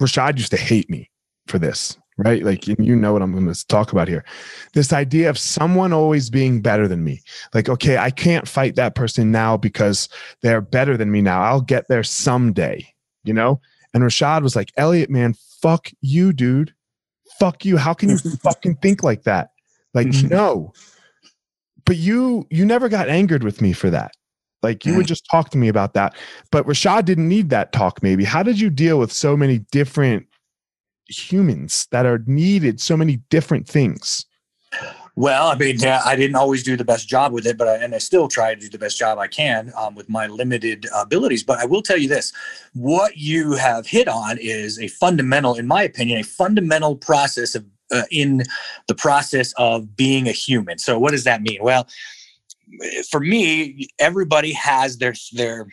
Rashad 0.00 0.38
used 0.38 0.50
to 0.50 0.56
hate 0.56 0.90
me 0.90 1.10
for 1.46 1.58
this, 1.58 1.96
right? 2.16 2.42
Like 2.42 2.66
you 2.66 2.96
know 2.96 3.12
what 3.12 3.22
I'm 3.22 3.32
going 3.32 3.52
to 3.52 3.66
talk 3.66 3.92
about 3.92 4.08
here. 4.08 4.24
This 4.72 4.92
idea 4.92 5.30
of 5.30 5.38
someone 5.38 5.92
always 5.92 6.30
being 6.30 6.60
better 6.60 6.88
than 6.88 7.04
me. 7.04 7.20
Like, 7.52 7.68
okay, 7.68 7.96
I 7.96 8.10
can't 8.10 8.48
fight 8.48 8.76
that 8.76 8.94
person 8.94 9.30
now 9.30 9.56
because 9.56 10.08
they're 10.42 10.60
better 10.60 10.96
than 10.96 11.10
me 11.10 11.20
now. 11.22 11.42
I'll 11.42 11.60
get 11.60 11.88
there 11.88 12.02
someday, 12.02 12.86
you 13.24 13.34
know? 13.34 13.60
And 13.92 14.02
Rashad 14.02 14.42
was 14.42 14.56
like, 14.56 14.72
Elliot, 14.76 15.08
man, 15.08 15.34
fuck 15.62 15.88
you, 16.00 16.32
dude. 16.32 16.74
Fuck 17.38 17.64
you. 17.64 17.76
How 17.76 17.94
can 17.94 18.10
you 18.10 18.18
fucking 18.42 18.76
think 18.76 19.02
like 19.02 19.22
that? 19.22 19.50
Like, 19.94 20.08
no. 20.24 20.72
But 21.86 21.96
you 21.96 22.46
you 22.50 22.64
never 22.64 22.88
got 22.88 23.08
angered 23.08 23.44
with 23.44 23.60
me 23.60 23.72
for 23.74 23.90
that. 23.90 24.12
Like 24.64 24.84
you 24.84 24.96
would 24.96 25.06
just 25.06 25.24
talk 25.30 25.50
to 25.50 25.58
me 25.58 25.68
about 25.68 25.94
that. 25.94 26.16
But 26.50 26.66
Rashad 26.66 27.04
didn't 27.04 27.28
need 27.28 27.50
that 27.50 27.70
talk, 27.70 28.02
maybe. 28.02 28.24
How 28.24 28.42
did 28.42 28.58
you 28.58 28.70
deal 28.70 28.98
with 28.98 29.12
so 29.12 29.36
many 29.36 29.58
different 29.70 30.26
humans 31.06 31.86
that 31.92 32.06
are 32.06 32.22
needed, 32.26 32.80
so 32.80 32.96
many 32.96 33.16
different 33.28 33.68
things? 33.68 34.26
Well, 35.16 35.46
I 35.46 35.54
mean, 35.54 35.76
yeah, 35.78 36.02
I 36.04 36.16
didn't 36.16 36.34
always 36.34 36.64
do 36.64 36.76
the 36.76 36.84
best 36.84 37.06
job 37.08 37.32
with 37.32 37.46
it, 37.46 37.56
but 37.56 37.68
I, 37.68 37.76
and 37.76 37.94
I 37.94 37.98
still 37.98 38.26
try 38.26 38.52
to 38.52 38.60
do 38.60 38.68
the 38.68 38.78
best 38.78 38.98
job 38.98 39.18
I 39.18 39.28
can 39.28 39.72
um, 39.76 39.94
with 39.94 40.08
my 40.08 40.26
limited 40.26 40.86
abilities. 40.92 41.44
But 41.44 41.60
I 41.60 41.66
will 41.66 41.82
tell 41.82 41.96
you 41.98 42.08
this: 42.08 42.32
what 42.72 43.16
you 43.16 43.52
have 43.52 43.86
hit 43.86 44.08
on 44.08 44.38
is 44.38 44.80
a 44.80 44.88
fundamental, 44.88 45.54
in 45.54 45.68
my 45.68 45.84
opinion, 45.84 46.18
a 46.18 46.24
fundamental 46.24 46.96
process 46.96 47.54
of 47.54 47.64
uh, 47.92 48.02
in 48.10 48.42
the 48.88 48.94
process 48.94 49.52
of 49.56 49.94
being 49.96 50.26
a 50.26 50.32
human. 50.32 50.78
So, 50.78 50.98
what 50.98 51.12
does 51.12 51.24
that 51.24 51.42
mean? 51.42 51.58
Well, 51.62 51.86
for 53.10 53.20
me, 53.20 53.88
everybody 53.98 54.52
has 54.52 54.98
their 54.98 55.14
their 55.32 55.66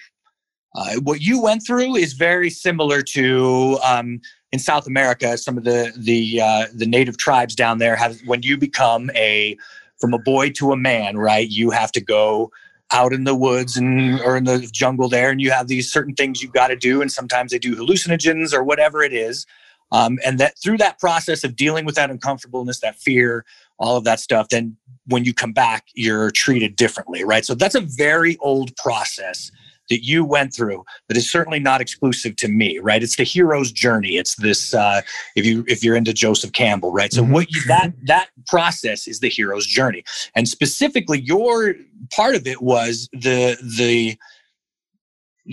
uh, 0.76 0.96
what 1.04 1.22
you 1.22 1.42
went 1.42 1.66
through 1.66 1.96
is 1.96 2.14
very 2.14 2.50
similar 2.50 3.02
to 3.02 3.78
um, 3.84 4.22
in 4.52 4.60
South 4.60 4.88
America, 4.88 5.38
some 5.38 5.58
of 5.58 5.64
the 5.64 5.94
the 5.98 6.42
uh, 6.42 6.66
the 6.74 6.86
native 6.86 7.18
tribes 7.18 7.56
down 7.56 7.78
there 7.78 7.96
have 7.96 8.20
when 8.26 8.42
you 8.44 8.58
become 8.58 9.10
a 9.16 9.58
from 10.00 10.14
a 10.14 10.20
boy 10.20 10.50
to 10.52 10.72
a 10.72 10.78
man, 10.78 11.18
right? 11.18 11.50
You 11.50 11.72
have 11.72 11.92
to 11.94 12.02
go 12.02 12.52
out 12.94 13.14
in 13.14 13.24
the 13.24 13.36
woods 13.36 13.78
and 13.78 14.20
or 14.22 14.38
in 14.38 14.46
the 14.46 14.68
jungle 14.72 15.10
there, 15.10 15.30
and 15.30 15.42
you 15.42 15.52
have 15.52 15.68
these 15.68 15.92
certain 15.92 16.16
things 16.16 16.42
you've 16.42 16.54
got 16.54 16.68
to 16.68 16.76
do, 16.76 17.02
and 17.02 17.12
sometimes 17.12 17.52
they 17.52 17.60
do 17.60 17.76
hallucinogens 17.76 18.54
or 18.54 18.64
whatever 18.64 19.04
it 19.04 19.14
is. 19.14 19.46
Um, 19.94 20.20
and 20.26 20.40
that 20.40 20.58
through 20.58 20.78
that 20.78 21.00
process 21.00 21.44
of 21.44 21.56
dealing 21.58 21.86
with 21.86 21.96
that 21.96 22.10
uncomfortableness, 22.10 22.80
that 22.80 22.96
fear, 22.98 23.46
all 23.82 23.98
of 23.98 24.04
that 24.06 24.20
stuff, 24.20 24.48
then 24.50 24.78
when 25.08 25.26
you 25.26 25.34
come 25.34 25.52
back, 25.52 25.88
you're 25.94 26.32
treated 26.32 26.76
differently, 26.76 27.24
right? 27.24 27.46
So 27.46 27.56
that's 27.56 27.76
a 27.76 27.82
very 27.82 28.38
old 28.38 28.76
process 28.78 29.52
that 29.89 30.06
you 30.06 30.24
went 30.24 30.54
through 30.54 30.86
that 31.08 31.17
is 31.17 31.30
certainly 31.30 31.60
not 31.60 31.82
exclusive 31.82 32.36
to 32.38 32.48
me 32.48 32.80
right? 32.80 33.04
It's 33.04 33.17
the 33.17 33.24
hero's 33.24 33.72
journey. 33.72 34.15
It's 34.15 34.36
this 34.36 34.74
uh, 34.74 35.02
if 35.36 35.46
you 35.46 35.65
if 35.67 35.84
you're 35.84 35.98
into 35.98 36.13
joseph 36.13 36.54
campbell 36.54 36.94
right? 36.94 37.12
So 37.12 37.22
mm-hmm. 37.22 37.34
what 37.34 37.52
you 37.52 37.62
that 37.67 37.91
that 38.06 38.30
process 38.48 39.08
is 39.08 39.20
the 39.20 39.28
hero's 39.28 39.65
journey. 39.65 40.04
And 40.34 40.48
specifically 40.48 41.20
your 41.20 41.76
part 42.15 42.36
of 42.36 42.48
it 42.48 42.62
was 42.62 43.10
the 43.12 43.58
the 43.78 44.17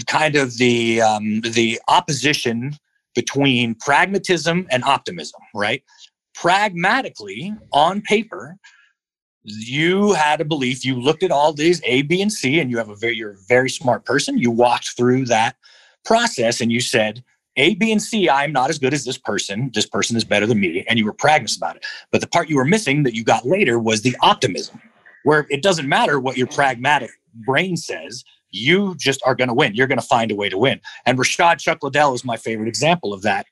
kind 0.07 0.37
of 0.37 0.57
the 0.59 1.01
um, 1.03 1.41
the 1.41 1.81
opposition 1.89 2.77
between 3.15 3.75
pragmatism 3.75 4.69
and 4.71 4.85
optimism 4.85 5.41
right 5.53 5.83
pragmatically 6.41 7.53
on 7.73 8.01
paper 8.01 8.57
you 9.43 10.13
had 10.13 10.41
a 10.41 10.45
belief 10.45 10.85
you 10.85 11.01
looked 11.01 11.23
at 11.23 11.31
all 11.31 11.53
these 11.53 11.81
a 11.85 12.03
b 12.03 12.21
and 12.21 12.33
c 12.33 12.61
and 12.61 12.71
you 12.71 12.77
have 12.77 12.91
a 12.91 12.97
very 12.97 13.17
you're 13.17 13.33
a 13.33 13.37
very 13.49 13.71
smart 13.71 14.05
person. 14.05 14.39
You 14.39 14.51
walked 14.51 14.97
through 14.97 15.25
that 15.27 15.57
process 16.05 16.61
and 16.61 16.71
you 16.71 16.81
said 16.81 17.25
a 17.57 17.75
b 17.77 17.91
and 17.91 18.01
c 18.01 18.29
i'm 18.29 18.53
not 18.53 18.71
as 18.71 18.79
good 18.79 18.95
as 18.95 19.05
this 19.05 19.19
person. 19.19 19.71
This 19.75 19.87
person 19.87 20.17
is 20.17 20.25
better 20.25 20.47
than 20.47 20.61
me. 20.61 20.85
And 20.89 20.99
you 20.99 21.05
were 21.05 21.13
pragmatic 21.13 21.57
about 21.57 21.77
it. 21.77 21.87
But 22.13 22.21
the 22.21 22.27
part 22.27 22.49
you 22.49 22.57
were 22.57 22.65
missing 22.65 23.03
that 23.05 23.15
you 23.15 23.25
got 23.25 23.47
later 23.47 23.79
was 23.79 24.03
the 24.03 24.17
optimism 24.23 24.81
where 25.25 25.47
it 25.51 25.63
doesn't 25.63 25.89
matter 25.89 26.21
what 26.21 26.37
your 26.37 26.47
pragmatic 26.47 27.11
brain 27.47 27.77
says 27.77 28.25
you 28.51 28.95
just 28.97 29.21
are 29.27 29.35
going 29.35 29.49
to 29.49 29.55
win. 29.55 29.75
You're 29.75 29.87
going 29.87 30.01
to 30.01 30.07
find 30.07 30.31
a 30.31 30.37
way 30.37 30.49
to 30.49 30.57
win. 30.57 30.81
And 31.05 31.19
rashad 31.19 31.59
chuck 31.59 31.83
liddell 31.83 32.15
is 32.15 32.25
my 32.25 32.37
favorite 32.37 32.69
example 32.69 33.13
of 33.13 33.23
that 33.23 33.47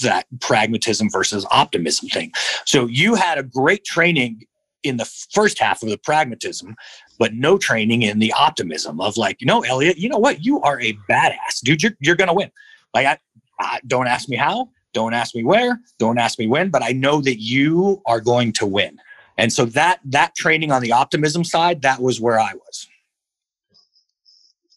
that 0.00 0.26
pragmatism 0.40 1.08
versus 1.10 1.46
optimism 1.50 2.08
thing 2.08 2.32
so 2.64 2.86
you 2.86 3.14
had 3.14 3.38
a 3.38 3.42
great 3.42 3.84
training 3.84 4.46
in 4.82 4.96
the 4.96 5.04
first 5.04 5.58
half 5.58 5.82
of 5.82 5.88
the 5.88 5.98
pragmatism, 5.98 6.74
but 7.18 7.34
no 7.34 7.58
training 7.58 8.02
in 8.02 8.18
the 8.18 8.32
optimism 8.32 9.00
of 9.00 9.16
like, 9.16 9.40
you 9.40 9.46
know, 9.46 9.62
Elliot, 9.62 9.98
you 9.98 10.08
know 10.08 10.18
what? 10.18 10.44
You 10.44 10.60
are 10.62 10.80
a 10.80 10.94
badass, 11.08 11.60
dude. 11.62 11.82
You're, 11.82 11.92
you're 12.00 12.16
going 12.16 12.28
to 12.28 12.34
win. 12.34 12.50
Like, 12.94 13.06
I, 13.06 13.18
I, 13.58 13.80
don't 13.86 14.06
ask 14.06 14.28
me 14.28 14.36
how, 14.36 14.70
don't 14.92 15.14
ask 15.14 15.34
me 15.34 15.44
where, 15.44 15.80
don't 15.98 16.18
ask 16.18 16.38
me 16.38 16.46
when, 16.46 16.70
but 16.70 16.82
I 16.82 16.92
know 16.92 17.20
that 17.22 17.40
you 17.40 18.02
are 18.06 18.20
going 18.20 18.52
to 18.54 18.66
win. 18.66 18.98
And 19.38 19.52
so 19.52 19.64
that, 19.66 20.00
that 20.06 20.34
training 20.34 20.72
on 20.72 20.82
the 20.82 20.92
optimism 20.92 21.44
side, 21.44 21.82
that 21.82 22.00
was 22.00 22.20
where 22.20 22.38
I 22.38 22.54
was. 22.54 22.88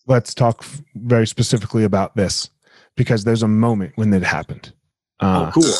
Let's 0.05 0.33
talk 0.33 0.65
very 0.95 1.27
specifically 1.27 1.85
about 1.85 2.15
this 2.15 2.49
because 2.95 3.23
there's 3.23 3.43
a 3.43 3.47
moment 3.47 3.93
when 3.95 4.13
it 4.13 4.23
happened. 4.23 4.73
Uh, 5.19 5.51
oh, 5.55 5.61
cool. 5.61 5.73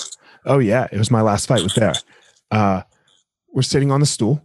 Oh 0.46 0.60
yeah. 0.60 0.88
It 0.92 0.98
was 0.98 1.12
my 1.12 1.22
last 1.22 1.48
fight 1.48 1.64
with 1.64 1.76
there. 1.76 1.94
Uh, 2.52 2.82
we're 3.54 3.62
sitting 3.62 3.92
on 3.92 4.00
the 4.00 4.06
stool. 4.06 4.42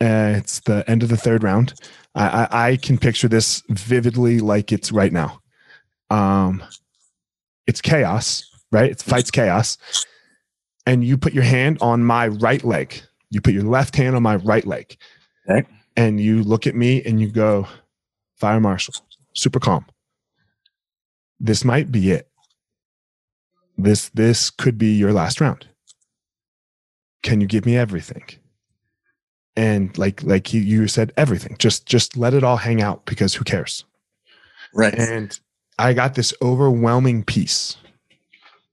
Uh, 0.00 0.34
it's 0.36 0.60
the 0.60 0.84
end 0.88 1.02
of 1.02 1.08
the 1.08 1.16
third 1.16 1.42
round. 1.42 1.74
I, 2.14 2.26
I, 2.26 2.68
I, 2.68 2.76
can 2.76 2.98
picture 2.98 3.28
this 3.28 3.62
vividly 3.68 4.40
like 4.40 4.70
it's 4.70 4.92
right 4.92 5.12
now. 5.12 5.40
Um, 6.10 6.62
it's 7.66 7.80
chaos, 7.80 8.44
right? 8.70 8.90
It's 8.90 9.02
fights 9.02 9.30
chaos. 9.30 9.78
And 10.86 11.02
you 11.02 11.16
put 11.16 11.32
your 11.32 11.44
hand 11.44 11.78
on 11.80 12.04
my 12.04 12.28
right 12.28 12.62
leg. 12.62 13.00
You 13.30 13.40
put 13.40 13.54
your 13.54 13.64
left 13.64 13.96
hand 13.96 14.14
on 14.14 14.22
my 14.22 14.36
right 14.36 14.66
leg. 14.66 14.96
Okay. 15.48 15.66
And 15.96 16.20
you 16.20 16.42
look 16.42 16.66
at 16.66 16.74
me 16.74 17.02
and 17.04 17.20
you 17.20 17.30
go, 17.30 17.66
Fire 18.36 18.60
Marshal, 18.60 18.94
super 19.34 19.58
calm. 19.58 19.86
This 21.40 21.64
might 21.64 21.90
be 21.90 22.10
it. 22.10 22.28
This 23.76 24.08
this 24.10 24.50
could 24.50 24.78
be 24.78 24.92
your 24.94 25.12
last 25.12 25.40
round. 25.40 25.66
Can 27.22 27.40
you 27.40 27.46
give 27.46 27.66
me 27.66 27.76
everything? 27.76 28.24
And 29.56 29.96
like 29.98 30.22
like 30.22 30.52
you, 30.52 30.60
you 30.60 30.88
said 30.88 31.12
everything. 31.16 31.56
Just 31.58 31.86
just 31.86 32.16
let 32.16 32.34
it 32.34 32.44
all 32.44 32.56
hang 32.56 32.80
out 32.82 33.04
because 33.06 33.34
who 33.34 33.44
cares? 33.44 33.84
Right. 34.74 34.94
And 34.94 35.38
i 35.78 35.92
got 35.92 36.14
this 36.14 36.32
overwhelming 36.40 37.22
peace. 37.22 37.76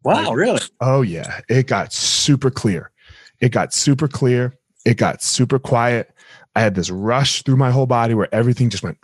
Wow 0.03 0.29
like, 0.29 0.35
really? 0.35 0.59
oh 0.81 1.01
yeah. 1.01 1.41
It 1.49 1.67
got 1.67 1.93
super 1.93 2.49
clear. 2.49 2.91
It 3.39 3.49
got 3.49 3.73
super 3.73 4.07
clear. 4.07 4.57
It 4.85 4.97
got 4.97 5.21
super 5.21 5.59
quiet. 5.59 6.11
I 6.55 6.61
had 6.61 6.75
this 6.75 6.89
rush 6.89 7.41
through 7.43 7.57
my 7.57 7.71
whole 7.71 7.87
body 7.87 8.13
where 8.13 8.33
everything 8.33 8.69
just 8.69 8.83
went 8.83 8.97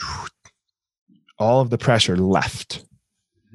all 1.39 1.61
of 1.61 1.69
the 1.69 1.77
pressure 1.77 2.17
left. 2.17 2.85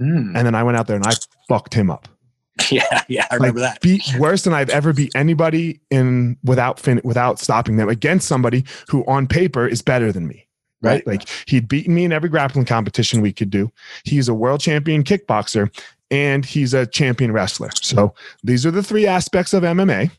Mm. 0.00 0.36
and 0.36 0.44
then 0.44 0.56
i 0.56 0.62
went 0.64 0.76
out 0.76 0.88
there 0.88 0.96
and 0.96 1.06
i 1.06 1.12
fucked 1.48 1.72
him 1.72 1.88
up 1.88 2.08
Yeah, 2.70 3.02
yeah, 3.08 3.26
I 3.30 3.34
remember 3.34 3.60
like, 3.60 3.74
that. 3.74 3.80
Beat 3.82 4.02
worse 4.18 4.42
than 4.42 4.52
I've 4.52 4.70
ever 4.70 4.92
beat 4.92 5.12
anybody 5.14 5.80
in 5.90 6.36
without 6.44 6.78
fin- 6.78 7.00
without 7.04 7.38
stopping 7.38 7.76
them 7.76 7.88
against 7.88 8.28
somebody 8.28 8.64
who 8.88 9.04
on 9.06 9.26
paper 9.26 9.66
is 9.66 9.82
better 9.82 10.12
than 10.12 10.26
me. 10.26 10.46
Right? 10.80 11.04
right? 11.06 11.06
Like 11.06 11.28
he'd 11.46 11.68
beaten 11.68 11.94
me 11.94 12.04
in 12.04 12.12
every 12.12 12.28
grappling 12.28 12.64
competition 12.64 13.20
we 13.20 13.32
could 13.32 13.50
do. 13.50 13.72
He's 14.04 14.28
a 14.28 14.34
world 14.34 14.60
champion 14.60 15.02
kickboxer 15.02 15.68
and 16.10 16.44
he's 16.44 16.74
a 16.74 16.86
champion 16.86 17.32
wrestler. 17.32 17.70
So 17.74 18.14
these 18.44 18.64
are 18.64 18.70
the 18.70 18.82
three 18.82 19.06
aspects 19.06 19.52
of 19.52 19.62
MMA. 19.62 20.10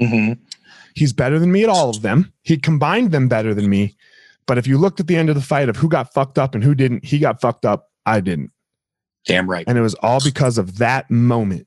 Mm-hmm. 0.00 0.40
He's 0.94 1.12
better 1.12 1.38
than 1.38 1.50
me 1.50 1.62
at 1.64 1.68
all 1.68 1.90
of 1.90 2.02
them. 2.02 2.32
He 2.42 2.56
combined 2.56 3.10
them 3.10 3.28
better 3.28 3.54
than 3.54 3.68
me. 3.68 3.96
But 4.46 4.58
if 4.58 4.66
you 4.66 4.78
looked 4.78 5.00
at 5.00 5.06
the 5.06 5.16
end 5.16 5.30
of 5.30 5.34
the 5.34 5.42
fight 5.42 5.68
of 5.68 5.76
who 5.76 5.88
got 5.88 6.12
fucked 6.12 6.38
up 6.38 6.54
and 6.54 6.62
who 6.62 6.74
didn't, 6.74 7.04
he 7.04 7.18
got 7.18 7.40
fucked 7.40 7.64
up. 7.64 7.90
I 8.04 8.20
didn't. 8.20 8.52
Damn 9.24 9.48
right. 9.48 9.64
And 9.66 9.78
it 9.78 9.82
was 9.82 9.94
all 9.94 10.20
because 10.22 10.58
of 10.58 10.78
that 10.78 11.10
moment 11.10 11.66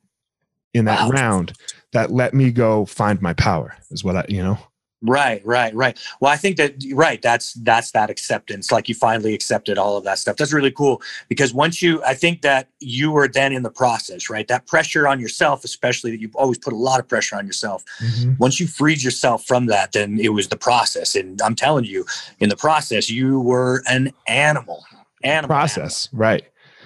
in 0.76 0.86
that 0.86 1.08
wow. 1.08 1.10
round 1.10 1.54
that 1.94 2.12
let 2.12 2.34
me 2.34 2.52
go 2.52 2.86
find 2.86 3.22
my 3.22 3.34
power 3.34 3.76
is 3.92 4.04
what 4.04 4.18
I, 4.18 4.26
you 4.28 4.44
know. 4.44 4.60
Right, 5.02 5.46
right, 5.46 5.74
right. 5.76 5.98
Well, 6.20 6.32
I 6.32 6.36
think 6.36 6.58
that 6.58 6.84
right. 6.94 7.22
That's 7.22 7.54
that's 7.54 7.92
that 7.92 8.10
acceptance. 8.10 8.72
Like 8.72 8.90
you 8.90 8.96
finally 8.96 9.34
accepted 9.34 9.78
all 9.78 9.98
of 9.98 10.04
that 10.04 10.18
stuff. 10.18 10.36
That's 10.36 10.52
really 10.52 10.72
cool 10.72 11.02
because 11.30 11.54
once 11.54 11.82
you, 11.82 12.04
I 12.04 12.16
think 12.16 12.42
that 12.42 12.70
you 12.80 13.12
were 13.12 13.28
then 13.28 13.54
in 13.54 13.62
the 13.62 13.70
process, 13.70 14.30
right? 14.30 14.48
That 14.48 14.66
pressure 14.66 15.08
on 15.08 15.20
yourself, 15.20 15.64
especially 15.64 16.12
that 16.12 16.20
you've 16.20 16.36
always 16.36 16.58
put 16.58 16.74
a 16.74 16.78
lot 16.78 17.00
of 17.00 17.08
pressure 17.08 17.36
on 17.36 17.46
yourself. 17.46 17.84
Mm-hmm. 18.00 18.34
Once 18.40 18.60
you 18.60 18.68
freed 18.68 19.04
yourself 19.04 19.46
from 19.46 19.68
that, 19.68 19.92
then 19.92 20.20
it 20.20 20.30
was 20.30 20.48
the 20.48 20.58
process. 20.58 21.16
And 21.16 21.40
I'm 21.42 21.56
telling 21.56 21.86
you, 21.86 22.06
in 22.40 22.50
the 22.50 22.58
process, 22.58 23.10
you 23.10 23.40
were 23.42 23.84
an 23.88 24.12
animal 24.28 24.84
animal. 25.24 25.48
process, 25.48 26.10
right? 26.14 26.44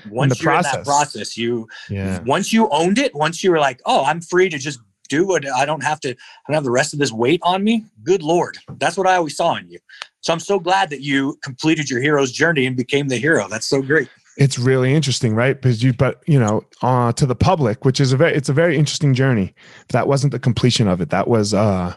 Once 0.09 0.37
the 0.37 0.43
you're 0.43 0.53
in 0.53 0.61
that 0.63 0.83
process, 0.85 1.37
you 1.37 1.67
Yeah. 1.89 2.19
once 2.23 2.53
you 2.53 2.69
owned 2.69 2.97
it, 2.97 3.13
once 3.15 3.43
you 3.43 3.51
were 3.51 3.59
like, 3.59 3.81
oh, 3.85 4.03
I'm 4.05 4.21
free 4.21 4.49
to 4.49 4.57
just 4.57 4.79
do 5.09 5.25
what 5.25 5.47
I 5.51 5.65
don't 5.65 5.83
have 5.83 5.99
to, 6.01 6.09
I 6.11 6.15
don't 6.47 6.53
have 6.55 6.63
the 6.63 6.71
rest 6.71 6.93
of 6.93 6.99
this 6.99 7.11
weight 7.11 7.39
on 7.43 7.63
me. 7.63 7.85
Good 8.03 8.21
Lord. 8.21 8.57
That's 8.77 8.95
what 8.97 9.07
I 9.07 9.15
always 9.15 9.35
saw 9.35 9.55
in 9.55 9.67
you. 9.69 9.79
So 10.21 10.31
I'm 10.33 10.39
so 10.39 10.59
glad 10.59 10.89
that 10.91 11.01
you 11.01 11.37
completed 11.43 11.89
your 11.89 12.01
hero's 12.01 12.31
journey 12.31 12.65
and 12.67 12.77
became 12.77 13.07
the 13.07 13.17
hero. 13.17 13.47
That's 13.47 13.65
so 13.65 13.81
great. 13.81 14.07
It's 14.37 14.59
really 14.59 14.93
interesting, 14.93 15.33
right? 15.35 15.59
Because 15.59 15.83
you, 15.83 15.93
but 15.93 16.21
you 16.27 16.39
know, 16.39 16.63
uh, 16.81 17.11
to 17.13 17.25
the 17.25 17.35
public, 17.35 17.83
which 17.85 17.99
is 17.99 18.13
a 18.13 18.17
very, 18.17 18.35
it's 18.35 18.49
a 18.49 18.53
very 18.53 18.77
interesting 18.77 19.13
journey. 19.13 19.53
That 19.89 20.07
wasn't 20.07 20.31
the 20.31 20.39
completion 20.39 20.87
of 20.87 21.01
it. 21.01 21.09
That 21.09 21.27
was, 21.27 21.53
uh, 21.53 21.93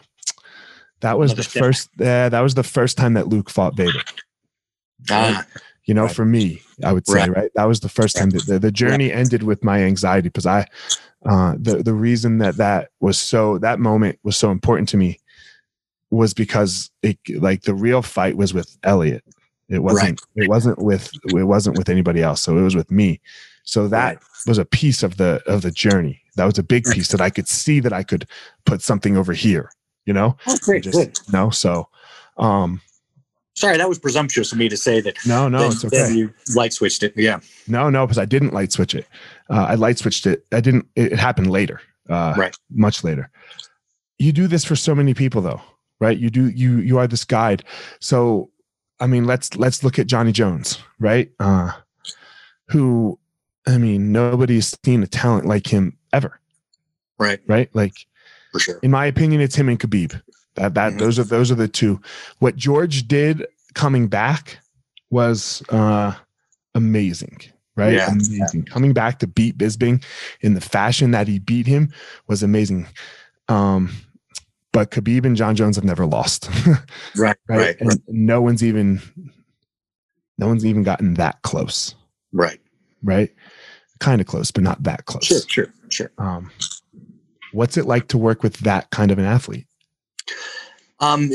that 1.01 1.17
was 1.19 1.31
Another 1.31 1.43
the 1.43 1.49
step. 1.49 1.63
first, 1.63 1.89
uh, 2.01 2.29
that 2.29 2.39
was 2.41 2.55
the 2.55 2.63
first 2.63 2.97
time 2.97 3.13
that 3.13 3.27
Luke 3.27 3.49
fought 3.49 3.75
Vader. 3.77 3.99
Ah, 5.11 5.45
you 5.85 5.93
know 5.93 6.03
Right. 6.05 6.15
for 6.15 6.25
me 6.25 6.61
i 6.83 6.91
would 6.93 7.05
say 7.07 7.19
Right. 7.19 7.29
right, 7.35 7.51
that 7.55 7.65
was 7.65 7.79
the 7.81 7.89
first 7.89 8.15
time 8.17 8.29
that 8.31 8.45
the, 8.45 8.59
the 8.59 8.71
journey 8.71 9.11
ended 9.11 9.43
with 9.43 9.63
my 9.63 9.81
anxiety 9.83 10.29
because 10.29 10.45
i 10.45 10.65
uh 11.25 11.55
the 11.57 11.83
the 11.83 11.93
reason 11.93 12.37
that 12.39 12.57
that 12.57 12.89
was 12.99 13.17
so 13.17 13.57
that 13.59 13.79
moment 13.79 14.19
was 14.23 14.37
so 14.37 14.51
important 14.51 14.89
to 14.89 14.97
me 14.97 15.19
was 16.11 16.33
because 16.33 16.91
it 17.01 17.17
like 17.39 17.63
the 17.63 17.73
real 17.73 18.01
fight 18.01 18.37
was 18.37 18.53
with 18.53 18.77
elliot 18.83 19.23
it 19.69 19.79
wasn't 19.79 20.19
it 20.35 20.47
wasn't 20.47 20.77
with 20.79 21.11
it 21.25 21.43
wasn't 21.43 21.75
with 21.75 21.89
anybody 21.89 22.21
else 22.21 22.41
so 22.41 22.57
it 22.57 22.61
was 22.61 22.75
with 22.75 22.91
me 22.91 23.19
so 23.63 23.87
that 23.87 24.15
Right. 24.15 24.23
was 24.45 24.57
a 24.57 24.65
piece 24.65 25.03
of 25.03 25.17
the 25.17 25.41
of 25.47 25.61
the 25.61 25.71
journey 25.71 26.21
that 26.35 26.45
was 26.45 26.57
a 26.59 26.63
big 26.63 26.83
piece 26.83 27.07
that 27.09 27.21
i 27.21 27.29
could 27.29 27.47
see 27.47 27.79
that 27.79 27.93
i 27.93 28.03
could 28.03 28.27
put 28.65 28.81
something 28.81 29.15
over 29.17 29.33
here 29.33 29.71
you 30.05 30.13
know 30.13 30.35
oh, 30.47 30.57
great. 30.61 30.83
just 30.83 30.97
good. 30.97 31.19
no 31.31 31.49
so 31.49 31.87
um 32.37 32.81
Sorry, 33.55 33.77
that 33.77 33.87
was 33.87 33.99
presumptuous 33.99 34.51
of 34.51 34.57
me 34.57 34.67
to 34.69 34.75
say 34.77 34.99
that. 35.01 35.15
no 35.27 35.47
no 35.47 35.59
then, 35.59 35.71
it's 35.71 35.85
okay 35.85 36.11
you 36.13 36.33
light 36.55 36.73
switched 36.73 37.03
it. 37.03 37.13
Yeah. 37.15 37.39
No, 37.67 37.89
no, 37.89 38.05
because 38.05 38.17
I 38.17 38.25
didn't 38.25 38.53
light 38.53 38.71
switch 38.71 38.95
it. 38.95 39.07
Uh, 39.49 39.65
I 39.69 39.75
light 39.75 39.99
switched 39.99 40.25
it. 40.25 40.45
I 40.51 40.59
didn't. 40.59 40.87
It, 40.95 41.13
it 41.13 41.19
happened 41.19 41.49
later, 41.51 41.79
uh, 42.09 42.33
Right. 42.37 42.55
Much 42.71 43.03
later. 43.03 43.29
You 44.17 44.31
do 44.31 44.47
this 44.47 44.63
for 44.65 44.75
so 44.75 44.95
many 44.95 45.13
people, 45.13 45.41
though, 45.41 45.61
right? 45.99 46.17
You 46.17 46.29
do. 46.31 46.49
You 46.49 46.77
you 46.77 46.97
are 46.97 47.05
this 47.07 47.25
guide. 47.25 47.63
So, 47.99 48.49
I 48.99 49.05
mean, 49.07 49.25
let's 49.25 49.55
let's 49.55 49.83
look 49.83 49.99
at 49.99 50.07
Johnny 50.07 50.31
Jones, 50.31 50.79
right? 50.99 51.31
Uh, 51.39 51.71
who, 52.69 53.19
I 53.67 53.77
mean, 53.77 54.11
nobody's 54.11 54.75
seen 54.83 55.03
a 55.03 55.07
talent 55.07 55.45
like 55.45 55.67
him 55.67 55.97
ever, 56.11 56.39
Right. 57.19 57.39
right? 57.47 57.69
Like, 57.75 57.93
For 58.51 58.59
sure. 58.59 58.79
in 58.81 58.89
my 58.91 59.05
opinion, 59.05 59.41
it's 59.41 59.55
him 59.55 59.69
and 59.69 59.79
Khabib. 59.79 60.19
That 60.55 60.73
that 60.75 60.93
Mhm. 60.93 60.99
those 60.99 61.19
are 61.19 61.23
those 61.23 61.51
are 61.51 61.55
the 61.55 61.67
two. 61.67 61.99
What 62.39 62.55
George 62.55 63.07
did 63.07 63.45
coming 63.73 64.07
back 64.07 64.57
was 65.09 65.63
uh 65.69 66.13
amazing, 66.75 67.39
right? 67.75 67.93
Yeah. 67.93 68.11
Amazing. 68.11 68.65
Coming 68.65 68.93
back 68.93 69.19
to 69.19 69.27
beat 69.27 69.57
Bisping 69.57 70.03
in 70.41 70.53
the 70.53 70.61
fashion 70.61 71.11
that 71.11 71.27
he 71.27 71.39
beat 71.39 71.65
him 71.67 71.91
was 72.27 72.43
amazing. 72.43 72.87
Um 73.49 73.89
but 74.71 74.89
Khabib 74.91 75.23
and 75.25 75.35
Jon 75.35 75.55
Jones 75.55 75.75
have 75.75 75.85
never 75.85 76.05
lost. 76.05 76.49
Right. 77.15 77.35
right? 77.47 77.57
Right. 77.59 77.75
And 77.79 78.01
no 78.07 78.41
one's 78.41 78.63
even 78.63 79.01
no 80.37 80.47
one's 80.47 80.65
even 80.65 80.83
gotten 80.83 81.13
that 81.15 81.41
close, 81.43 81.93
Right. 82.31 82.59
right? 83.03 83.31
Kind 83.99 84.19
of 84.21 84.27
close, 84.27 84.49
but 84.51 84.63
not 84.63 84.81
that 84.83 85.05
close. 85.05 85.25
Sure. 85.25 85.41
Sure. 85.47 85.73
Sure. 85.89 86.11
Um 86.19 86.51
what's 87.53 87.77
it 87.77 87.85
like 87.85 88.07
to 88.09 88.17
work 88.17 88.41
with 88.43 88.57
that 88.59 88.89
kind 88.91 89.11
of 89.11 89.17
an 89.19 89.25
athlete? 89.25 89.65
Um, 90.99 91.29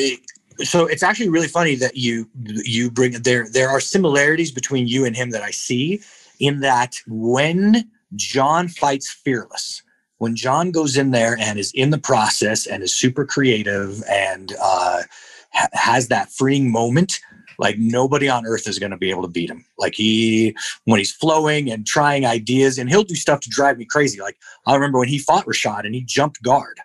so 0.61 0.87
it's 0.87 1.03
actually 1.03 1.29
really 1.29 1.49
funny 1.49 1.75
that 1.77 1.97
you 1.97 2.29
you 2.45 2.91
bring 2.91 3.13
there. 3.23 3.49
There 3.51 3.69
are 3.69 3.81
similarities 3.81 4.51
between 4.51 4.89
you 4.89 5.05
and 5.05 5.15
him 5.15 5.31
that 5.31 5.43
I 5.43 5.51
see 5.51 6.01
in 6.41 6.61
that 6.61 6.97
when 7.07 7.91
Jon 8.17 8.69
fights 8.69 9.11
fearless, 9.11 9.83
when 10.19 10.35
Jon 10.35 10.71
goes 10.71 10.97
in 10.97 11.11
there 11.11 11.37
and 11.39 11.59
is 11.59 11.73
in 11.75 11.91
the 11.91 11.99
process 11.99 12.67
and 12.67 12.83
is 12.83 12.95
super 12.95 13.25
creative 13.25 14.03
and 14.09 14.53
uh, 14.61 15.03
ha- 15.53 15.69
has 15.73 16.09
that 16.09 16.33
freeing 16.33 16.71
moment. 16.71 17.21
Like 17.61 17.77
nobody 17.77 18.29
on 18.29 18.47
earth 18.47 18.69
is 18.69 18.79
going 18.79 18.93
to 18.93 18.97
be 18.97 19.11
able 19.11 19.23
to 19.23 19.29
beat 19.29 19.51
him. 19.51 19.65
Like 19.79 19.97
he, 19.97 20.57
when 20.85 20.99
he's 20.99 21.11
flowing 21.13 21.73
and 21.73 21.85
trying 21.85 22.25
ideas, 22.25 22.79
and 22.79 22.89
he'll 22.89 23.03
do 23.03 23.17
stuff 23.17 23.41
to 23.41 23.51
drive 23.51 23.79
me 23.79 23.85
crazy. 23.85 24.21
Like 24.21 24.39
I 24.67 24.75
remember 24.75 25.01
when 25.01 25.09
he 25.09 25.19
fought 25.19 25.45
Rashad 25.45 25.85
and 25.85 25.93
he 25.93 26.03
jumped 26.03 26.41
guard. 26.41 26.79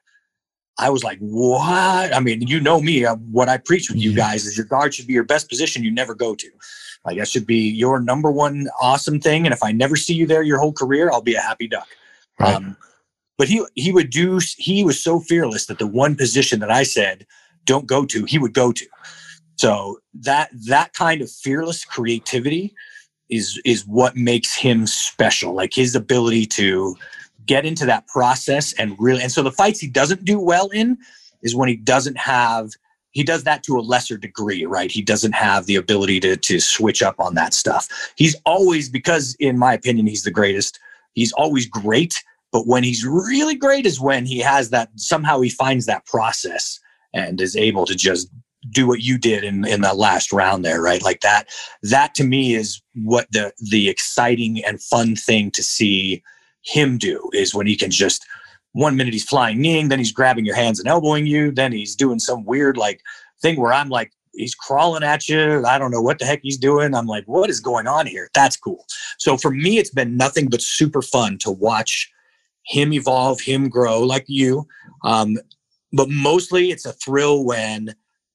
I 0.79 0.89
was 0.89 1.03
like, 1.03 1.19
what? 1.19 2.13
I 2.13 2.19
mean, 2.19 2.41
you 2.41 2.59
know 2.59 2.81
me. 2.81 3.05
Uh, 3.05 3.15
what 3.15 3.49
I 3.49 3.57
preach 3.57 3.89
with 3.89 3.99
you 3.99 4.13
guys 4.13 4.45
is 4.45 4.57
your 4.57 4.65
guard 4.65 4.93
should 4.93 5.07
be 5.07 5.13
your 5.13 5.23
best 5.23 5.49
position 5.49 5.83
you 5.83 5.91
never 5.91 6.15
go 6.15 6.33
to. 6.35 6.49
Like 7.05 7.17
that 7.17 7.27
should 7.27 7.45
be 7.45 7.69
your 7.69 7.99
number 7.99 8.31
one 8.31 8.67
awesome 8.81 9.19
thing. 9.19 9.45
And 9.45 9.53
if 9.53 9.61
I 9.61 9.71
never 9.71 9.95
see 9.95 10.13
you 10.13 10.25
there 10.25 10.41
your 10.41 10.59
whole 10.59 10.73
career, 10.73 11.11
I'll 11.11 11.21
be 11.21 11.35
a 11.35 11.41
happy 11.41 11.67
duck. 11.67 11.87
Right. 12.39 12.55
Um, 12.55 12.77
but 13.37 13.47
he 13.47 13.65
he 13.75 13.91
would 13.91 14.09
do. 14.09 14.39
He 14.57 14.83
was 14.83 15.01
so 15.01 15.19
fearless 15.19 15.65
that 15.65 15.79
the 15.79 15.87
one 15.87 16.15
position 16.15 16.59
that 16.61 16.71
I 16.71 16.83
said 16.83 17.25
don't 17.65 17.87
go 17.87 18.05
to, 18.05 18.25
he 18.25 18.39
would 18.39 18.53
go 18.53 18.71
to. 18.71 18.85
So 19.57 19.99
that 20.13 20.49
that 20.67 20.93
kind 20.93 21.21
of 21.21 21.29
fearless 21.29 21.85
creativity 21.85 22.73
is 23.29 23.59
is 23.65 23.85
what 23.85 24.15
makes 24.15 24.55
him 24.55 24.87
special. 24.87 25.53
Like 25.53 25.73
his 25.73 25.95
ability 25.95 26.45
to 26.47 26.95
get 27.45 27.65
into 27.65 27.85
that 27.85 28.07
process 28.07 28.73
and 28.73 28.95
really. 28.99 29.21
And 29.21 29.31
so 29.31 29.43
the 29.43 29.51
fights 29.51 29.79
he 29.79 29.87
doesn't 29.87 30.25
do 30.25 30.39
well 30.39 30.69
in 30.69 30.97
is 31.41 31.55
when 31.55 31.69
he 31.69 31.75
doesn't 31.75 32.17
have. 32.17 32.71
He 33.11 33.23
does 33.23 33.43
that 33.43 33.61
to 33.65 33.77
a 33.77 33.81
lesser 33.81 34.17
degree, 34.17 34.65
right? 34.65 34.91
He 34.91 35.03
doesn't 35.03 35.33
have 35.33 35.67
the 35.67 35.75
ability 35.75 36.19
to 36.21 36.35
to 36.35 36.59
switch 36.59 37.03
up 37.03 37.19
on 37.19 37.35
that 37.35 37.53
stuff. 37.53 37.87
He's 38.15 38.35
always 38.45 38.89
because, 38.89 39.35
in 39.39 39.59
my 39.59 39.73
opinion, 39.73 40.07
he's 40.07 40.23
the 40.23 40.31
greatest. 40.31 40.79
He's 41.13 41.31
always 41.33 41.67
great, 41.67 42.23
but 42.51 42.67
when 42.67 42.83
he's 42.83 43.05
really 43.05 43.55
great 43.55 43.85
is 43.85 43.99
when 43.99 44.25
he 44.25 44.39
has 44.39 44.69
that 44.69 44.89
somehow 44.95 45.41
he 45.41 45.49
finds 45.49 45.85
that 45.85 46.05
process 46.05 46.79
and 47.13 47.39
is 47.39 47.55
able 47.55 47.85
to 47.85 47.95
just 47.95 48.29
do 48.69 48.87
what 48.87 49.01
you 49.01 49.17
did 49.17 49.43
in 49.43 49.65
in 49.65 49.81
that 49.81 49.97
last 49.97 50.31
round 50.31 50.63
there 50.63 50.81
right 50.81 51.01
like 51.01 51.19
that 51.19 51.49
that 51.81 52.15
to 52.15 52.23
me 52.23 52.55
is 52.55 52.81
what 52.95 53.27
the 53.31 53.51
the 53.69 53.89
exciting 53.89 54.63
and 54.63 54.81
fun 54.81 55.15
thing 55.15 55.51
to 55.51 55.61
see 55.61 56.23
him 56.63 56.97
do 56.97 57.29
is 57.33 57.53
when 57.53 57.67
he 57.67 57.75
can 57.75 57.91
just 57.91 58.25
one 58.71 58.95
minute 58.95 59.13
he's 59.13 59.23
flying 59.23 59.61
kneeing 59.61 59.89
then 59.89 59.99
he's 59.99 60.11
grabbing 60.11 60.45
your 60.45 60.55
hands 60.55 60.79
and 60.79 60.87
elbowing 60.87 61.27
you 61.27 61.51
then 61.51 61.71
he's 61.71 61.95
doing 61.95 62.19
some 62.19 62.43
weird 62.45 62.77
like 62.77 63.01
thing 63.41 63.59
where 63.59 63.73
i'm 63.73 63.89
like 63.89 64.11
he's 64.33 64.55
crawling 64.55 65.03
at 65.03 65.29
you 65.29 65.63
i 65.65 65.77
don't 65.77 65.91
know 65.91 66.01
what 66.01 66.19
the 66.19 66.25
heck 66.25 66.39
he's 66.41 66.57
doing. 66.57 66.95
I'm 66.95 67.05
like 67.05 67.25
what 67.25 67.49
is 67.49 67.59
going 67.59 67.87
on 67.87 68.07
here? 68.07 68.29
That's 68.33 68.57
cool. 68.57 68.85
So 69.17 69.37
for 69.37 69.51
me 69.51 69.77
it's 69.77 69.91
been 69.91 70.17
nothing 70.17 70.49
but 70.49 70.61
super 70.61 71.01
fun 71.01 71.37
to 71.39 71.51
watch 71.51 72.11
him 72.65 72.93
evolve 72.93 73.41
him 73.41 73.69
grow 73.69 74.01
like 74.01 74.25
you. 74.27 74.67
Um, 75.03 75.37
but 75.91 76.09
mostly 76.09 76.71
it's 76.71 76.85
a 76.85 76.93
thrill 76.93 77.43
when 77.45 77.93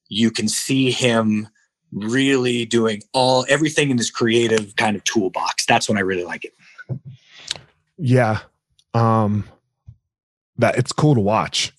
you 0.09 0.31
can 0.31 0.49
see 0.49 0.91
him 0.91 1.49
really 1.93 2.65
doing 2.67 3.03
all 3.15 3.47
everything 3.49 3.91
in 3.91 3.97
his 3.97 4.11
creative 4.11 4.77
kind 4.77 4.95
of 4.95 5.03
toolbox. 5.05 5.65
That's 5.67 5.89
when 5.89 5.99
i 5.99 6.03
really 6.03 6.25
like 6.25 6.45
it 6.45 6.55
yeah 7.99 8.39
um 8.95 9.45
that 10.57 10.79
it's 10.79 10.93
cool 10.93 11.15
to 11.15 11.21
watch 11.21 11.73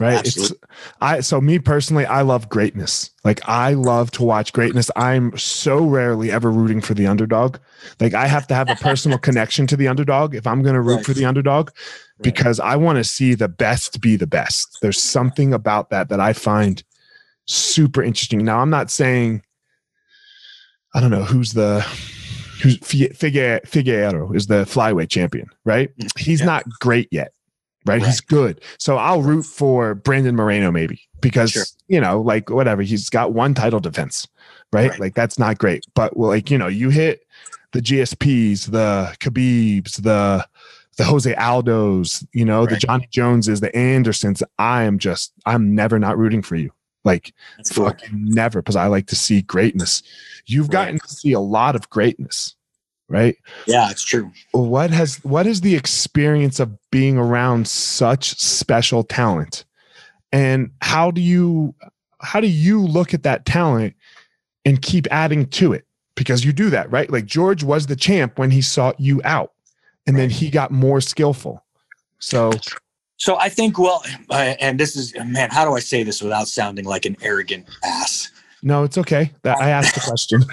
right 0.00 0.18
Absolutely. 0.18 0.56
it's 0.56 0.74
i 1.00 1.20
so 1.20 1.40
me 1.40 1.58
personally 1.58 2.04
i 2.06 2.22
love 2.22 2.48
greatness 2.48 3.10
like 3.24 3.40
i 3.48 3.74
love 3.74 4.10
to 4.10 4.24
watch 4.24 4.52
greatness 4.52 4.90
i'm 4.96 5.36
so 5.38 5.84
rarely 5.84 6.30
ever 6.32 6.50
rooting 6.50 6.80
for 6.80 6.94
the 6.94 7.06
underdog 7.06 7.58
like 8.00 8.12
i 8.14 8.26
have 8.26 8.46
to 8.48 8.54
have 8.54 8.68
a 8.68 8.74
personal 8.74 9.18
connection 9.28 9.66
to 9.68 9.76
the 9.76 9.86
underdog 9.86 10.34
if 10.34 10.46
i'm 10.46 10.62
going 10.62 10.74
to 10.74 10.80
root 10.80 10.96
Right. 10.96 11.06
for 11.06 11.12
the 11.14 11.24
underdog 11.24 11.70
Right. 12.18 12.22
because 12.24 12.58
i 12.58 12.74
want 12.74 12.96
to 12.98 13.04
see 13.04 13.34
the 13.34 13.48
best 13.48 14.00
be 14.00 14.16
the 14.16 14.26
best 14.26 14.78
there's 14.82 15.00
something 15.00 15.52
about 15.54 15.90
that 15.90 16.08
that 16.08 16.18
i 16.20 16.32
find 16.32 16.82
super 17.46 18.02
interesting 18.02 18.44
now 18.44 18.58
i'm 18.60 18.70
not 18.70 18.90
saying 18.90 19.42
i 20.94 21.00
don't 21.00 21.10
know 21.10 21.24
who's 21.24 21.52
the 21.52 21.86
who's 22.62 22.78
Figueiredo 22.78 24.34
is 24.34 24.46
the 24.46 24.64
flyweight 24.64 25.08
champion, 25.08 25.48
right? 25.64 25.90
He's 26.18 26.40
Yeah. 26.40 26.46
not 26.46 26.64
great 26.80 27.08
yet, 27.10 27.32
right? 27.86 28.00
Right. 28.00 28.06
He's 28.06 28.20
good. 28.20 28.60
So 28.78 28.96
I'll 28.96 29.22
root 29.22 29.44
for 29.44 29.94
Brandon 29.94 30.34
Moreno 30.36 30.70
maybe 30.70 31.00
because 31.20 31.50
Sure. 31.52 31.64
you 31.88 32.00
know, 32.00 32.20
like 32.20 32.50
whatever, 32.50 32.82
he's 32.82 33.08
got 33.10 33.32
one 33.32 33.54
title 33.54 33.80
defense, 33.80 34.26
right? 34.72 34.90
Right. 34.90 35.00
Like 35.00 35.14
that's 35.14 35.38
not 35.38 35.58
great. 35.58 35.84
But 35.94 36.16
well, 36.16 36.30
like, 36.30 36.50
you 36.50 36.58
know, 36.58 36.68
you 36.68 36.90
hit 36.90 37.20
the 37.72 37.80
GSPs, 37.80 38.70
the 38.70 39.14
Khabibs, 39.20 40.02
the 40.02 40.46
the 40.96 41.02
Jose 41.04 41.34
Aldos, 41.34 42.24
you 42.32 42.44
know, 42.44 42.66
the 42.66 42.76
Johnny 42.76 43.08
Joneses, 43.10 43.58
the 43.60 43.74
Andersons. 43.76 44.44
I 44.60 44.84
am 44.84 44.98
just 45.00 45.32
I'm 45.44 45.74
never 45.74 45.98
not 45.98 46.16
rooting 46.16 46.40
for 46.42 46.54
you. 46.56 46.70
Like 47.04 47.34
that's 47.56 47.70
cool 47.72 47.86
fucking 47.86 48.10
never 48.24 48.62
because 48.62 48.76
I 48.76 48.86
like 48.86 49.06
to 49.08 49.16
see 49.16 49.42
greatness. 49.42 50.02
You've 50.46 50.68
Right. 50.68 50.72
gotten 50.86 50.98
to 51.00 51.08
see 51.08 51.32
a 51.32 51.40
lot 51.40 51.76
of 51.76 51.88
greatness, 51.90 52.56
right? 53.08 53.36
yeah 53.66 53.90
it's 53.90 54.02
true 54.04 54.30
What 54.52 54.90
has 54.90 55.16
what 55.24 55.46
is 55.46 55.60
the 55.60 55.74
experience 55.74 56.60
of 56.60 56.78
being 56.90 57.18
around 57.18 57.68
such 57.68 58.38
special 58.40 59.04
talent? 59.04 59.64
And 60.32 60.70
how 60.80 61.10
do 61.10 61.20
you 61.20 61.74
how 62.20 62.40
do 62.40 62.48
you 62.48 62.80
look 62.80 63.12
at 63.14 63.22
that 63.24 63.44
talent 63.44 63.94
and 64.64 64.80
keep 64.80 65.06
adding 65.10 65.46
to 65.46 65.72
it? 65.72 65.84
because 66.16 66.44
you 66.44 66.52
do 66.52 66.70
that, 66.70 66.88
right? 66.92 67.10
Like 67.10 67.26
George 67.26 67.64
was 67.64 67.88
the 67.88 67.96
champ 67.96 68.38
when 68.38 68.52
he 68.52 68.62
sought 68.62 69.00
you 69.00 69.20
out, 69.24 69.50
and 70.06 70.16
then 70.16 70.30
he 70.30 70.48
got 70.48 70.70
more 70.70 71.00
skillful. 71.00 71.64
So, 72.20 72.52
so 73.16 73.38
I 73.38 73.48
think, 73.48 73.78
well, 73.78 74.04
uh, 74.30 74.54
and 74.60 74.78
this 74.78 74.96
is, 74.96 75.14
man, 75.24 75.50
how 75.50 75.64
do 75.64 75.74
I 75.74 75.80
say 75.80 76.02
this 76.02 76.22
without 76.22 76.48
sounding 76.48 76.84
like 76.84 77.04
an 77.04 77.16
arrogant 77.22 77.66
ass? 77.84 78.30
No, 78.62 78.82
it's 78.82 78.98
okay. 78.98 79.32
That 79.42 79.58
I 79.58 79.70
asked 79.70 79.94
the 79.94 80.00
question. 80.00 80.44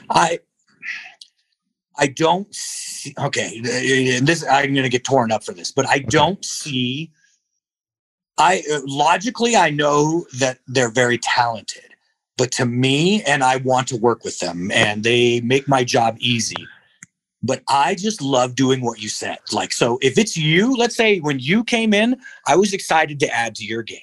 I, 0.10 0.40
I 1.98 2.06
don't 2.08 2.52
see, 2.54 3.14
okay, 3.18 3.58
and 4.16 4.26
this, 4.26 4.44
I'm 4.44 4.72
going 4.72 4.82
to 4.82 4.88
get 4.88 5.04
torn 5.04 5.30
up 5.30 5.44
for 5.44 5.52
this, 5.52 5.70
but 5.70 5.86
I 5.86 5.96
okay. 5.96 6.06
don't 6.08 6.44
see, 6.44 7.12
I 8.38 8.62
logically, 8.86 9.54
I 9.54 9.70
know 9.70 10.24
that 10.38 10.58
they're 10.66 10.90
very 10.90 11.18
talented 11.18 11.84
but 12.38 12.50
to 12.50 12.66
me 12.66 13.22
and 13.24 13.44
i 13.44 13.56
want 13.56 13.86
to 13.86 13.96
work 13.96 14.24
with 14.24 14.38
them 14.40 14.70
and 14.72 15.04
they 15.04 15.40
make 15.42 15.68
my 15.68 15.84
job 15.84 16.16
easy 16.18 16.66
but 17.42 17.62
i 17.68 17.94
just 17.94 18.22
love 18.22 18.54
doing 18.54 18.80
what 18.80 19.00
you 19.00 19.08
said. 19.08 19.38
Like 19.52 19.72
so 19.72 19.98
if 20.02 20.18
it's 20.18 20.36
you 20.36 20.76
let's 20.76 20.96
say 20.96 21.18
when 21.18 21.38
you 21.38 21.64
came 21.64 21.94
in 21.94 22.16
i 22.46 22.56
was 22.56 22.72
excited 22.72 23.20
to 23.20 23.34
add 23.34 23.54
to 23.56 23.64
your 23.64 23.82
game. 23.82 24.00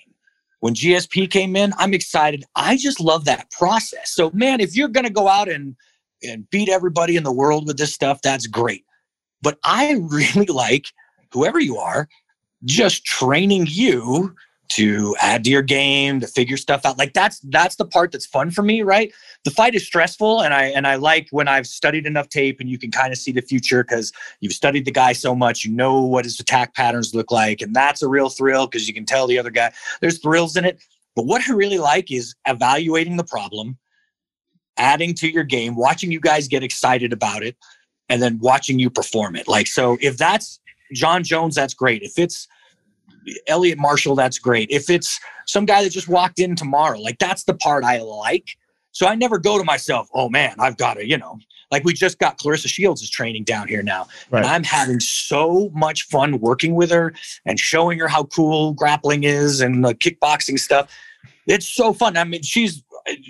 When 0.59 0.73
gsp 0.73 1.29
came 1.29 1.55
in 1.55 1.73
i'm 1.77 1.93
excited. 1.93 2.43
I 2.55 2.77
just 2.77 2.99
love 2.99 3.25
that 3.25 3.49
process. 3.51 4.11
So 4.11 4.31
man 4.33 4.59
if 4.59 4.75
you're 4.75 4.89
going 4.89 5.07
to 5.07 5.13
go 5.13 5.27
out 5.27 5.49
and 5.49 5.75
and 6.21 6.49
beat 6.49 6.67
everybody 6.69 7.15
in 7.15 7.23
the 7.23 7.31
world 7.31 7.65
with 7.65 7.77
this 7.77 7.93
stuff 7.93 8.21
that's 8.21 8.47
great. 8.47 8.85
But 9.41 9.57
i 9.63 9.93
really 10.09 10.47
like 10.47 10.85
whoever 11.31 11.59
you 11.59 11.77
are 11.77 12.07
just 12.65 13.05
training 13.05 13.65
you 13.69 14.35
to 14.69 15.15
add 15.19 15.43
to 15.43 15.49
your 15.49 15.61
game 15.61 16.19
to 16.19 16.27
figure 16.27 16.57
stuff 16.57 16.85
out. 16.85 16.97
Like 16.97 17.13
that's 17.13 17.39
that's 17.39 17.75
the 17.75 17.85
part 17.85 18.11
that's 18.11 18.25
fun 18.25 18.51
for 18.51 18.61
me 18.61 18.81
right? 18.81 19.11
The 19.45 19.51
fight 19.51 19.75
is 19.75 19.85
stressful 19.85 20.41
and 20.41 20.53
i 20.53 20.65
and 20.65 20.85
i 20.85 20.95
like 20.95 21.27
when 21.31 21.47
i've 21.47 21.65
studied 21.65 22.05
enough 22.05 22.29
tape 22.29 22.59
and 22.59 22.69
you 22.69 22.77
can 22.77 22.91
kind 22.91 23.11
of 23.11 23.17
see 23.17 23.31
the 23.31 23.41
future 23.41 23.83
because 23.83 24.11
you've 24.41 24.53
studied 24.53 24.85
the 24.85 24.91
guy 24.91 25.13
so 25.13 25.33
much 25.33 25.63
you 25.63 25.71
know 25.71 26.01
what 26.01 26.25
his 26.25 26.39
attack 26.39 26.75
patterns 26.75 27.15
look 27.15 27.31
like 27.31 27.61
and 27.61 27.75
that's 27.75 28.01
a 28.01 28.07
real 28.07 28.29
thrill 28.29 28.67
because 28.67 28.87
you 28.87 28.93
can 28.93 29.05
tell 29.05 29.27
the 29.27 29.39
other 29.39 29.49
guy 29.49 29.71
there's 30.01 30.19
thrills 30.19 30.55
in 30.55 30.65
it. 30.65 30.81
But 31.15 31.25
what 31.25 31.47
i 31.49 31.53
really 31.53 31.79
like 31.79 32.11
is 32.11 32.35
evaluating 32.47 33.17
the 33.17 33.23
problem 33.23 33.77
adding 34.77 35.13
to 35.13 35.29
your 35.29 35.43
game 35.43 35.75
watching 35.75 36.11
you 36.11 36.19
guys 36.19 36.47
get 36.47 36.63
excited 36.63 37.11
about 37.11 37.43
it 37.43 37.55
and 38.07 38.21
then 38.21 38.39
watching 38.39 38.79
you 38.79 38.89
perform 38.89 39.35
it. 39.35 39.47
Like 39.47 39.67
so 39.67 39.97
if 40.01 40.17
that's 40.17 40.59
Jon 40.93 41.23
jones 41.23 41.55
that's 41.55 41.73
great. 41.73 42.01
If 42.01 42.17
it's 42.17 42.47
Elliot 43.47 43.77
Marshall, 43.77 44.15
that's 44.15 44.39
great. 44.39 44.69
If 44.71 44.89
it's 44.89 45.19
some 45.45 45.65
guy 45.65 45.83
that 45.83 45.89
just 45.89 46.07
walked 46.07 46.39
in 46.39 46.55
tomorrow, 46.55 46.99
like 46.99 47.17
that's 47.19 47.43
the 47.43 47.53
part 47.53 47.83
I 47.83 47.99
like. 47.99 48.47
So 48.91 49.07
I 49.07 49.15
never 49.15 49.37
go 49.37 49.57
to 49.57 49.63
myself, 49.63 50.09
oh 50.13 50.29
man, 50.29 50.55
I've 50.59 50.77
got 50.77 50.95
to, 50.95 51.07
you 51.07 51.17
know, 51.17 51.39
like 51.71 51.83
we 51.83 51.93
just 51.93 52.17
got 52.17 52.39
Claressa 52.39 52.67
Shields 52.67 53.01
is 53.01 53.09
training 53.09 53.43
down 53.43 53.67
here 53.67 53.83
now. 53.83 54.07
Right. 54.31 54.39
And 54.39 54.47
I'm 54.47 54.63
having 54.63 54.99
so 54.99 55.69
much 55.73 56.07
fun 56.07 56.39
working 56.39 56.73
with 56.73 56.89
her 56.89 57.13
and 57.45 57.59
showing 57.59 57.99
her 57.99 58.07
how 58.07 58.23
cool 58.23 58.73
grappling 58.73 59.23
is 59.23 59.61
and 59.61 59.85
the 59.85 59.93
kickboxing 59.93 60.59
stuff. 60.59 60.91
It's 61.45 61.67
so 61.67 61.93
fun. 61.93 62.17
I 62.17 62.23
mean, 62.23 62.41
she's 62.41 62.83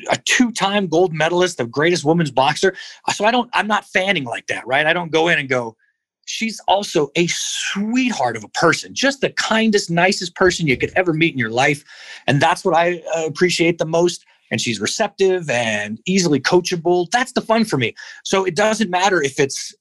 a 0.09 0.17
two-time 0.25 0.87
gold 0.87 1.13
medalist 1.13 1.59
of 1.59 1.71
greatest 1.71 2.05
women's 2.05 2.31
boxer. 2.31 2.75
So 3.13 3.25
I 3.25 3.31
don't, 3.31 3.49
I'm 3.53 3.67
not 3.67 3.85
fanning 3.85 4.23
like 4.23 4.47
that, 4.47 4.65
right? 4.65 4.85
I 4.85 4.93
don't 4.93 5.11
go 5.11 5.27
in 5.27 5.39
and 5.39 5.49
go, 5.49 5.75
she's 6.29 6.59
also 6.67 7.11
a 7.15 7.25
sweetheart 7.27 8.37
of 8.37 8.43
a 8.43 8.49
person, 8.49 8.93
just 8.93 9.19
the 9.19 9.31
kindest, 9.31 9.89
nicest 9.89 10.35
person 10.35 10.67
you 10.67 10.77
could 10.77 10.91
ever 10.95 11.11
meet 11.11 11.33
in 11.33 11.39
your 11.39 11.49
life. 11.49 11.83
And 12.27 12.39
that's 12.39 12.63
what 12.63 12.75
I 12.75 13.01
uh, 13.15 13.25
appreciate 13.25 13.79
the 13.79 13.85
most. 13.85 14.25
And 14.51 14.61
she's 14.61 14.79
receptive 14.79 15.49
and 15.49 15.99
easily 16.05 16.39
coachable. 16.39 17.09
That's 17.09 17.31
the 17.31 17.41
fun 17.41 17.65
for 17.65 17.77
me. 17.77 17.95
So 18.23 18.45
it 18.45 18.55
doesn't 18.55 18.91
matter 18.91 19.21
if 19.23 19.39
it's 19.39 19.73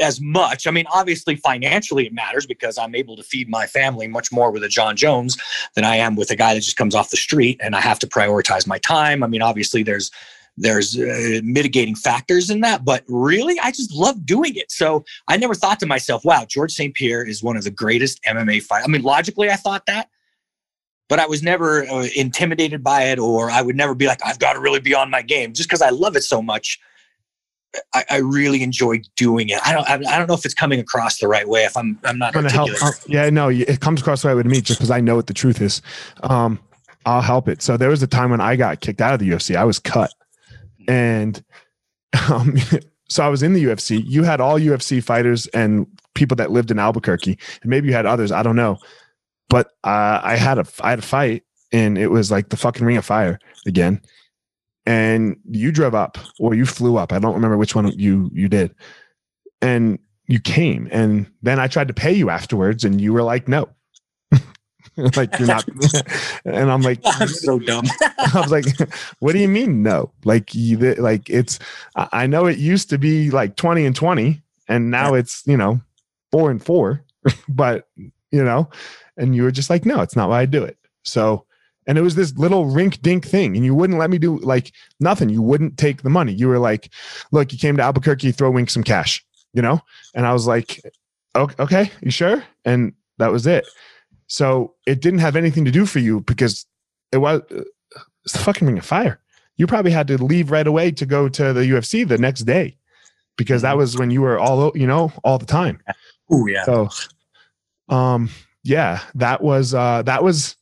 as 0.00 0.20
much. 0.20 0.68
I 0.68 0.70
mean, 0.70 0.86
obviously, 0.92 1.34
financially, 1.34 2.06
it 2.06 2.12
matters 2.12 2.46
because 2.46 2.78
I'm 2.78 2.94
able 2.94 3.16
to 3.16 3.24
feed 3.24 3.48
my 3.48 3.66
family 3.66 4.06
much 4.06 4.30
more 4.30 4.52
with 4.52 4.62
a 4.62 4.68
Jon 4.68 4.94
Jones 4.94 5.36
than 5.74 5.84
I 5.84 5.96
am 5.96 6.14
with 6.14 6.30
a 6.30 6.36
guy 6.36 6.54
that 6.54 6.60
just 6.60 6.76
comes 6.76 6.94
off 6.94 7.10
the 7.10 7.16
street 7.16 7.58
and 7.60 7.74
I 7.74 7.80
have 7.80 7.98
to 8.00 8.06
prioritize 8.06 8.66
my 8.66 8.78
time. 8.78 9.24
I 9.24 9.26
mean, 9.26 9.42
obviously, 9.42 9.82
there's 9.82 10.12
there's 10.58 10.98
uh, 10.98 11.40
mitigating 11.42 11.94
factors 11.94 12.50
in 12.50 12.60
that 12.60 12.84
but 12.84 13.04
really 13.08 13.58
i 13.60 13.70
just 13.70 13.92
love 13.92 14.24
doing 14.26 14.54
it 14.56 14.70
so 14.70 15.04
i 15.28 15.36
never 15.36 15.54
thought 15.54 15.78
to 15.78 15.86
myself 15.86 16.24
wow 16.24 16.44
george 16.44 16.72
st 16.72 16.94
pierre 16.94 17.24
is 17.24 17.42
one 17.42 17.56
of 17.56 17.64
the 17.64 17.70
greatest 17.70 18.22
mma 18.24 18.60
fighters 18.62 18.86
i 18.86 18.90
mean 18.90 19.02
logically 19.02 19.50
i 19.50 19.56
thought 19.56 19.84
that 19.86 20.08
but 21.08 21.18
i 21.18 21.26
was 21.26 21.42
never 21.42 21.86
uh, 21.88 22.06
intimidated 22.16 22.82
by 22.82 23.04
it 23.04 23.18
or 23.18 23.50
i 23.50 23.62
would 23.62 23.76
never 23.76 23.94
be 23.94 24.06
like 24.06 24.20
i've 24.24 24.38
got 24.38 24.54
to 24.54 24.60
really 24.60 24.80
be 24.80 24.94
on 24.94 25.10
my 25.10 25.22
game 25.22 25.52
just 25.52 25.68
because 25.68 25.82
i 25.82 25.90
love 25.90 26.16
it 26.16 26.22
so 26.22 26.42
much 26.42 26.78
I, 27.94 28.04
I, 28.10 28.16
really 28.16 28.62
enjoy 28.62 29.02
doing 29.14 29.50
it. 29.50 29.60
I 29.64 29.74
don't. 29.74 29.86
I, 29.86 30.18
don't 30.18 30.26
know 30.26 30.34
if 30.34 30.46
it's 30.46 30.54
coming 30.54 30.80
across 30.80 31.18
the 31.18 31.28
right 31.28 31.46
way. 31.46 31.64
If 31.64 31.76
I'm, 31.76 31.98
I'm 32.02 32.18
not. 32.18 32.32
Gonna 32.32 32.50
help. 32.50 32.70
Uh, 32.82 32.92
yeah, 33.06 33.28
no, 33.28 33.50
it 33.50 33.80
comes 33.80 34.00
across 34.00 34.22
the 34.22 34.28
right 34.28 34.34
way 34.34 34.42
to 34.42 34.48
me, 34.48 34.62
just 34.62 34.80
because 34.80 34.90
I 34.90 35.00
know 35.00 35.14
what 35.14 35.26
the 35.26 35.34
truth 35.34 35.60
is. 35.60 35.82
Um, 36.22 36.58
I'll 37.04 37.20
help 37.20 37.46
it. 37.46 37.60
So 37.60 37.76
there 37.76 37.90
was 37.90 38.02
a 38.02 38.06
time 38.06 38.30
when 38.30 38.40
I 38.40 38.56
got 38.56 38.80
kicked 38.80 39.02
out 39.02 39.12
of 39.12 39.20
the 39.20 39.28
UFC. 39.28 39.54
I 39.54 39.64
was 39.64 39.78
cut 39.78 40.12
and 40.88 41.44
um, 42.30 42.56
so 43.08 43.24
I 43.24 43.28
was 43.28 43.42
in 43.42 43.52
the 43.52 43.64
UFC. 43.64 44.02
You 44.04 44.24
had 44.24 44.40
all 44.40 44.58
UFC 44.58 45.02
fighters 45.02 45.46
and 45.48 45.86
people 46.14 46.34
that 46.36 46.50
lived 46.50 46.70
in 46.70 46.78
Albuquerque, 46.78 47.38
and 47.62 47.70
maybe 47.70 47.88
you 47.88 47.94
had 47.94 48.06
others. 48.06 48.32
I 48.32 48.42
don't 48.42 48.56
know, 48.56 48.78
but 49.48 49.68
uh, 49.84 50.20
I 50.22 50.36
had 50.36 50.58
a 50.58 50.66
I 50.80 50.90
had 50.90 50.98
a 50.98 51.02
fight, 51.02 51.44
and 51.70 51.96
it 51.96 52.08
was 52.08 52.30
like 52.30 52.48
the 52.48 52.56
fucking 52.56 52.84
Ring 52.84 52.96
of 52.96 53.04
Fire 53.04 53.38
again. 53.66 54.00
And 54.86 55.36
you 55.50 55.70
drove 55.70 55.94
up, 55.94 56.16
or 56.40 56.54
you 56.54 56.64
flew 56.64 56.96
up. 56.96 57.12
I 57.12 57.18
don't 57.18 57.34
remember 57.34 57.58
which 57.58 57.74
one 57.74 57.92
you 57.98 58.30
you 58.32 58.48
did, 58.48 58.74
and 59.60 59.98
you 60.26 60.40
came, 60.40 60.88
and 60.90 61.30
then 61.42 61.58
I 61.60 61.68
tried 61.68 61.88
to 61.88 61.94
pay 61.94 62.12
you 62.12 62.30
afterwards, 62.30 62.84
and 62.84 63.00
you 63.00 63.12
were 63.12 63.22
like, 63.22 63.48
no. 63.48 63.68
like 65.16 65.38
you're 65.38 65.46
not 65.46 65.64
and 66.44 66.70
i'm 66.70 66.82
like 66.82 66.98
i'm 67.04 67.28
so 67.46 67.58
dumb. 67.58 67.84
I 68.00 68.40
was 68.40 68.50
like 68.50 68.66
what 69.20 69.32
do 69.32 69.38
you 69.38 69.48
mean 69.48 69.82
no? 69.82 70.10
Like 70.24 70.54
you 70.54 70.76
like 70.94 71.30
it's 71.30 71.58
i 71.94 72.26
know 72.26 72.46
it 72.46 72.58
used 72.58 72.90
to 72.90 72.98
be 72.98 73.30
like 73.30 73.54
20 73.56 73.86
and 73.86 73.94
20 73.94 74.42
and 74.68 74.90
now 74.90 75.12
yeah. 75.12 75.20
it's 75.20 75.42
you 75.46 75.56
know 75.56 75.80
four 76.32 76.50
and 76.50 76.62
four 76.62 77.04
but 77.48 77.88
you 78.32 78.42
know 78.42 78.68
and 79.16 79.36
you 79.36 79.44
were 79.44 79.52
just 79.52 79.70
like 79.70 79.86
no 79.86 80.00
it's 80.00 80.16
not 80.16 80.28
why 80.28 80.40
i 80.40 80.46
do 80.46 80.64
it. 80.64 80.76
So 81.04 81.44
and 81.86 81.96
it 81.96 82.02
was 82.02 82.16
this 82.16 82.36
little 82.36 82.66
rink 82.66 83.00
dink 83.00 83.24
thing 83.24 83.54
and 83.56 83.64
you 83.64 83.74
wouldn't 83.74 83.98
let 83.98 84.10
me 84.10 84.18
do 84.18 84.38
like 84.38 84.72
nothing. 85.00 85.28
You 85.28 85.42
wouldn't 85.42 85.78
take 85.78 86.02
the 86.02 86.10
money. 86.10 86.32
You 86.32 86.48
were 86.48 86.58
like 86.58 86.90
look 87.30 87.52
you 87.52 87.58
came 87.58 87.76
to 87.76 87.82
albuquerque 87.84 88.32
throw 88.32 88.50
wink 88.50 88.70
some 88.70 88.82
cash 88.82 89.24
you 89.54 89.62
know? 89.62 89.80
And 90.14 90.26
i 90.26 90.32
was 90.32 90.46
like 90.46 90.82
okay 91.36 91.92
you 92.00 92.10
sure? 92.10 92.42
And 92.64 92.94
that 93.18 93.30
was 93.30 93.46
it 93.46 93.66
so 94.28 94.74
it 94.86 95.00
didn't 95.00 95.20
have 95.20 95.36
anything 95.36 95.64
to 95.64 95.70
do 95.70 95.86
for 95.86 95.98
you 95.98 96.20
because 96.20 96.66
it 97.10 97.16
was 97.16 97.42
it's 98.24 98.34
the 98.34 98.38
fucking 98.38 98.66
ring 98.66 98.78
of 98.78 98.84
fire. 98.84 99.20
You 99.56 99.66
probably 99.66 99.90
had 99.90 100.06
to 100.08 100.22
leave 100.22 100.50
right 100.50 100.66
away 100.66 100.92
to 100.92 101.06
go 101.06 101.28
to 101.30 101.52
the 101.52 101.62
UFC 101.62 102.06
the 102.06 102.18
next 102.18 102.42
day 102.42 102.76
because 103.36 103.62
that 103.62 103.70
mm-hmm. 103.70 103.78
was 103.78 103.98
when 103.98 104.10
you 104.10 104.20
were 104.20 104.38
all 104.38 104.70
you 104.76 104.86
know 104.86 105.12
all 105.24 105.38
the 105.38 105.46
time. 105.46 105.80
Oh 106.30 106.46
yeah. 106.46 106.64
So, 106.64 106.90
um, 107.88 108.28
yeah, 108.64 109.00
that 109.14 109.42
was 109.42 109.72
uh 109.72 110.02
that 110.02 110.22
was 110.22 110.56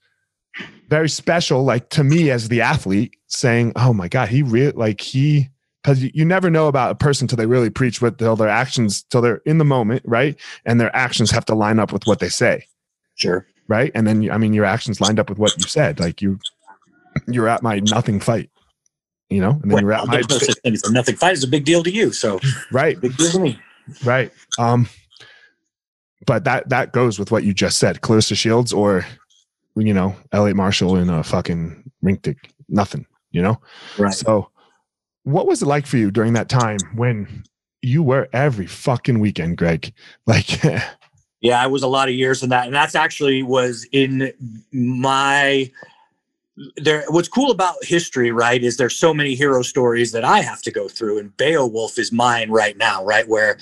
very 0.89 1.09
special. 1.09 1.65
Like 1.65 1.91
to 1.91 2.05
me 2.05 2.31
as 2.31 2.49
the 2.49 2.61
athlete, 2.61 3.17
saying, 3.27 3.73
"Oh 3.75 3.93
my 3.93 4.07
god, 4.07 4.29
he 4.29 4.43
really 4.43 4.73
like 4.73 5.01
he." 5.01 5.51
Because 5.83 6.03
you, 6.03 6.11
you 6.15 6.25
never 6.25 6.51
know 6.51 6.67
about 6.67 6.91
a 6.91 6.95
person 6.97 7.29
till 7.29 7.37
they 7.37 7.47
really 7.47 7.71
preach 7.71 8.01
what 8.01 8.19
till 8.19 8.37
their 8.37 8.49
actions 8.49 9.03
till 9.05 9.23
they're 9.23 9.43
in 9.45 9.59
the 9.59 9.65
moment, 9.65 10.03
right? 10.05 10.39
And 10.65 10.81
their 10.81 10.95
actions 10.95 11.33
have 11.33 11.45
to 11.47 11.55
line 11.55 11.81
up 11.81 11.93
with 11.93 12.07
what 12.07 12.21
they 12.21 12.29
say. 12.29 12.67
Sure 13.17 13.47
right? 13.69 13.91
And 13.95 14.07
then 14.07 14.31
I 14.31 14.39
mean 14.39 14.53
your 14.53 14.65
actions 14.65 15.01
lined 15.01 15.19
up 15.19 15.29
with 15.29 15.39
what 15.39 15.57
you 15.59 15.67
said. 15.69 16.01
Like 16.01 16.23
you 16.23 16.39
you're 17.27 17.49
at 17.49 17.63
my 17.63 17.81
nothing 17.81 18.21
fight. 18.21 18.51
You 19.29 19.41
know, 19.41 19.51
and 19.51 19.63
then 19.63 19.71
well, 19.71 19.83
you're 19.83 19.93
at 19.93 20.07
my 20.07 20.23
no 20.29 20.91
nothing 20.91 21.17
fight 21.17 21.33
is 21.33 21.43
a 21.43 21.49
big 21.49 21.65
deal 21.65 21.83
to 21.83 21.91
you. 21.91 22.13
So 22.13 22.39
right. 22.71 23.01
Big 23.01 23.17
deal 23.17 23.31
to 23.33 23.41
me. 23.41 23.59
Right. 24.05 24.33
Um 24.59 24.89
but 26.27 26.45
that 26.45 26.69
that 26.69 26.93
goes 26.93 27.19
with 27.19 27.31
what 27.31 27.45
you 27.45 27.53
just 27.53 27.79
said. 27.79 28.01
Claressa 28.03 28.37
Shields 28.37 28.73
or 28.73 29.05
you 29.75 29.93
know, 29.93 30.17
Elliot 30.33 30.57
Marshall 30.57 30.97
in 30.97 31.11
a 31.11 31.23
fucking 31.23 31.91
rink 32.03 32.23
dick. 32.23 32.51
Nothing, 32.69 33.07
you 33.31 33.43
know? 33.43 33.61
Right. 33.99 34.13
So 34.13 34.51
what 35.25 35.47
was 35.47 35.63
it 35.63 35.67
like 35.67 35.87
for 35.87 35.97
you 35.97 36.11
during 36.11 36.33
that 36.35 36.49
time 36.49 36.79
when 36.95 37.45
you 37.83 38.03
were 38.03 38.29
every 38.33 38.67
fucking 38.67 39.19
weekend, 39.19 39.59
Greg? 39.59 39.93
Like 40.27 40.65
Yeah, 41.41 41.63
I 41.63 41.67
was 41.67 41.83
a 41.83 41.89
lot 41.89 42.09
of 42.09 42.15
years 42.15 42.43
in 42.43 42.49
that, 42.51 42.67
and 42.67 42.75
that's 42.75 42.95
actually 42.95 43.43
was 43.43 43.87
in 43.93 44.33
my. 44.73 45.71
There, 46.79 47.05
what's 47.09 47.29
cool 47.29 47.51
about 47.51 47.77
history, 47.83 48.31
right, 48.31 48.63
is 48.65 48.79
there's 48.79 48.97
so 48.97 49.13
many 49.13 49.35
hero 49.35 49.61
stories 49.61 50.13
that 50.13 50.25
I 50.25 50.41
have 50.41 50.63
to 50.63 50.71
go 50.71 50.89
through, 50.89 51.19
and 51.19 51.37
Beowulf 51.37 51.99
is 51.99 52.11
mine 52.11 52.51
right 52.51 52.77
now, 52.79 53.05
right, 53.05 53.29
where 53.29 53.59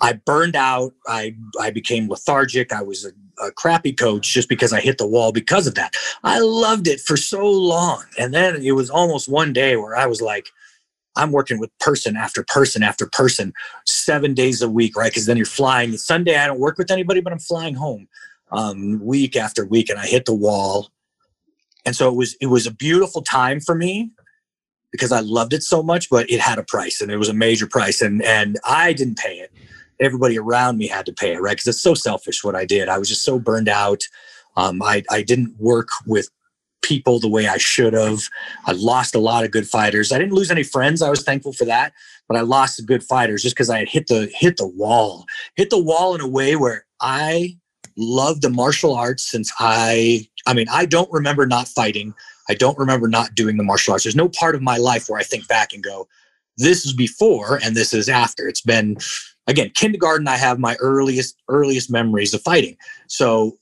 I 0.00 0.12
burned 0.12 0.54
out, 0.54 0.92
I 1.06 1.34
I 1.58 1.70
became 1.70 2.10
lethargic, 2.10 2.72
I 2.72 2.82
was 2.82 3.06
a, 3.06 3.12
a 3.42 3.50
crappy 3.52 3.92
coach 3.92 4.30
just 4.30 4.50
because 4.50 4.74
I 4.74 4.80
hit 4.80 4.98
the 4.98 5.06
wall 5.06 5.32
because 5.32 5.66
of 5.66 5.74
that. 5.76 5.96
I 6.22 6.38
loved 6.40 6.86
it 6.86 7.00
for 7.00 7.16
so 7.16 7.46
long, 7.46 8.04
and 8.18 8.34
then 8.34 8.56
it 8.62 8.72
was 8.72 8.90
almost 8.90 9.28
one 9.28 9.54
day 9.54 9.76
where 9.76 9.96
I 9.96 10.04
was 10.04 10.20
like, 10.20 10.50
I'm 11.16 11.32
working 11.32 11.58
with 11.58 11.76
person 11.78 12.16
after 12.16 12.42
person 12.42 12.82
after 12.82 13.06
person, 13.06 13.52
seven 13.86 14.34
days 14.34 14.62
a 14.62 14.68
week, 14.68 14.96
right? 14.96 15.10
Because 15.10 15.26
then 15.26 15.36
you're 15.36 15.46
flying. 15.46 15.96
Sunday, 15.96 16.36
I 16.36 16.46
don't 16.46 16.60
work 16.60 16.78
with 16.78 16.90
anybody, 16.90 17.20
but 17.20 17.32
I'm 17.32 17.38
flying 17.38 17.74
home 17.74 18.08
um, 18.50 19.04
week 19.04 19.36
after 19.36 19.64
week, 19.64 19.90
and 19.90 19.98
I 19.98 20.06
hit 20.06 20.24
the 20.24 20.34
wall. 20.34 20.90
And 21.86 21.94
so 21.94 22.08
it 22.08 22.16
was 22.16 22.34
it 22.40 22.46
was 22.46 22.66
a 22.66 22.72
beautiful 22.72 23.22
time 23.22 23.60
for 23.60 23.74
me 23.74 24.10
because 24.90 25.12
I 25.12 25.20
loved 25.20 25.52
it 25.52 25.62
so 25.62 25.82
much, 25.82 26.08
but 26.08 26.30
it 26.30 26.40
had 26.40 26.58
a 26.58 26.62
price, 26.62 27.00
and 27.00 27.10
it 27.10 27.16
was 27.16 27.28
a 27.28 27.34
major 27.34 27.66
price, 27.66 28.00
and 28.00 28.22
and 28.22 28.58
I 28.64 28.92
didn't 28.92 29.18
pay 29.18 29.38
it. 29.38 29.52
Everybody 30.00 30.38
around 30.38 30.78
me 30.78 30.88
had 30.88 31.06
to 31.06 31.12
pay 31.12 31.34
it, 31.34 31.40
right? 31.40 31.52
Because 31.52 31.68
it's 31.68 31.80
so 31.80 31.94
selfish 31.94 32.42
what 32.42 32.54
I 32.54 32.64
did. 32.64 32.88
I 32.88 32.98
was 32.98 33.08
just 33.08 33.22
so 33.22 33.38
burned 33.38 33.68
out. 33.68 34.04
Um, 34.56 34.82
I 34.82 35.02
I 35.10 35.22
didn't 35.22 35.54
work 35.58 35.88
with 36.06 36.30
people 36.84 37.18
the 37.18 37.28
way 37.28 37.48
I 37.48 37.56
should 37.56 37.94
have. 37.94 38.28
I 38.66 38.72
lost 38.72 39.14
a 39.14 39.18
lot 39.18 39.44
of 39.44 39.50
good 39.50 39.66
fighters. 39.66 40.12
I 40.12 40.18
didn't 40.18 40.34
lose 40.34 40.50
any 40.50 40.62
friends. 40.62 41.02
I 41.02 41.10
was 41.10 41.22
thankful 41.22 41.54
for 41.54 41.64
that, 41.64 41.92
but 42.28 42.36
I 42.36 42.42
lost 42.42 42.86
good 42.86 43.02
fighters 43.02 43.42
just 43.42 43.56
because 43.56 43.70
I 43.70 43.78
had 43.78 43.88
hit 43.88 44.06
the 44.06 44.30
hit 44.32 44.58
the 44.58 44.68
wall, 44.68 45.24
hit 45.56 45.70
the 45.70 45.82
wall 45.82 46.14
in 46.14 46.20
a 46.20 46.28
way 46.28 46.54
where 46.54 46.86
I 47.00 47.56
loved 47.96 48.42
the 48.42 48.50
martial 48.50 48.94
arts 48.94 49.28
since 49.28 49.52
I. 49.58 50.28
I 50.46 50.52
mean, 50.52 50.66
I 50.70 50.84
don't 50.84 51.10
remember 51.10 51.46
not 51.46 51.68
fighting. 51.68 52.12
I 52.50 52.54
don't 52.54 52.78
remember 52.78 53.08
not 53.08 53.34
doing 53.34 53.56
the 53.56 53.64
martial 53.64 53.92
arts. 53.92 54.04
There's 54.04 54.14
no 54.14 54.28
part 54.28 54.54
of 54.54 54.60
my 54.60 54.76
life 54.76 55.08
where 55.08 55.18
I 55.18 55.24
think 55.24 55.48
back 55.48 55.72
and 55.72 55.82
go, 55.82 56.06
"This 56.58 56.84
is 56.84 56.92
before 56.92 57.58
and 57.64 57.74
this 57.74 57.94
is 57.94 58.08
after." 58.10 58.46
It's 58.46 58.60
been 58.60 58.98
again 59.46 59.70
kindergarten. 59.74 60.28
I 60.28 60.36
have 60.36 60.58
my 60.58 60.76
earliest 60.80 61.36
earliest 61.48 61.90
memories 61.90 62.34
of 62.34 62.42
fighting. 62.42 62.76
So 63.08 63.56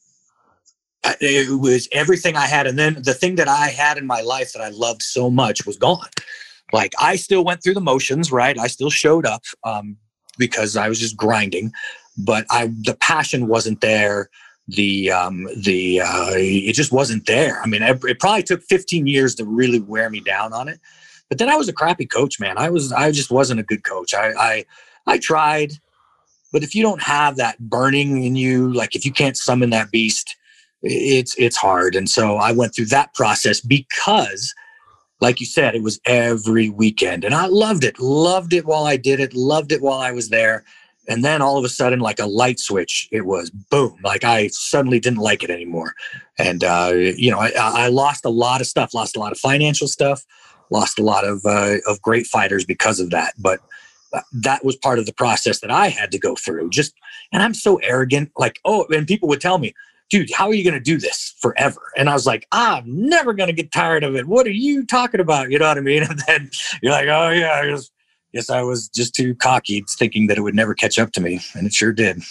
it 1.05 1.61
was 1.61 1.88
everything 1.92 2.36
I 2.36 2.46
had. 2.46 2.66
And 2.66 2.78
then 2.78 3.03
the 3.03 3.14
thing 3.14 3.36
that 3.36 3.48
I 3.48 3.68
had 3.68 3.98
in 3.98 4.07
my 4.07 4.20
life 4.20 4.53
that 4.53 4.62
I 4.62 4.68
loved 4.68 5.03
so 5.03 5.30
much 5.30 5.66
was 5.66 5.76
gone. 5.76 6.09
Like 6.72 6.94
I 7.00 7.16
still 7.16 7.44
went 7.44 7.62
through 7.62 7.74
the 7.74 7.80
motions, 7.80 8.32
right? 8.32 8.59
I 8.59 8.66
still 8.66 8.90
showed 8.90 9.26
up 9.26 9.42
um, 9.64 9.96
because 10.38 10.76
I 10.76 10.88
was 10.88 10.98
just 10.98 11.16
grinding, 11.16 11.72
but 12.16 12.46
I 12.50 12.66
the 12.66 12.96
passion 13.00 13.46
wasn't 13.46 13.80
there. 13.80 14.30
The 14.68 15.11
um, 15.11 15.48
the 15.57 16.00
uh, 16.00 16.30
it 16.34 16.72
just 16.72 16.92
wasn't 16.92 17.26
there. 17.26 17.61
I 17.61 17.66
mean, 17.66 17.82
it, 17.82 18.03
it 18.05 18.20
probably 18.20 18.44
took 18.44 18.62
15 18.62 19.07
years 19.07 19.34
to 19.34 19.44
really 19.44 19.80
wear 19.80 20.09
me 20.09 20.20
down 20.20 20.53
on 20.53 20.68
it. 20.68 20.80
But 21.28 21.38
then 21.38 21.48
I 21.48 21.57
was 21.57 21.68
a 21.68 21.72
crappy 21.72 22.07
coach, 22.07 22.38
man. 22.40 22.57
I 22.59 22.70
was 22.70 22.92
I 22.92 23.11
just 23.11 23.30
wasn't 23.30 23.61
a 23.61 23.64
good 23.64 23.84
coach. 23.84 24.14
I 24.14 24.32
I, 24.32 24.64
I 25.07 25.18
tried, 25.18 25.72
but 26.53 26.62
if 26.62 26.74
you 26.74 26.82
don't 26.82 27.03
have 27.03 27.36
that 27.36 27.59
burning 27.59 28.24
in 28.24 28.36
you, 28.36 28.72
like 28.72 28.94
if 28.94 29.05
you 29.05 29.12
can't 29.12 29.36
summon 29.36 29.70
that 29.70 29.90
beast, 29.90 30.36
it's 30.82 31.34
it's 31.38 31.56
hard. 31.56 31.94
And 31.94 32.08
so 32.08 32.36
i 32.36 32.52
went 32.52 32.74
through 32.74 32.86
that 32.86 33.14
process 33.14 33.60
because 33.60 34.54
like 35.20 35.40
you 35.40 35.46
said 35.46 35.74
it 35.74 35.82
was 35.82 36.00
every 36.04 36.68
weekend 36.68 37.24
and 37.24 37.34
i 37.34 37.46
loved 37.46 37.84
it 37.84 38.00
loved 38.00 38.52
it 38.52 38.66
while 38.66 38.84
i 38.84 38.96
did 38.96 39.20
it 39.20 39.34
loved 39.34 39.72
it 39.72 39.82
while 39.82 40.00
i 40.00 40.12
was 40.12 40.28
there. 40.28 40.64
And 41.08 41.24
then 41.24 41.42
all 41.42 41.58
of 41.58 41.64
a 41.64 41.68
sudden 41.68 41.98
like 41.98 42.20
a 42.20 42.26
light 42.26 42.60
switch 42.60 43.08
it 43.12 43.26
was 43.26 43.50
boom 43.50 43.98
like 44.04 44.24
i 44.24 44.48
suddenly 44.48 45.00
didn't 45.00 45.20
like 45.20 45.42
it 45.42 45.50
anymore. 45.50 45.94
And 46.38 46.64
uh, 46.64 46.92
you 46.94 47.30
know 47.30 47.38
I, 47.38 47.52
I, 47.56 47.88
lost 47.88 48.24
a 48.24 48.30
lot 48.30 48.60
of 48.60 48.66
stuff 48.66 48.94
lost 48.94 49.16
a 49.16 49.20
lot 49.20 49.32
of 49.32 49.38
financial 49.38 49.88
stuff 49.88 50.24
lost 50.70 50.98
a 50.98 51.02
lot 51.02 51.24
of 51.24 51.44
uh, 51.44 51.76
of 51.86 52.00
great 52.02 52.26
fighters 52.26 52.64
because 52.64 52.98
of 52.98 53.10
that. 53.10 53.34
But 53.38 53.60
that 54.32 54.64
was 54.64 54.76
part 54.76 54.98
of 54.98 55.06
the 55.06 55.12
process 55.12 55.60
that 55.60 55.70
i 55.70 55.88
had 55.88 56.10
to 56.10 56.18
go 56.18 56.34
through 56.34 56.68
just 56.70 56.94
and 57.32 57.42
i'm 57.42 57.54
so 57.54 57.76
arrogant 57.76 58.30
like 58.36 58.60
oh 58.64 58.84
and 58.90 59.06
people 59.06 59.28
would 59.28 59.40
tell 59.40 59.58
me 59.58 59.74
dude, 60.12 60.30
how 60.30 60.46
are 60.46 60.54
you 60.54 60.62
going 60.62 60.74
to 60.74 60.80
do 60.80 60.98
this 60.98 61.34
forever? 61.40 61.80
And 61.96 62.10
I 62.10 62.12
was 62.12 62.26
like, 62.26 62.46
I'm 62.52 62.84
never 62.86 63.32
going 63.32 63.48
to 63.48 63.54
get 63.54 63.72
tired 63.72 64.04
of 64.04 64.14
it. 64.14 64.26
What 64.26 64.46
are 64.46 64.50
you 64.50 64.84
talking 64.84 65.20
about? 65.20 65.50
You 65.50 65.58
know 65.58 65.66
what 65.66 65.78
I 65.78 65.80
mean? 65.80 66.02
And 66.10 66.22
then 66.26 66.50
you're 66.82 66.92
like, 66.92 67.08
oh, 67.08 67.30
yeah, 67.30 67.60
I 67.62 67.70
guess, 67.70 67.90
guess 68.34 68.50
I 68.50 68.60
was 68.60 68.88
just 68.90 69.14
too 69.14 69.34
cocky 69.34 69.82
thinking 69.88 70.26
that 70.26 70.36
it 70.36 70.42
would 70.42 70.54
never 70.54 70.74
catch 70.74 70.98
up 70.98 71.12
to 71.12 71.22
me. 71.22 71.40
And 71.54 71.66
it 71.66 71.72
sure 71.72 71.94
did. 71.94 72.22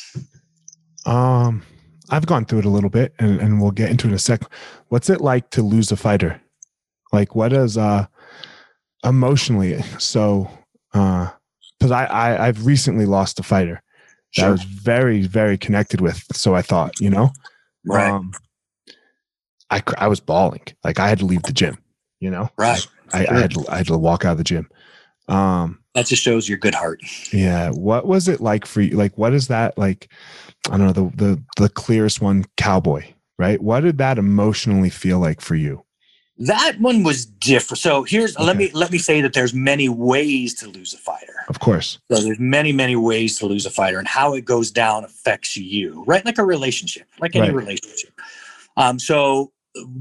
Um, 1.08 1.64
I've 2.12 2.28
gone 2.28 2.46
through 2.46 2.60
it 2.60 2.66
a 2.66 2.70
little 2.70 2.92
bit 2.92 3.16
and, 3.18 3.42
and 3.42 3.60
we'll 3.60 3.72
get 3.72 3.90
into 3.90 4.06
it 4.06 4.12
in 4.12 4.16
a 4.16 4.20
sec. 4.20 4.44
What's 4.90 5.10
it 5.10 5.20
like 5.20 5.50
to 5.52 5.64
lose 5.64 5.92
a 5.92 5.98
fighter? 5.98 6.40
Like, 7.12 7.34
what 7.34 7.52
is, 7.52 7.80
uh, 7.80 8.06
emotionally? 9.04 9.82
So, 9.98 10.52
uh, 10.94 11.32
because 11.80 11.92
I, 11.92 12.06
I 12.06 12.48
I've 12.48 12.68
recently 12.68 13.08
lost 13.08 13.40
a 13.40 13.44
fighter 13.44 13.82
that 14.38 14.46
I 14.46 14.52
was 14.52 14.62
very 14.62 15.24
very 15.24 15.58
connected 15.58 16.00
with. 16.00 16.24
So 16.32 16.54
I 16.54 16.62
thought, 16.62 17.00
you 17.00 17.10
know, 17.10 17.32
Right. 17.86 18.10
Um, 18.12 18.32
I, 19.70 19.82
I 19.98 20.08
was 20.08 20.20
bawling. 20.20 20.64
Like 20.84 21.00
I 21.00 21.08
had 21.08 21.20
to 21.20 21.26
leave 21.26 21.44
the 21.44 21.54
gym, 21.54 21.78
you 22.20 22.30
know? 22.30 22.50
Right. 22.58 22.86
I, 23.14 23.26
sure. 23.26 23.34
I, 23.34 23.40
had 23.40 23.52
to, 23.52 23.66
I 23.70 23.78
had 23.78 23.88
to 23.88 23.98
walk 23.98 24.26
out 24.26 24.34
of 24.34 24.38
the 24.38 24.44
gym. 24.44 24.70
Um, 25.28 25.80
that 25.96 26.08
just 26.08 26.24
shows 26.24 26.48
your 26.48 26.58
good 26.58 26.76
heart. 26.76 27.02
Yeah. 27.32 27.72
What 27.72 28.06
was 28.06 28.28
it 28.28 28.42
like 28.42 28.66
for 28.66 28.82
you? 28.82 28.98
Like, 28.98 29.18
what 29.18 29.34
is 29.34 29.48
that 29.48 29.78
like? 29.78 30.12
I 30.70 30.78
don't 30.78 30.88
know, 30.88 30.94
the, 30.94 31.16
the, 31.16 31.44
the 31.58 31.70
clearest 31.70 32.22
one, 32.22 32.46
cowboy, 32.56 33.14
right? 33.40 33.62
What 33.62 33.82
did 33.82 33.98
that 33.98 34.18
emotionally 34.18 34.90
feel 34.90 35.20
like 35.20 35.42
for 35.42 35.56
you? 35.56 35.84
That 36.48 36.80
one 36.80 37.04
was 37.04 37.26
different. 37.26 37.80
So 37.80 38.04
here's 38.04 38.36
okay. 38.36 38.44
let 38.44 38.58
me 38.58 38.72
let 38.74 38.92
me 38.92 38.98
say 38.98 39.22
that 39.22 39.34
there's 39.34 39.54
many 39.54 39.90
ways 39.90 40.56
to 40.56 40.68
lose 40.68 40.94
a 40.94 40.98
fighter. 40.98 41.36
Of 41.48 41.60
course. 41.60 42.00
So 42.12 42.22
there's 42.22 42.40
many 42.40 42.72
many 42.72 42.96
ways 42.96 43.38
to 43.40 43.46
lose 43.46 43.66
a 43.66 43.70
fighter, 43.70 44.00
and 44.00 44.08
how 44.08 44.34
it 44.34 44.46
goes 44.46 44.72
down 44.72 45.04
affects 45.04 45.56
you, 45.56 46.04
right? 46.08 46.26
Like 46.26 46.38
a 46.38 46.44
relationship, 46.44 47.08
like 47.20 47.36
any 47.36 47.48
right. 47.48 47.56
relationship. 47.56 48.14
Um, 48.76 48.98
so 48.98 49.52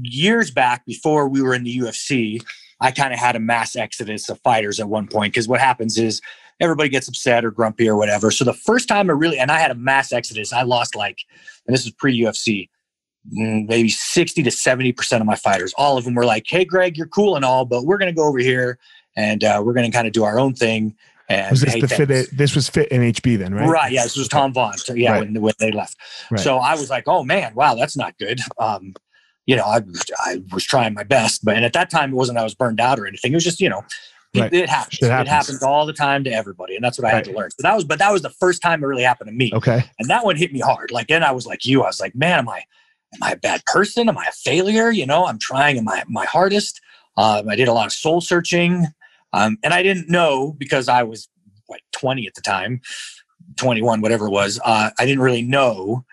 years 0.01 0.51
back, 0.51 0.85
before 0.85 1.27
we 1.27 1.41
were 1.41 1.53
in 1.53 1.63
the 1.63 1.77
UFC, 1.77 2.43
I 2.79 2.91
kind 2.91 3.13
of 3.13 3.19
had 3.19 3.35
a 3.35 3.39
mass 3.39 3.75
exodus 3.75 4.27
of 4.29 4.39
fighters 4.41 4.79
at 4.79 4.89
one 4.89 5.07
point 5.07 5.33
because 5.33 5.47
what 5.47 5.59
happens 5.59 5.97
is 5.97 6.21
everybody 6.59 6.89
gets 6.89 7.07
upset 7.07 7.45
or 7.45 7.51
grumpy 7.51 7.87
or 7.87 7.95
whatever. 7.95 8.31
So 8.31 8.45
the 8.45 8.53
first 8.53 8.87
time 8.87 9.09
I 9.09 9.13
really, 9.13 9.37
and 9.37 9.51
I 9.51 9.59
had 9.59 9.71
a 9.71 9.75
mass 9.75 10.11
exodus, 10.11 10.51
I 10.51 10.63
lost 10.63 10.95
like, 10.95 11.19
and 11.67 11.73
this 11.73 11.85
is 11.85 11.91
pre 11.91 12.19
UFC. 12.19 12.69
Mm, 13.29 13.67
maybe 13.67 13.89
60 13.89 14.43
to 14.43 14.49
70% 14.49 15.19
of 15.19 15.25
my 15.25 15.35
fighters, 15.35 15.73
all 15.77 15.97
of 15.97 16.05
them 16.05 16.15
were 16.15 16.25
like, 16.25 16.45
Hey, 16.47 16.65
Greg, 16.65 16.97
you're 16.97 17.07
cool 17.07 17.35
and 17.35 17.45
all, 17.45 17.65
but 17.65 17.85
we're 17.85 17.97
going 17.97 18.13
to 18.13 18.15
go 18.15 18.27
over 18.27 18.39
here 18.39 18.79
and 19.15 19.43
uh, 19.43 19.61
we're 19.63 19.73
going 19.73 19.89
to 19.89 19.95
kind 19.95 20.07
of 20.07 20.13
do 20.13 20.23
our 20.23 20.39
own 20.39 20.53
thing. 20.53 20.95
And 21.29 21.51
was 21.51 21.61
this 21.61 21.79
the 21.79 21.87
fit? 21.87 22.35
This 22.35 22.55
was 22.55 22.67
FIT 22.67 22.89
NHB 22.89 23.37
then, 23.37 23.53
right? 23.53 23.69
Right. 23.69 23.91
Yeah. 23.91 24.03
This 24.03 24.17
was 24.17 24.27
Tom 24.27 24.53
Vaughn. 24.53 24.77
So 24.77 24.93
yeah, 24.93 25.11
right. 25.11 25.19
when, 25.21 25.39
when 25.39 25.53
they 25.59 25.71
left. 25.71 25.95
Right. 26.29 26.41
So 26.41 26.57
I 26.57 26.73
was 26.73 26.89
like, 26.89 27.07
oh 27.07 27.23
man, 27.23 27.53
wow, 27.55 27.75
that's 27.75 27.95
not 27.95 28.17
good. 28.17 28.41
Um, 28.57 28.95
you 29.45 29.55
know, 29.55 29.63
I, 29.63 29.81
I 30.19 30.41
was 30.51 30.63
trying 30.65 30.93
my 30.93 31.03
best, 31.03 31.45
but 31.45 31.55
and 31.55 31.63
at 31.63 31.73
that 31.73 31.89
time 31.89 32.11
it 32.11 32.15
wasn't 32.15 32.37
I 32.37 32.43
was 32.43 32.53
burned 32.53 32.79
out 32.79 32.99
or 32.99 33.07
anything. 33.07 33.31
It 33.31 33.35
was 33.35 33.43
just, 33.43 33.61
you 33.61 33.69
know, 33.69 33.83
Right. 34.33 34.53
It, 34.53 34.61
it, 34.61 34.69
happens. 34.69 34.99
It, 35.01 35.09
happens. 35.09 35.27
it 35.27 35.31
happens 35.31 35.63
all 35.63 35.85
the 35.85 35.93
time 35.93 36.23
to 36.23 36.31
everybody, 36.31 36.75
and 36.75 36.83
that's 36.83 36.97
what 36.97 37.05
I 37.05 37.13
had 37.13 37.25
to 37.25 37.33
learn. 37.33 37.51
So 37.51 37.63
that 37.63 37.75
was, 37.75 37.83
but 37.83 37.99
that 37.99 38.13
was 38.13 38.21
the 38.21 38.29
first 38.29 38.61
time 38.61 38.81
it 38.81 38.87
really 38.87 39.03
happened 39.03 39.27
to 39.27 39.33
me. 39.33 39.51
Okay, 39.53 39.83
and 39.99 40.09
that 40.09 40.23
one 40.23 40.37
hit 40.37 40.53
me 40.53 40.59
hard. 40.59 40.89
Like 40.89 41.07
then 41.07 41.21
I 41.21 41.31
was 41.31 41.45
like 41.45 41.65
you. 41.65 41.83
I 41.83 41.87
was 41.87 41.99
like, 41.99 42.15
man, 42.15 42.39
am 42.39 42.47
I, 42.47 42.63
am 43.13 43.23
I 43.23 43.31
a 43.31 43.37
bad 43.37 43.63
person? 43.65 44.09
Am 44.09 44.17
I 44.17 44.25
a 44.25 44.31
failure? 44.31 44.91
You 44.91 45.05
know, 45.05 45.25
I'm 45.25 45.39
trying 45.39 45.83
my 45.83 46.03
my 46.07 46.25
hardest. 46.25 46.81
Um, 47.17 47.49
I 47.49 47.55
did 47.55 47.67
a 47.67 47.73
lot 47.73 47.87
of 47.87 47.93
soul 47.93 48.21
searching, 48.21 48.87
um, 49.33 49.57
and 49.63 49.73
I 49.73 49.83
didn't 49.83 50.09
know 50.09 50.55
because 50.57 50.87
I 50.87 51.03
was 51.03 51.29
like 51.69 51.83
20 51.93 52.27
at 52.27 52.35
the 52.35 52.41
time, 52.41 52.81
21, 53.57 54.01
whatever 54.01 54.27
it 54.27 54.31
was. 54.31 54.59
Uh, 54.63 54.91
I 54.97 55.05
didn't 55.05 55.21
really 55.21 55.41
know. 55.41 56.05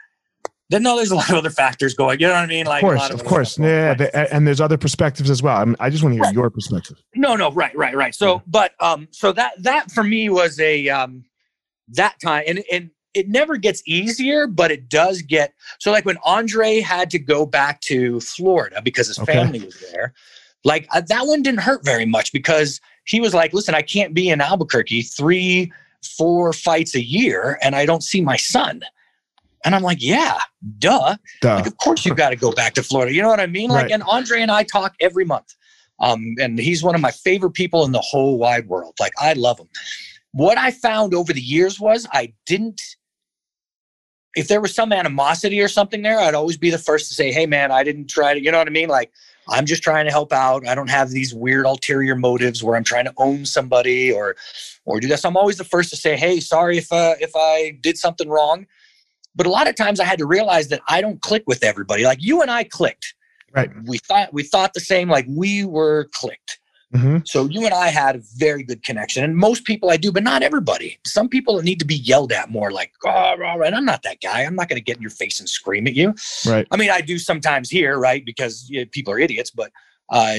Then 0.70 0.82
no, 0.82 0.96
there's 0.96 1.10
a 1.10 1.16
lot 1.16 1.30
of 1.30 1.36
other 1.36 1.50
factors 1.50 1.94
going. 1.94 2.20
You 2.20 2.26
know 2.26 2.34
what 2.34 2.42
I 2.42 2.46
mean? 2.46 2.66
Like, 2.66 2.82
of 2.82 2.88
course, 2.88 3.10
of, 3.10 3.20
of 3.20 3.26
course, 3.26 3.58
yeah. 3.58 3.94
The, 3.94 4.34
and 4.34 4.46
there's 4.46 4.60
other 4.60 4.76
perspectives 4.76 5.30
as 5.30 5.42
well. 5.42 5.56
I, 5.56 5.64
mean, 5.64 5.76
I 5.80 5.88
just 5.88 6.02
want 6.02 6.12
to 6.12 6.16
hear 6.16 6.24
right. 6.24 6.34
your 6.34 6.50
perspective. 6.50 7.02
No, 7.14 7.36
no, 7.36 7.50
right, 7.52 7.74
right, 7.74 7.96
right. 7.96 8.14
So, 8.14 8.34
yeah. 8.34 8.40
but 8.46 8.72
um, 8.80 9.08
so 9.10 9.32
that 9.32 9.62
that 9.62 9.90
for 9.90 10.04
me 10.04 10.28
was 10.28 10.60
a 10.60 10.88
um, 10.90 11.24
that 11.88 12.16
time, 12.22 12.44
and 12.46 12.62
and 12.70 12.90
it 13.14 13.28
never 13.28 13.56
gets 13.56 13.82
easier, 13.86 14.46
but 14.46 14.70
it 14.70 14.88
does 14.88 15.22
get 15.22 15.54
so 15.78 15.90
like 15.90 16.04
when 16.04 16.18
Andre 16.24 16.80
had 16.80 17.10
to 17.10 17.18
go 17.18 17.46
back 17.46 17.80
to 17.82 18.20
Florida 18.20 18.80
because 18.82 19.08
his 19.08 19.18
okay. 19.18 19.32
family 19.32 19.60
was 19.60 19.82
there, 19.92 20.14
like 20.64 20.86
uh, 20.92 21.02
that 21.08 21.26
one 21.26 21.42
didn't 21.42 21.60
hurt 21.60 21.84
very 21.84 22.06
much 22.06 22.32
because 22.32 22.80
he 23.04 23.20
was 23.20 23.34
like, 23.34 23.52
listen, 23.52 23.74
I 23.74 23.82
can't 23.82 24.14
be 24.14 24.28
in 24.28 24.40
Albuquerque 24.40 25.02
three, 25.02 25.72
four 26.16 26.52
fights 26.52 26.94
a 26.94 27.02
year 27.02 27.58
and 27.62 27.74
I 27.74 27.86
don't 27.86 28.02
see 28.02 28.20
my 28.20 28.36
son. 28.36 28.82
And 29.64 29.74
I'm 29.74 29.82
like, 29.82 29.98
yeah, 30.00 30.38
duh. 30.78 31.16
duh. 31.40 31.56
Like, 31.56 31.66
of 31.66 31.76
course 31.78 32.06
you've 32.06 32.16
got 32.16 32.30
to 32.30 32.36
go 32.36 32.52
back 32.52 32.74
to 32.74 32.82
Florida. 32.82 33.12
You 33.12 33.22
know 33.22 33.28
what 33.28 33.40
I 33.40 33.46
mean? 33.46 33.70
Like, 33.70 33.84
right. 33.84 33.92
and 33.92 34.02
Andre 34.04 34.40
and 34.40 34.50
I 34.50 34.62
talk 34.62 34.94
every 35.00 35.24
month. 35.24 35.54
Um, 36.00 36.36
and 36.40 36.58
he's 36.58 36.82
one 36.84 36.94
of 36.94 37.00
my 37.00 37.10
favorite 37.10 37.54
people 37.54 37.84
in 37.84 37.90
the 37.90 38.00
whole 38.00 38.38
wide 38.38 38.68
world. 38.68 38.94
Like, 39.00 39.12
I 39.18 39.32
love 39.32 39.58
him. 39.58 39.68
What 40.32 40.58
I 40.58 40.70
found 40.70 41.14
over 41.14 41.32
the 41.32 41.40
years 41.40 41.80
was 41.80 42.06
I 42.12 42.34
didn't 42.46 42.80
if 44.38 44.46
there 44.46 44.60
was 44.60 44.74
some 44.74 44.92
animosity 44.92 45.60
or 45.60 45.66
something 45.66 46.02
there, 46.02 46.20
I'd 46.20 46.34
always 46.34 46.56
be 46.56 46.70
the 46.70 46.78
first 46.78 47.08
to 47.08 47.14
say, 47.14 47.32
Hey 47.32 47.44
man, 47.44 47.72
I 47.72 47.82
didn't 47.82 48.08
try 48.08 48.34
to, 48.34 48.42
you 48.42 48.52
know 48.52 48.58
what 48.58 48.68
I 48.68 48.70
mean? 48.70 48.88
Like, 48.88 49.10
I'm 49.48 49.66
just 49.66 49.82
trying 49.82 50.04
to 50.04 50.12
help 50.12 50.32
out. 50.32 50.66
I 50.68 50.74
don't 50.74 50.90
have 50.90 51.10
these 51.10 51.34
weird 51.34 51.66
ulterior 51.66 52.14
motives 52.14 52.62
where 52.62 52.76
I'm 52.76 52.84
trying 52.84 53.06
to 53.06 53.14
own 53.16 53.46
somebody 53.46 54.12
or, 54.12 54.36
or 54.84 55.00
do 55.00 55.08
this. 55.08 55.24
I'm 55.24 55.36
always 55.36 55.56
the 55.56 55.64
first 55.64 55.90
to 55.90 55.96
say, 55.96 56.16
Hey, 56.16 56.38
sorry 56.38 56.78
if, 56.78 56.92
uh, 56.92 57.14
if 57.20 57.32
I 57.34 57.78
did 57.80 57.98
something 57.98 58.28
wrong. 58.28 58.66
But 59.34 59.46
a 59.46 59.50
lot 59.50 59.68
of 59.68 59.74
times 59.74 59.98
I 59.98 60.04
had 60.04 60.18
to 60.18 60.26
realize 60.26 60.68
that 60.68 60.82
I 60.88 61.00
don't 61.00 61.20
click 61.20 61.42
with 61.46 61.64
everybody. 61.64 62.04
Like 62.04 62.22
you 62.22 62.40
and 62.40 62.50
I 62.50 62.64
clicked. 62.64 63.14
Right. 63.52 63.70
We 63.86 63.98
thought, 63.98 64.32
we 64.32 64.42
thought 64.44 64.74
the 64.74 64.80
same, 64.80 65.08
like 65.08 65.26
we 65.28 65.64
were 65.64 66.08
clicked. 66.12 66.60
Mm-hmm. 66.94 67.18
So 67.26 67.46
you 67.46 67.66
and 67.66 67.74
I 67.74 67.88
had 67.88 68.16
a 68.16 68.20
very 68.36 68.62
good 68.62 68.82
connection, 68.82 69.22
and 69.22 69.36
most 69.36 69.64
people 69.64 69.90
I 69.90 69.98
do, 69.98 70.10
but 70.10 70.22
not 70.22 70.42
everybody. 70.42 70.98
Some 71.04 71.28
people 71.28 71.60
need 71.60 71.78
to 71.80 71.84
be 71.84 71.96
yelled 71.96 72.32
at 72.32 72.48
more, 72.48 72.70
like, 72.70 72.92
"Oh, 73.04 73.10
all 73.10 73.58
right, 73.58 73.74
I'm 73.74 73.84
not 73.84 74.02
that 74.04 74.22
guy. 74.22 74.42
I'm 74.42 74.54
not 74.54 74.70
going 74.70 74.78
to 74.78 74.84
get 74.84 74.96
in 74.96 75.02
your 75.02 75.10
face 75.10 75.38
and 75.38 75.48
scream 75.48 75.86
at 75.86 75.94
you." 75.94 76.14
Right. 76.46 76.66
I 76.70 76.76
mean, 76.78 76.90
I 76.90 77.02
do 77.02 77.18
sometimes 77.18 77.68
here, 77.68 77.98
right, 77.98 78.24
because 78.24 78.66
you 78.70 78.80
know, 78.80 78.86
people 78.90 79.12
are 79.12 79.18
idiots, 79.18 79.50
but 79.50 79.70
uh, 80.08 80.34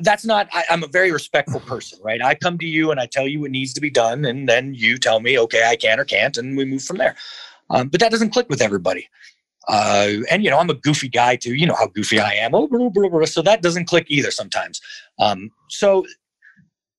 that's 0.00 0.24
not. 0.24 0.48
I, 0.54 0.64
I'm 0.70 0.82
a 0.82 0.86
very 0.86 1.12
respectful 1.12 1.60
person, 1.66 1.98
right? 2.02 2.22
I 2.22 2.36
come 2.36 2.56
to 2.58 2.66
you 2.66 2.90
and 2.90 2.98
I 2.98 3.04
tell 3.04 3.28
you 3.28 3.40
what 3.40 3.50
needs 3.50 3.74
to 3.74 3.80
be 3.82 3.90
done, 3.90 4.24
and 4.24 4.48
then 4.48 4.74
you 4.74 4.96
tell 4.96 5.20
me, 5.20 5.38
okay, 5.40 5.68
I 5.68 5.76
can 5.76 6.00
or 6.00 6.06
can't, 6.06 6.38
and 6.38 6.56
we 6.56 6.64
move 6.64 6.82
from 6.82 6.96
there. 6.96 7.16
Um, 7.68 7.88
but 7.88 8.00
that 8.00 8.10
doesn't 8.10 8.30
click 8.30 8.48
with 8.48 8.62
everybody. 8.62 9.08
Uh, 9.68 10.14
and 10.30 10.42
you 10.44 10.50
know, 10.50 10.58
I'm 10.58 10.70
a 10.70 10.74
goofy 10.74 11.08
guy 11.08 11.36
too. 11.36 11.54
You 11.54 11.66
know 11.66 11.74
how 11.74 11.86
goofy 11.86 12.18
I 12.20 12.32
am. 12.32 12.54
Oh, 12.54 12.68
so 13.24 13.42
that 13.42 13.62
doesn't 13.62 13.86
click 13.86 14.06
either 14.08 14.30
sometimes. 14.30 14.80
Um, 15.18 15.50
so 15.68 16.04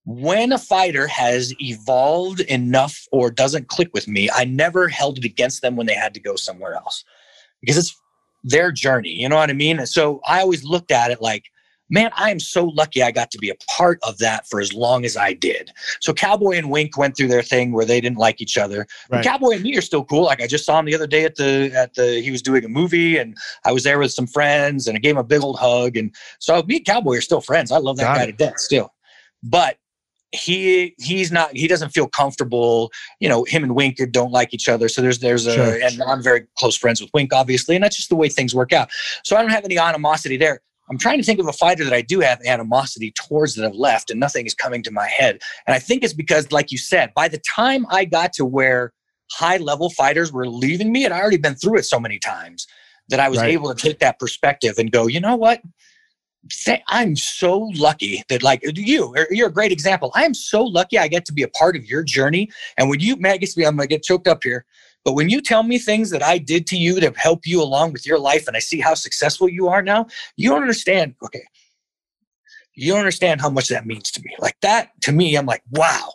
when 0.06 0.52
a 0.52 0.58
fighter 0.58 1.08
has 1.08 1.54
evolved 1.62 2.42
enough 2.42 3.08
or 3.12 3.32
doesn't 3.32 3.70
click 3.70 3.90
with 3.94 4.08
me, 4.08 4.30
I 4.34 4.46
never 4.46 4.88
held 4.88 5.18
it 5.18 5.26
against 5.26 5.62
them 5.62 5.76
when 5.76 5.88
they 5.88 5.94
had 5.94 6.14
to 6.14 6.20
go 6.20 6.36
somewhere 6.36 6.74
else 6.74 7.04
because 7.62 7.78
it's 7.78 7.96
their 8.44 8.72
journey. 8.72 9.12
You 9.12 9.30
know 9.30 9.38
what 9.38 9.50
I 9.50 9.54
mean? 9.54 9.86
So 9.86 10.20
I 10.28 10.42
always 10.42 10.64
looked 10.64 10.92
at 10.92 11.12
it 11.12 11.22
like, 11.22 11.46
man, 11.90 12.12
I 12.16 12.32
am 12.32 12.40
so 12.40 12.66
lucky 12.66 13.04
I 13.04 13.12
got 13.12 13.32
to 13.32 13.38
be 13.38 13.50
a 13.50 13.56
part 13.70 14.00
of 14.04 14.18
that 14.20 14.48
for 14.48 14.60
as 14.60 14.74
long 14.74 15.06
as 15.06 15.16
I 15.18 15.34
did. 15.34 15.72
So 16.02 16.14
Cowboy 16.14 16.58
and 16.58 16.70
Wink 16.70 16.98
went 16.98 17.16
through 17.16 17.28
their 17.28 17.44
thing 17.44 17.72
where 17.72 17.86
they 17.86 18.02
didn't 18.02 18.18
like 18.18 18.42
each 18.42 18.58
other. 18.58 18.88
Right. 19.10 19.24
Cowboy 19.24 19.52
and 19.52 19.64
me 19.64 19.78
are 19.78 19.82
still 19.82 20.04
cool. 20.04 20.24
Like 20.24 20.42
I 20.42 20.48
just 20.48 20.66
saw 20.66 20.80
him 20.80 20.86
the 20.86 20.96
other 20.96 21.08
day 21.08 21.26
at 21.26 21.36
the 21.36 21.72
at 21.76 21.94
the 21.94 22.22
he 22.22 22.32
was 22.32 22.42
doing 22.42 22.66
a 22.66 22.70
movie 22.70 23.18
and 23.18 23.38
I 23.66 23.72
was 23.72 23.84
there 23.84 24.00
with 24.00 24.12
some 24.12 24.28
friends 24.28 24.88
and 24.88 24.98
I 24.98 25.00
gave 25.00 25.12
him 25.12 25.18
a 25.18 25.24
big 25.24 25.44
old 25.44 25.60
hug. 25.60 25.98
And 25.98 26.14
so 26.40 26.64
me 26.64 26.78
and 26.78 26.86
Cowboy 26.86 27.18
are 27.18 27.22
still 27.22 27.42
friends. 27.42 27.72
I 27.72 27.78
love 27.78 27.98
that 27.98 28.04
got 28.04 28.18
guy 28.18 28.24
it. 28.24 28.26
to 28.28 28.34
death 28.34 28.60
still. 28.60 28.94
But 29.44 29.78
he 30.32 30.96
he's 30.98 31.32
not 31.32 31.56
he 31.56 31.68
doesn't 31.68 31.90
feel 31.90 32.08
comfortable 32.08 32.92
you 33.20 33.30
know 33.30 33.44
him 33.44 33.64
and 33.64 33.76
wink 33.76 34.02
don't 34.10 34.32
like 34.32 34.52
each 34.52 34.68
other 34.68 34.90
so 34.90 35.00
there's 35.00 35.20
there's 35.20 35.46
a 35.46 35.54
sure. 35.54 35.80
and 35.84 36.02
i'm 36.08 36.24
very 36.24 36.48
close 36.58 36.76
friends 36.76 37.00
with 37.00 37.12
wink 37.14 37.32
obviously 37.32 37.76
and 37.76 37.84
that's 37.84 37.96
just 37.96 38.10
the 38.10 38.16
way 38.16 38.28
things 38.28 38.56
work 38.56 38.74
out 38.74 38.90
so 39.24 39.38
i 39.38 39.42
don't 39.42 39.52
have 39.52 39.64
any 39.64 39.78
animosity 39.78 40.36
there 40.36 40.60
I'm 40.90 40.98
trying 40.98 41.18
to 41.18 41.24
think 41.24 41.40
of 41.40 41.48
a 41.48 41.54
fighter 41.54 41.84
that 41.84 41.94
I 41.94 42.02
do 42.02 42.20
have 42.20 42.42
animosity 42.46 43.12
towards 43.12 43.56
that 43.56 43.64
have 43.64 43.76
left, 43.76 44.10
and 44.10 44.20
nothing 44.20 44.46
is 44.46 44.54
coming 44.54 44.84
to 44.84 44.92
my 44.92 45.08
head. 45.08 45.42
And 45.66 45.74
I 45.74 45.80
think 45.80 46.04
it's 46.04 46.14
because, 46.14 46.52
like 46.52 46.72
you 46.72 46.78
said, 46.78 47.14
by 47.14 47.28
the 47.28 47.40
time 47.40 47.86
I 47.90 48.06
got 48.06 48.34
to 48.34 48.46
where 48.46 48.92
high 49.32 49.58
level 49.58 49.90
fighters 49.90 50.32
were 50.32 50.48
leaving 50.48 50.92
me, 50.92 51.06
and 51.06 51.14
I 51.14 51.20
already 51.22 51.38
been 51.38 51.56
through 51.56 51.78
it 51.78 51.84
so 51.84 52.00
many 52.00 52.20
times 52.20 52.68
that 53.10 53.20
I 53.20 53.30
was 53.30 53.40
right. 53.40 53.52
able 53.52 53.74
to 53.74 53.82
take 53.82 54.00
that 54.00 54.20
perspective 54.20 54.78
and 54.78 54.92
go, 54.92 55.08
you 55.08 55.20
know 55.20 55.36
what? 55.36 55.62
I'm 56.88 57.16
so 57.16 57.72
lucky 57.76 58.24
that, 58.28 58.44
like 58.44 58.62
you, 58.64 59.16
you're 59.30 59.48
a 59.48 59.54
great 59.54 59.72
example. 59.72 60.12
I 60.14 60.26
am 60.26 60.34
so 60.34 60.64
lucky 60.64 60.98
I 60.98 61.08
get 61.08 61.26
to 61.26 61.34
be 61.34 61.44
a 61.44 61.48
part 61.48 61.78
of 61.78 61.86
your 61.86 62.04
journey. 62.04 62.50
And 62.78 62.90
when 62.90 63.00
you, 63.00 63.16
Matt, 63.16 63.40
gets 63.40 63.54
to 63.54 63.60
be, 63.60 63.66
I'm 63.66 63.78
gonna 63.78 63.88
get 63.88 64.04
choked 64.04 64.28
up 64.28 64.44
here. 64.44 64.66
But 65.04 65.14
when 65.14 65.30
you 65.30 65.42
tell 65.42 65.64
me 65.64 65.78
things 65.78 66.10
that 66.12 66.24
I 66.24 66.38
did 66.38 66.66
to 66.68 66.78
you 66.78 67.00
to 67.00 67.12
help 67.16 67.46
you 67.46 67.62
along 67.62 67.94
with 67.94 68.06
your 68.06 68.20
life 68.20 68.48
and 68.48 68.56
I 68.56 68.60
see 68.60 68.80
how 68.80 68.94
successful 68.94 69.50
you 69.50 69.68
are 69.68 69.82
now, 69.82 70.08
you 70.38 70.50
don't 70.50 70.62
understand. 70.62 71.16
Okay. 71.24 71.44
You 72.76 72.94
don't 72.94 73.00
understand 73.00 73.42
how 73.42 73.50
much 73.50 73.68
that 73.68 73.86
means 73.86 74.12
to 74.12 74.22
me. 74.24 74.36
Like 74.40 74.58
that 74.62 74.92
to 75.02 75.12
me, 75.12 75.36
I'm 75.36 75.46
like, 75.46 75.64
wow, 75.72 76.14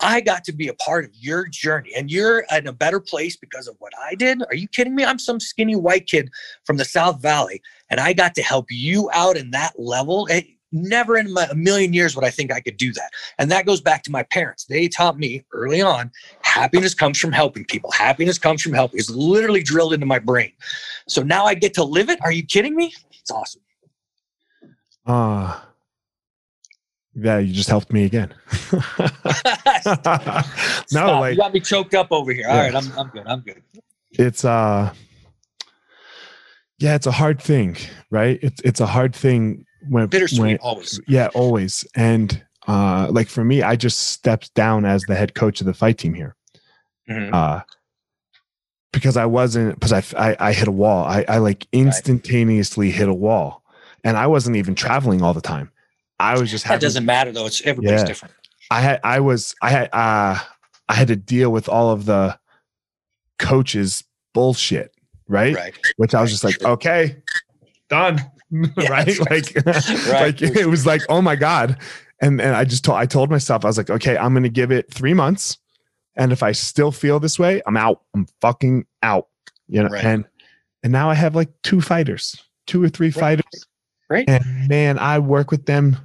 I 0.00 0.20
got 0.20 0.44
to 0.44 0.52
be 0.52 0.68
a 0.68 0.74
part 0.74 1.04
of 1.04 1.10
your 1.14 1.46
journey 1.46 1.92
and 1.96 2.10
you're 2.10 2.44
in 2.52 2.66
a 2.66 2.72
better 2.72 3.00
place 3.00 3.36
because 3.36 3.68
of 3.68 3.76
what 3.80 3.92
I 4.00 4.14
did. 4.14 4.42
Are 4.48 4.54
you 4.54 4.68
kidding 4.68 4.94
me? 4.94 5.04
I'm 5.04 5.18
some 5.18 5.40
skinny 5.40 5.76
white 5.76 6.06
kid 6.06 6.30
from 6.64 6.76
the 6.76 6.84
South 6.84 7.20
Valley 7.20 7.62
and 7.90 8.00
I 8.00 8.12
got 8.12 8.34
to 8.36 8.42
help 8.42 8.66
you 8.70 9.10
out 9.12 9.36
in 9.36 9.50
that 9.50 9.78
level. 9.78 10.28
Never 10.74 11.16
in 11.16 11.32
my, 11.32 11.44
a 11.44 11.54
million 11.54 11.92
years 11.92 12.14
would 12.14 12.24
I 12.24 12.30
think 12.30 12.52
I 12.52 12.60
could 12.60 12.76
do 12.76 12.92
that. 12.92 13.10
And 13.38 13.50
that 13.50 13.64
goes 13.64 13.80
back 13.80 14.02
to 14.04 14.10
my 14.10 14.24
parents. 14.24 14.64
They 14.64 14.88
taught 14.88 15.18
me 15.18 15.44
early 15.52 15.80
on 15.80 16.10
happiness 16.42 16.94
comes 16.94 17.18
from 17.18 17.32
helping 17.32 17.64
people. 17.64 17.90
Happiness 17.90 18.38
comes 18.38 18.62
from 18.62 18.72
helping. 18.72 18.98
It's 18.98 19.10
literally 19.10 19.62
drilled 19.62 19.92
into 19.92 20.06
my 20.06 20.18
brain. 20.18 20.52
So 21.08 21.22
now 21.22 21.44
I 21.46 21.54
get 21.54 21.74
to 21.74 21.84
live 21.84 22.10
it. 22.10 22.18
Are 22.22 22.32
you 22.32 22.44
kidding 22.44 22.76
me? 22.76 22.92
It's 23.20 23.30
awesome. 23.30 23.62
Ah. 25.06 25.62
Uh, 25.62 25.64
yeah, 27.16 27.38
you 27.38 27.52
just 27.52 27.68
helped 27.68 27.92
me 27.92 28.04
again. 28.04 28.34
no, 30.92 31.20
like 31.20 31.34
you 31.34 31.36
got 31.36 31.54
me 31.54 31.60
choked 31.60 31.94
up 31.94 32.08
over 32.10 32.32
here. 32.32 32.48
All 32.48 32.56
yeah. 32.56 32.62
right, 32.62 32.74
I'm 32.74 32.98
I'm 32.98 33.08
good. 33.08 33.22
I'm 33.26 33.40
good. 33.40 33.62
It's 34.10 34.44
uh 34.44 34.92
yeah, 36.78 36.96
it's 36.96 37.06
a 37.06 37.12
hard 37.12 37.40
thing, 37.40 37.76
right? 38.10 38.40
It's 38.42 38.60
it's 38.62 38.80
a 38.80 38.86
hard 38.86 39.14
thing 39.14 39.64
when 39.88 40.06
bittersweet 40.06 40.40
when, 40.40 40.56
always. 40.58 41.00
Yeah, 41.06 41.28
always. 41.34 41.86
And 41.94 42.44
uh 42.66 43.08
like 43.10 43.28
for 43.28 43.44
me, 43.44 43.62
I 43.62 43.76
just 43.76 43.98
stepped 43.98 44.54
down 44.54 44.84
as 44.84 45.02
the 45.08 45.14
head 45.14 45.34
coach 45.34 45.60
of 45.60 45.66
the 45.66 45.74
fight 45.74 45.98
team 45.98 46.14
here. 46.14 46.36
Mm-hmm. 47.08 47.34
Uh, 47.34 47.60
because 48.92 49.16
I 49.16 49.26
wasn't 49.26 49.74
because 49.78 49.92
I, 49.92 50.30
I, 50.30 50.36
I 50.38 50.52
hit 50.52 50.68
a 50.68 50.72
wall. 50.72 51.04
I 51.04 51.24
I 51.28 51.38
like 51.38 51.66
instantaneously 51.72 52.88
right. 52.88 52.96
hit 52.96 53.08
a 53.08 53.14
wall, 53.14 53.62
and 54.04 54.16
I 54.16 54.26
wasn't 54.26 54.56
even 54.56 54.74
traveling 54.74 55.20
all 55.20 55.34
the 55.34 55.40
time. 55.40 55.70
I 56.18 56.38
was 56.38 56.50
just 56.50 56.66
that 56.66 56.80
doesn't 56.80 57.04
matter 57.04 57.32
though. 57.32 57.46
It's 57.46 57.60
everybody's 57.62 58.00
yeah. 58.00 58.06
different. 58.06 58.34
I 58.70 58.80
had 58.80 59.00
I 59.04 59.20
was 59.20 59.54
I 59.60 59.70
had 59.70 59.90
uh 59.92 60.38
I 60.88 60.94
had 60.94 61.08
to 61.08 61.16
deal 61.16 61.50
with 61.50 61.68
all 61.68 61.90
of 61.90 62.06
the 62.06 62.38
coaches 63.38 64.04
bullshit, 64.32 64.94
right? 65.28 65.54
Right. 65.54 65.74
Which 65.96 66.14
I 66.14 66.22
was 66.22 66.30
just 66.30 66.44
like, 66.44 66.62
okay, 66.62 67.22
done. 67.88 68.20
Yeah, 68.76 68.88
right? 68.88 69.18
Like, 69.30 69.54
right. 69.66 70.40
like 70.40 70.42
it 70.42 70.66
was 70.66 70.86
like, 70.86 71.02
oh 71.08 71.20
my 71.20 71.36
God. 71.36 71.78
And 72.20 72.40
and 72.40 72.54
I 72.54 72.64
just 72.64 72.84
told 72.84 72.98
I 72.98 73.06
told 73.06 73.30
myself, 73.30 73.64
I 73.64 73.68
was 73.68 73.76
like, 73.76 73.90
okay, 73.90 74.16
I'm 74.16 74.34
gonna 74.34 74.48
give 74.48 74.70
it 74.70 74.92
three 74.92 75.14
months. 75.14 75.58
And 76.16 76.32
if 76.32 76.42
I 76.42 76.52
still 76.52 76.92
feel 76.92 77.18
this 77.18 77.38
way, 77.38 77.60
I'm 77.66 77.76
out. 77.76 78.02
I'm 78.14 78.26
fucking 78.40 78.86
out. 79.02 79.28
You 79.68 79.82
know, 79.82 79.88
right. 79.88 80.04
and 80.04 80.24
and 80.82 80.92
now 80.92 81.10
I 81.10 81.14
have 81.14 81.34
like 81.34 81.50
two 81.62 81.80
fighters, 81.80 82.40
two 82.66 82.82
or 82.82 82.88
three 82.88 83.08
right. 83.08 83.14
fighters. 83.14 83.66
Right. 84.08 84.28
And 84.28 84.68
man, 84.68 84.98
I 84.98 85.18
work 85.18 85.50
with 85.50 85.66
them. 85.66 85.96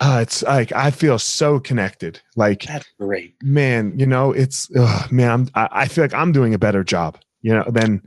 Uh, 0.00 0.20
it's 0.22 0.42
like 0.42 0.72
I 0.72 0.90
feel 0.90 1.18
so 1.18 1.60
connected. 1.60 2.20
Like 2.34 2.62
that's 2.62 2.88
great, 2.98 3.34
man. 3.42 3.98
You 3.98 4.06
know, 4.06 4.32
it's 4.32 4.70
man. 5.10 5.30
I'm, 5.30 5.48
I, 5.54 5.68
I 5.72 5.88
feel 5.88 6.04
like 6.04 6.14
I'm 6.14 6.32
doing 6.32 6.54
a 6.54 6.58
better 6.58 6.82
job. 6.82 7.18
You 7.42 7.54
know, 7.54 7.64
than 7.68 8.02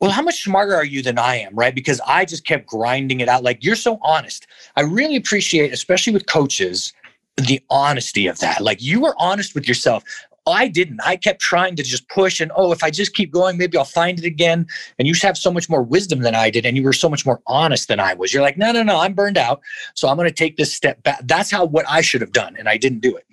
well, 0.00 0.10
how 0.10 0.22
much 0.22 0.42
smarter 0.42 0.74
are 0.74 0.84
you 0.84 1.02
than 1.02 1.18
I 1.18 1.36
am, 1.36 1.54
right? 1.54 1.74
Because 1.74 2.00
I 2.06 2.24
just 2.24 2.44
kept 2.44 2.66
grinding 2.66 3.20
it 3.20 3.28
out. 3.28 3.42
Like 3.42 3.64
you're 3.64 3.76
so 3.76 3.98
honest. 4.02 4.46
I 4.76 4.82
really 4.82 5.16
appreciate, 5.16 5.72
especially 5.72 6.12
with 6.12 6.26
coaches, 6.26 6.92
the 7.36 7.62
honesty 7.70 8.26
of 8.26 8.38
that. 8.40 8.60
Like 8.60 8.82
you 8.82 9.00
were 9.00 9.14
honest 9.18 9.54
with 9.54 9.66
yourself. 9.66 10.04
I 10.48 10.68
didn't. 10.68 11.00
I 11.04 11.16
kept 11.16 11.40
trying 11.40 11.74
to 11.74 11.82
just 11.82 12.08
push 12.08 12.40
and 12.40 12.52
oh, 12.54 12.70
if 12.70 12.84
I 12.84 12.90
just 12.90 13.14
keep 13.14 13.32
going, 13.32 13.56
maybe 13.58 13.76
I'll 13.76 13.84
find 13.84 14.18
it 14.18 14.24
again. 14.24 14.66
And 14.98 15.08
you 15.08 15.14
have 15.22 15.36
so 15.36 15.50
much 15.50 15.68
more 15.68 15.82
wisdom 15.82 16.20
than 16.20 16.36
I 16.36 16.50
did, 16.50 16.64
and 16.64 16.76
you 16.76 16.84
were 16.84 16.92
so 16.92 17.08
much 17.08 17.26
more 17.26 17.40
honest 17.48 17.88
than 17.88 17.98
I 17.98 18.14
was. 18.14 18.32
You're 18.32 18.42
like, 18.42 18.56
no, 18.56 18.70
no, 18.70 18.84
no, 18.84 19.00
I'm 19.00 19.12
burned 19.12 19.38
out, 19.38 19.60
so 19.94 20.08
I'm 20.08 20.16
going 20.16 20.28
to 20.28 20.34
take 20.34 20.56
this 20.56 20.72
step 20.72 21.02
back. 21.02 21.20
That's 21.24 21.50
how 21.50 21.64
what 21.64 21.84
I 21.88 22.00
should 22.00 22.20
have 22.20 22.32
done, 22.32 22.54
and 22.58 22.68
I 22.68 22.76
didn't 22.76 23.00
do 23.00 23.16
it. 23.16 23.26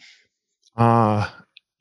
Uh 0.76 1.30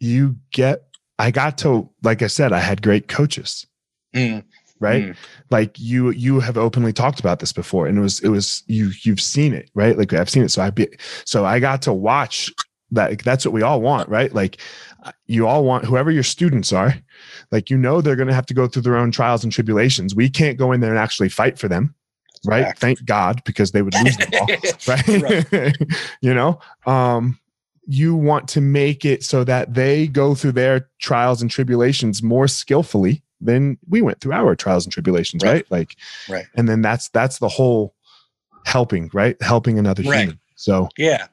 you 0.00 0.36
get. 0.50 0.82
I 1.18 1.30
got 1.30 1.56
to 1.58 1.88
like 2.02 2.20
I 2.20 2.26
said, 2.26 2.52
I 2.52 2.58
had 2.58 2.82
great 2.82 3.06
coaches. 3.06 3.66
Mm 4.14 4.42
right? 4.82 5.04
Mm. 5.04 5.16
like 5.50 5.78
you 5.78 6.10
you 6.10 6.40
have 6.40 6.58
openly 6.58 6.92
talked 6.92 7.20
about 7.20 7.38
this 7.38 7.52
before 7.52 7.86
and 7.86 7.96
it 7.96 8.00
was 8.00 8.20
it 8.20 8.28
was 8.28 8.62
you 8.66 8.90
you've 9.02 9.20
seen 9.20 9.54
it 9.54 9.70
right? 9.74 9.96
Like 9.96 10.12
i've 10.12 10.28
seen 10.28 10.42
it. 10.42 10.50
So 10.50 10.62
i 10.62 10.70
be 10.70 10.88
so 11.24 11.44
i 11.44 11.58
got 11.58 11.80
to 11.82 11.92
watch 11.92 12.52
that 12.90 13.18
that's 13.20 13.46
what 13.46 13.54
we 13.54 13.62
all 13.62 13.80
want 13.80 14.08
right? 14.08 14.34
Like 14.34 14.60
you 15.26 15.46
all 15.46 15.64
want 15.64 15.84
whoever 15.84 16.10
your 16.10 16.22
students 16.22 16.72
are 16.72 16.94
like 17.50 17.70
you 17.70 17.78
know 17.78 18.00
they're 18.00 18.16
going 18.16 18.28
to 18.28 18.34
have 18.34 18.46
to 18.46 18.54
go 18.54 18.68
through 18.68 18.82
their 18.82 18.96
own 18.96 19.10
trials 19.10 19.44
and 19.44 19.52
tribulations. 19.52 20.14
We 20.14 20.28
can't 20.28 20.58
go 20.58 20.72
in 20.72 20.80
there 20.80 20.90
and 20.90 20.98
actually 20.98 21.30
fight 21.30 21.58
for 21.58 21.68
them 21.68 21.94
right? 22.44 22.76
Thank 22.76 23.04
god 23.04 23.42
because 23.44 23.70
they 23.70 23.82
would 23.82 23.94
lose 24.02 24.16
the 24.16 24.26
ball 24.26 24.46
right, 24.88 25.52
right. 25.52 25.98
you 26.20 26.34
know? 26.34 26.58
Um 26.86 27.38
you 27.86 28.14
want 28.14 28.46
to 28.48 28.60
make 28.60 29.04
it 29.04 29.24
so 29.24 29.42
that 29.44 29.74
they 29.74 30.06
go 30.06 30.34
through 30.34 30.52
their 30.52 30.88
trials 31.00 31.42
and 31.42 31.50
tribulations 31.50 32.22
more 32.22 32.46
skillfully 32.46 33.22
then 33.42 33.78
we 33.88 34.02
went 34.02 34.20
through 34.20 34.32
our 34.32 34.54
trials 34.54 34.84
and 34.84 34.92
tribulations, 34.92 35.42
right? 35.42 35.52
right? 35.52 35.66
Like, 35.70 35.96
right. 36.28 36.46
And 36.54 36.68
then 36.68 36.82
that's 36.82 37.08
that's 37.10 37.38
the 37.38 37.48
whole 37.48 37.94
helping, 38.64 39.10
right? 39.12 39.40
Helping 39.42 39.78
another 39.78 40.02
right. 40.04 40.20
human. 40.20 40.40
So 40.56 40.88
yeah. 40.96 41.26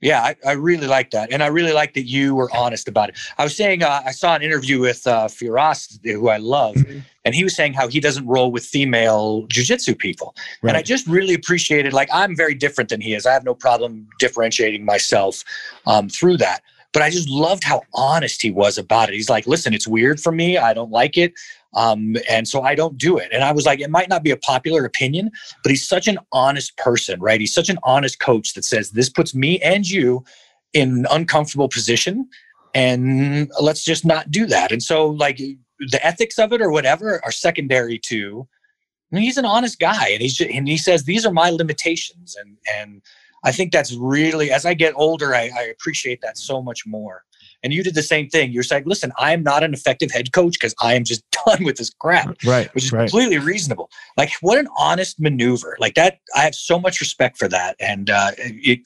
Yeah, 0.00 0.20
I, 0.20 0.36
I 0.46 0.52
really 0.52 0.86
like 0.86 1.12
that. 1.12 1.32
And 1.32 1.42
I 1.42 1.46
really 1.46 1.72
like 1.72 1.94
that 1.94 2.02
you 2.02 2.34
were 2.34 2.54
honest 2.54 2.88
about 2.88 3.08
it. 3.08 3.18
I 3.38 3.44
was 3.44 3.56
saying, 3.56 3.82
uh, 3.82 4.02
I 4.04 4.10
saw 4.10 4.34
an 4.34 4.42
interview 4.42 4.78
with 4.78 5.06
uh, 5.06 5.28
Firas, 5.28 5.98
who 6.04 6.28
I 6.28 6.36
love, 6.36 6.74
mm-hmm. 6.74 6.98
and 7.24 7.34
he 7.34 7.42
was 7.42 7.56
saying 7.56 7.72
how 7.72 7.88
he 7.88 8.00
doesn't 8.00 8.26
roll 8.26 8.52
with 8.52 8.66
female 8.66 9.46
jujitsu 9.46 9.96
people. 9.96 10.34
Right. 10.60 10.70
And 10.70 10.76
I 10.76 10.82
just 10.82 11.06
really 11.06 11.32
appreciated, 11.32 11.94
like, 11.94 12.10
I'm 12.12 12.36
very 12.36 12.54
different 12.54 12.90
than 12.90 13.00
he 13.00 13.14
is. 13.14 13.24
I 13.24 13.32
have 13.32 13.44
no 13.44 13.54
problem 13.54 14.06
differentiating 14.18 14.84
myself 14.84 15.42
um, 15.86 16.10
through 16.10 16.36
that 16.36 16.60
but 16.94 17.02
I 17.02 17.10
just 17.10 17.28
loved 17.28 17.64
how 17.64 17.82
honest 17.92 18.40
he 18.40 18.50
was 18.50 18.78
about 18.78 19.10
it. 19.10 19.14
He's 19.14 19.28
like, 19.28 19.46
listen, 19.46 19.74
it's 19.74 19.86
weird 19.86 20.20
for 20.20 20.32
me. 20.32 20.56
I 20.56 20.72
don't 20.72 20.90
like 20.92 21.18
it. 21.18 21.34
Um, 21.74 22.16
and 22.30 22.46
so 22.46 22.62
I 22.62 22.76
don't 22.76 22.96
do 22.96 23.18
it. 23.18 23.28
And 23.32 23.42
I 23.42 23.50
was 23.50 23.66
like, 23.66 23.80
it 23.80 23.90
might 23.90 24.08
not 24.08 24.22
be 24.22 24.30
a 24.30 24.36
popular 24.36 24.84
opinion, 24.84 25.30
but 25.64 25.70
he's 25.70 25.86
such 25.86 26.06
an 26.06 26.18
honest 26.32 26.76
person, 26.76 27.20
right? 27.20 27.40
He's 27.40 27.52
such 27.52 27.68
an 27.68 27.78
honest 27.82 28.20
coach 28.20 28.54
that 28.54 28.64
says, 28.64 28.92
this 28.92 29.10
puts 29.10 29.34
me 29.34 29.58
and 29.60 29.86
you 29.86 30.24
in 30.72 30.98
an 30.98 31.06
uncomfortable 31.10 31.68
position. 31.68 32.28
And 32.74 33.50
let's 33.60 33.84
just 33.84 34.04
not 34.04 34.30
do 34.30 34.46
that. 34.46 34.70
And 34.70 34.82
so, 34.82 35.08
like, 35.08 35.38
the 35.78 36.06
ethics 36.06 36.38
of 36.38 36.52
it 36.52 36.62
or 36.62 36.70
whatever 36.70 37.20
are 37.24 37.32
secondary 37.32 37.98
to 37.98 38.48
he's 39.10 39.36
an 39.36 39.44
honest 39.44 39.78
guy 39.78 40.08
and 40.08 40.20
he's 40.20 40.34
just, 40.34 40.50
and 40.50 40.66
he 40.66 40.76
says 40.76 41.04
these 41.04 41.24
are 41.24 41.32
my 41.32 41.50
limitations 41.50 42.36
and 42.36 42.56
and 42.76 43.02
I 43.44 43.52
think 43.52 43.72
that's 43.72 43.94
really 43.94 44.50
as 44.50 44.66
I 44.66 44.74
get 44.74 44.94
older 44.96 45.34
I, 45.34 45.50
I 45.56 45.62
appreciate 45.64 46.20
that 46.22 46.38
so 46.38 46.62
much 46.62 46.86
more. 46.86 47.22
And 47.62 47.72
you 47.72 47.82
did 47.82 47.94
the 47.94 48.02
same 48.02 48.28
thing. 48.28 48.52
You're 48.52 48.62
saying, 48.62 48.82
listen, 48.84 49.10
I 49.18 49.32
am 49.32 49.42
not 49.42 49.62
an 49.62 49.72
effective 49.72 50.10
head 50.10 50.32
coach 50.32 50.52
because 50.52 50.74
I 50.82 50.94
am 50.94 51.04
just 51.04 51.24
done 51.46 51.64
with 51.64 51.76
this 51.76 51.90
crap. 51.90 52.36
Right. 52.44 52.72
Which 52.74 52.84
is 52.84 52.92
right. 52.92 53.08
completely 53.08 53.38
reasonable. 53.38 53.90
Like 54.16 54.30
what 54.42 54.58
an 54.58 54.68
honest 54.78 55.18
maneuver. 55.18 55.76
Like 55.80 55.94
that, 55.94 56.18
I 56.36 56.40
have 56.40 56.54
so 56.54 56.78
much 56.78 57.00
respect 57.00 57.38
for 57.38 57.48
that. 57.48 57.76
And 57.80 58.10
uh, 58.10 58.32
it, 58.36 58.80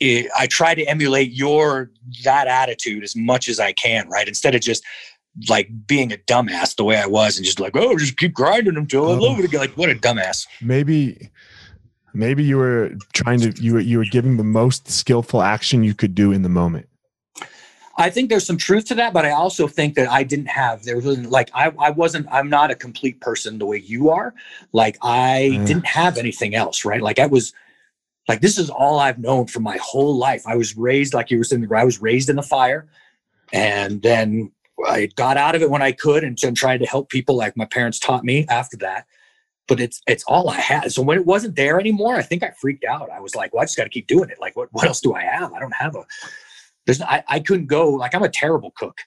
it, 0.00 0.30
I 0.36 0.46
try 0.46 0.74
to 0.74 0.84
emulate 0.84 1.32
your 1.32 1.90
that 2.24 2.48
attitude 2.48 3.04
as 3.04 3.14
much 3.14 3.48
as 3.48 3.60
I 3.60 3.72
can, 3.72 4.08
right? 4.08 4.26
Instead 4.26 4.54
of 4.54 4.60
just 4.60 4.82
like 5.48 5.68
being 5.86 6.12
a 6.12 6.16
dumbass 6.16 6.74
the 6.74 6.84
way 6.84 6.96
I 6.96 7.06
was 7.06 7.36
and 7.36 7.44
just 7.44 7.60
like, 7.60 7.76
oh, 7.76 7.96
just 7.96 8.16
keep 8.16 8.32
grinding 8.32 8.76
until 8.76 9.10
I 9.10 9.14
love 9.14 9.38
it 9.38 9.44
again. 9.44 9.60
Like, 9.60 9.76
what 9.76 9.88
a 9.88 9.94
dumbass. 9.94 10.46
Maybe, 10.60 11.30
maybe 12.20 12.44
you 12.44 12.58
were 12.58 12.92
trying 13.14 13.40
to 13.40 13.50
you 13.60 13.72
were 13.74 13.80
you 13.80 13.98
were 13.98 14.04
giving 14.04 14.36
the 14.36 14.44
most 14.44 14.88
skillful 14.88 15.42
action 15.42 15.82
you 15.82 15.94
could 15.94 16.14
do 16.14 16.30
in 16.30 16.42
the 16.42 16.48
moment. 16.48 16.86
I 17.96 18.08
think 18.08 18.30
there's 18.30 18.46
some 18.46 18.56
truth 18.56 18.86
to 18.86 18.94
that, 18.94 19.12
but 19.12 19.24
I 19.26 19.30
also 19.30 19.66
think 19.66 19.94
that 19.96 20.08
I 20.08 20.22
didn't 20.22 20.46
have 20.46 20.84
there 20.84 20.96
was 20.96 21.06
like 21.26 21.50
I 21.54 21.72
I 21.78 21.90
wasn't 21.90 22.28
I'm 22.30 22.48
not 22.48 22.70
a 22.70 22.74
complete 22.74 23.20
person 23.20 23.58
the 23.58 23.66
way 23.66 23.78
you 23.78 24.10
are. 24.10 24.34
Like 24.72 24.98
I 25.02 25.58
Uh. 25.60 25.66
didn't 25.66 25.86
have 25.86 26.18
anything 26.18 26.54
else, 26.54 26.84
right? 26.84 27.02
Like 27.02 27.18
I 27.18 27.26
was 27.26 27.52
like 28.28 28.42
this 28.42 28.58
is 28.58 28.70
all 28.70 28.98
I've 29.00 29.18
known 29.18 29.46
for 29.46 29.60
my 29.60 29.78
whole 29.78 30.16
life. 30.16 30.42
I 30.46 30.56
was 30.56 30.76
raised 30.76 31.14
like 31.14 31.30
you 31.30 31.38
were 31.38 31.44
saying, 31.44 31.66
I 31.74 31.84
was 31.84 32.00
raised 32.00 32.28
in 32.28 32.36
the 32.36 32.42
fire, 32.42 32.86
and 33.52 34.02
then 34.02 34.52
I 34.86 35.06
got 35.16 35.36
out 35.36 35.54
of 35.54 35.62
it 35.62 35.70
when 35.70 35.82
I 35.82 35.92
could 35.92 36.22
and, 36.24 36.38
and 36.44 36.56
tried 36.56 36.78
to 36.78 36.86
help 36.86 37.08
people 37.08 37.34
like 37.36 37.56
my 37.56 37.66
parents 37.66 37.98
taught 37.98 38.24
me 38.24 38.46
after 38.48 38.76
that. 38.78 39.06
But 39.70 39.80
it's 39.80 40.02
it's 40.08 40.24
all 40.24 40.50
I 40.50 40.58
had. 40.58 40.92
So 40.92 41.00
when 41.00 41.16
it 41.16 41.24
wasn't 41.24 41.54
there 41.54 41.78
anymore, 41.78 42.16
I 42.16 42.22
think 42.22 42.42
I 42.42 42.50
freaked 42.60 42.84
out. 42.84 43.08
I 43.08 43.20
was 43.20 43.36
like, 43.36 43.54
well, 43.54 43.62
I 43.62 43.64
just 43.64 43.76
got 43.76 43.84
to 43.84 43.88
keep 43.88 44.08
doing 44.08 44.28
it. 44.28 44.40
Like, 44.40 44.56
what 44.56 44.68
what 44.72 44.84
else 44.84 45.00
do 45.00 45.14
I 45.14 45.22
have? 45.22 45.52
I 45.52 45.60
don't 45.60 45.74
have 45.74 45.94
a. 45.94 46.04
There's 46.86 47.00
I, 47.00 47.22
I 47.28 47.38
couldn't 47.38 47.66
go. 47.66 47.90
Like 47.90 48.12
I'm 48.12 48.24
a 48.24 48.28
terrible 48.28 48.72
cook. 48.76 48.98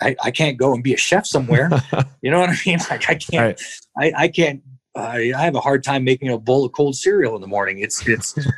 I, 0.00 0.14
I 0.22 0.30
can't 0.30 0.56
go 0.56 0.74
and 0.74 0.82
be 0.82 0.94
a 0.94 0.96
chef 0.96 1.26
somewhere. 1.26 1.70
you 2.22 2.30
know 2.30 2.38
what 2.38 2.50
I 2.50 2.56
mean? 2.64 2.78
Like 2.90 3.10
I 3.10 3.16
can't. 3.16 3.60
I, 3.98 4.12
I 4.16 4.28
can't. 4.28 4.62
I, 4.94 5.32
I 5.36 5.42
have 5.42 5.56
a 5.56 5.60
hard 5.60 5.82
time 5.82 6.04
making 6.04 6.30
a 6.30 6.38
bowl 6.38 6.64
of 6.64 6.72
cold 6.72 6.94
cereal 6.94 7.34
in 7.34 7.40
the 7.40 7.48
morning. 7.48 7.80
It's 7.80 8.06
it's. 8.06 8.38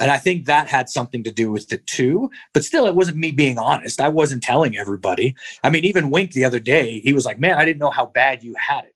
And 0.00 0.12
I 0.12 0.18
think 0.18 0.46
that 0.46 0.68
had 0.68 0.88
something 0.88 1.24
to 1.24 1.32
do 1.32 1.50
with 1.50 1.70
the 1.70 1.78
two, 1.78 2.30
but 2.54 2.64
still, 2.64 2.86
it 2.86 2.94
wasn't 2.94 3.16
me 3.16 3.32
being 3.32 3.58
honest. 3.58 4.00
I 4.00 4.08
wasn't 4.08 4.44
telling 4.44 4.76
everybody. 4.76 5.34
I 5.64 5.70
mean, 5.70 5.84
even 5.84 6.10
Wink 6.10 6.30
the 6.30 6.44
other 6.44 6.60
day, 6.60 7.00
he 7.00 7.12
was 7.12 7.26
like, 7.26 7.40
"Man, 7.40 7.58
I 7.58 7.64
didn't 7.64 7.80
know 7.80 7.90
how 7.90 8.06
bad 8.06 8.44
you 8.44 8.54
had 8.54 8.84
it," 8.84 8.94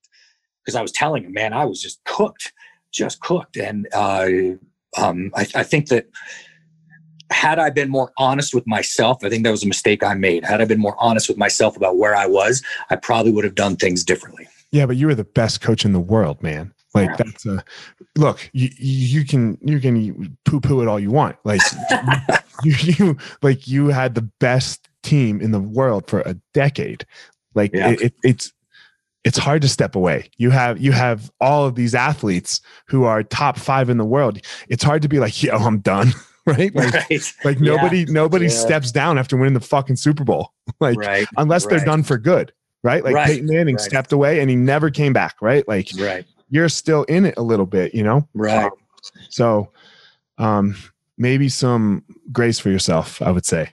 because 0.64 0.76
I 0.76 0.82
was 0.82 0.92
telling 0.92 1.24
him, 1.24 1.32
"Man, 1.32 1.52
I 1.52 1.64
was 1.64 1.80
just 1.80 2.02
cooked, 2.04 2.52
just 2.90 3.20
cooked." 3.20 3.56
And 3.56 3.88
uh, 3.94 4.28
um, 4.96 5.30
I, 5.34 5.46
I 5.54 5.62
think 5.62 5.88
that 5.88 6.06
had 7.30 7.58
I 7.58 7.70
been 7.70 7.88
more 7.88 8.12
honest 8.18 8.54
with 8.54 8.66
myself, 8.66 9.24
I 9.24 9.30
think 9.30 9.44
that 9.44 9.50
was 9.50 9.64
a 9.64 9.68
mistake 9.68 10.04
I 10.04 10.14
made. 10.14 10.44
Had 10.44 10.60
I 10.60 10.64
been 10.66 10.80
more 10.80 10.96
honest 10.98 11.28
with 11.28 11.38
myself 11.38 11.76
about 11.76 11.96
where 11.96 12.14
I 12.14 12.26
was, 12.26 12.62
I 12.90 12.96
probably 12.96 13.32
would 13.32 13.44
have 13.44 13.54
done 13.54 13.76
things 13.76 14.04
differently. 14.04 14.48
Yeah, 14.70 14.86
but 14.86 14.96
you 14.96 15.06
were 15.06 15.14
the 15.14 15.24
best 15.24 15.60
coach 15.60 15.84
in 15.84 15.92
the 15.92 16.00
world, 16.00 16.42
man. 16.42 16.72
Like 16.94 17.08
Yeah. 17.10 17.16
that's 17.16 17.46
a 17.46 17.64
look. 18.16 18.50
You 18.52 18.68
you 18.76 19.24
can 19.24 19.58
you 19.62 19.80
can 19.80 20.36
poo 20.44 20.60
poo 20.60 20.82
it 20.82 20.88
all 20.88 21.00
you 21.00 21.10
want. 21.10 21.36
Like 21.44 21.62
you, 22.62 22.74
you 22.80 23.16
like 23.40 23.66
you 23.66 23.88
had 23.88 24.14
the 24.14 24.22
best 24.40 24.88
team 25.02 25.40
in 25.40 25.52
the 25.52 25.60
world 25.60 26.08
for 26.08 26.20
a 26.20 26.34
decade. 26.52 27.06
Like 27.54 27.72
Yeah. 27.72 27.90
it, 27.90 28.00
it, 28.02 28.14
it's 28.22 28.52
it's 29.24 29.38
hard 29.38 29.62
to 29.62 29.68
step 29.68 29.94
away. 29.94 30.28
You 30.36 30.50
have 30.50 30.80
you 30.80 30.92
have 30.92 31.30
all 31.40 31.64
of 31.66 31.74
these 31.74 31.94
athletes 31.94 32.60
who 32.88 33.04
are 33.04 33.22
top 33.22 33.56
five 33.58 33.88
in 33.88 33.96
the 33.96 34.04
world. 34.04 34.38
It's 34.68 34.82
hard 34.82 35.02
to 35.02 35.08
be 35.08 35.18
like, 35.20 35.42
yo, 35.42 35.56
I'm 35.56 35.78
done. 35.80 36.12
Right? 36.44 36.74
Like 36.74 36.92
right. 36.92 37.32
like 37.44 37.60
Yeah. 37.60 37.76
nobody 37.76 38.04
nobody 38.06 38.46
Yeah. 38.46 38.50
steps 38.50 38.90
down 38.90 39.16
after 39.16 39.36
winning 39.36 39.54
the 39.54 39.60
fucking 39.60 39.94
Super 39.94 40.24
Bowl. 40.24 40.52
Like 40.80 40.98
right. 40.98 41.24
unless 41.36 41.66
they're 41.66 41.84
done 41.84 42.02
for 42.02 42.18
good. 42.18 42.52
Right? 42.82 43.04
Like. 43.04 43.14
Peyton 43.26 43.46
Manning 43.46 43.78
stepped 43.78 44.10
away 44.12 44.40
and 44.40 44.50
he 44.50 44.56
never 44.56 44.90
came 44.90 45.12
back. 45.12 45.36
Right? 45.40 45.62
Like 45.68 45.90
Right. 45.96 46.24
you're 46.50 46.68
still 46.68 47.04
in 47.04 47.26
it 47.26 47.34
a 47.36 47.42
little 47.42 47.64
bit, 47.66 47.94
you 47.94 48.02
know? 48.02 48.26
Right. 48.34 48.64
Um, 48.64 48.70
so 49.30 49.70
um 50.38 50.74
maybe 51.16 51.48
some 51.48 52.02
grace 52.32 52.58
for 52.58 52.70
yourself, 52.70 53.22
I 53.22 53.30
would 53.30 53.46
say. 53.46 53.70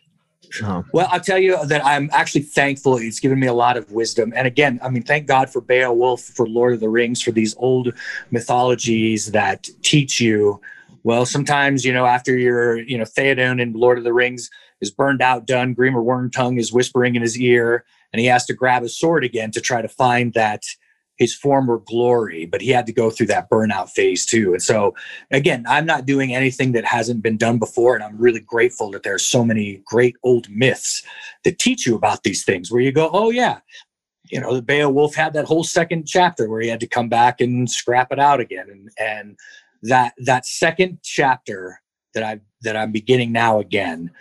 Um, 0.63 0.85
Well, 0.93 1.07
I'll 1.11 1.19
tell 1.19 1.37
you 1.37 1.63
that 1.65 1.85
I'm 1.85 2.09
actually 2.11 2.41
thankful. 2.41 2.97
It's 2.97 3.19
given 3.19 3.39
me 3.39 3.47
a 3.47 3.53
lot 3.53 3.77
of 3.77 3.91
wisdom. 3.91 4.33
And 4.35 4.47
again, 4.47 4.79
I 4.83 4.89
mean, 4.89 5.03
thank 5.03 5.27
God 5.27 5.49
for 5.49 5.61
Beowulf, 5.61 6.21
for 6.21 6.47
Lord 6.47 6.73
of 6.73 6.79
the 6.79 6.89
Rings, 6.89 7.21
for 7.21 7.31
these 7.31 7.55
old 7.57 7.93
mythologies 8.31 9.31
that 9.31 9.69
teach 9.81 10.19
you. 10.19 10.59
Well, 11.03 11.25
sometimes, 11.25 11.85
you 11.85 11.93
know, 11.93 12.05
after 12.05 12.37
your, 12.37 12.77
you 12.77 12.97
know, 12.97 13.05
Theoden 13.05 13.61
in 13.61 13.73
Lord 13.73 13.97
of 13.97 14.03
the 14.03 14.13
Rings 14.13 14.49
is 14.81 14.91
burned 14.91 15.21
out, 15.21 15.45
done, 15.45 15.75
Grima 15.75 16.03
Wormtongue 16.03 16.59
is 16.59 16.73
whispering 16.73 17.15
in 17.15 17.21
his 17.21 17.39
ear, 17.39 17.85
and 18.11 18.19
he 18.19 18.25
has 18.25 18.45
to 18.47 18.53
grab 18.53 18.83
his 18.83 18.97
sword 18.97 19.23
again 19.23 19.51
to 19.51 19.61
try 19.61 19.81
to 19.81 19.87
find 19.87 20.33
that 20.33 20.63
his 21.19 21.35
former 21.35 21.77
glory. 21.85 22.45
But 22.45 22.61
he 22.61 22.69
had 22.69 22.87
to 22.87 22.93
go 22.93 23.11
through 23.11 23.27
that 23.27 23.49
burnout 23.49 23.89
phase 23.89 24.25
too. 24.25 24.53
And 24.53 24.63
so, 24.63 24.95
again, 25.29 25.65
I'm 25.67 25.85
not 25.85 26.05
doing 26.07 26.33
anything 26.33 26.71
that 26.71 26.85
hasn't 26.85 27.21
been 27.21 27.37
done 27.37 27.59
before. 27.59 27.93
And 27.93 28.03
I'm 28.03 28.17
really 28.17 28.39
grateful 28.39 28.89
that 28.91 29.03
there 29.03 29.13
are 29.13 29.19
so 29.19 29.45
many 29.45 29.83
great 29.85 30.15
old 30.23 30.49
myths 30.49 31.03
that 31.43 31.59
teach 31.59 31.85
you 31.85 31.95
about 31.95 32.23
these 32.23 32.43
things 32.43 32.71
where 32.71 32.81
you 32.81 32.91
go, 32.91 33.09
oh, 33.13 33.29
yeah. 33.29 33.59
You 34.31 34.39
know, 34.39 34.55
the 34.55 34.61
Beowulf 34.61 35.13
had 35.13 35.33
that 35.33 35.45
whole 35.45 35.63
second 35.63 36.07
chapter 36.07 36.49
where 36.49 36.61
he 36.61 36.69
had 36.69 36.79
to 36.79 36.87
come 36.87 37.09
back 37.09 37.41
and 37.41 37.69
scrap 37.69 38.11
it 38.11 38.19
out 38.19 38.39
again. 38.39 38.67
And, 38.69 38.89
and 38.97 39.37
that, 39.83 40.13
that 40.25 40.45
second 40.45 40.99
chapter 41.03 41.81
that 42.13 42.23
I, 42.23 42.39
that 42.61 42.77
I'm 42.77 42.91
beginning 42.91 43.31
now 43.31 43.59
again, 43.59 44.11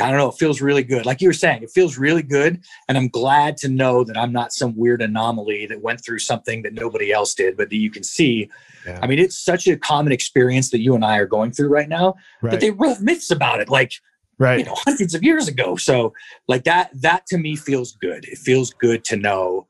I 0.00 0.08
don't 0.08 0.18
know, 0.18 0.30
it 0.30 0.38
feels 0.38 0.60
really 0.60 0.82
good. 0.82 1.04
Like 1.04 1.20
you 1.20 1.28
were 1.28 1.34
saying, 1.34 1.62
it 1.62 1.70
feels 1.70 1.98
really 1.98 2.22
good. 2.22 2.62
And 2.88 2.96
I'm 2.96 3.08
glad 3.08 3.56
to 3.58 3.68
know 3.68 4.04
that 4.04 4.16
I'm 4.16 4.32
not 4.32 4.52
some 4.52 4.74
weird 4.76 5.02
anomaly 5.02 5.66
that 5.66 5.82
went 5.82 6.02
through 6.04 6.20
something 6.20 6.62
that 6.62 6.72
nobody 6.72 7.12
else 7.12 7.34
did, 7.34 7.56
but 7.56 7.68
that 7.70 7.76
you 7.76 7.90
can 7.90 8.02
see 8.02 8.48
Yeah. 8.86 8.98
I 9.02 9.06
mean, 9.06 9.18
it's 9.18 9.38
such 9.38 9.68
a 9.68 9.76
common 9.76 10.12
experience 10.12 10.70
that 10.70 10.80
you 10.80 10.94
and 10.94 11.04
I 11.04 11.18
are 11.18 11.26
going 11.26 11.52
through 11.52 11.68
right 11.68 11.88
now. 11.88 12.14
right. 12.40 12.52
But 12.52 12.60
they 12.60 12.70
wrote 12.70 13.00
myths 13.00 13.30
about 13.30 13.60
it 13.60 13.68
like 13.68 13.92
right. 14.38 14.58
you 14.58 14.64
know 14.64 14.74
hundreds 14.76 15.14
of 15.14 15.22
years 15.22 15.48
ago. 15.48 15.76
So 15.76 16.12
like 16.48 16.64
that 16.64 16.90
that 17.00 17.26
to 17.26 17.38
me 17.38 17.56
feels 17.56 17.92
good. 17.92 18.24
It 18.24 18.38
feels 18.38 18.72
good 18.72 19.04
to 19.04 19.16
know 19.16 19.66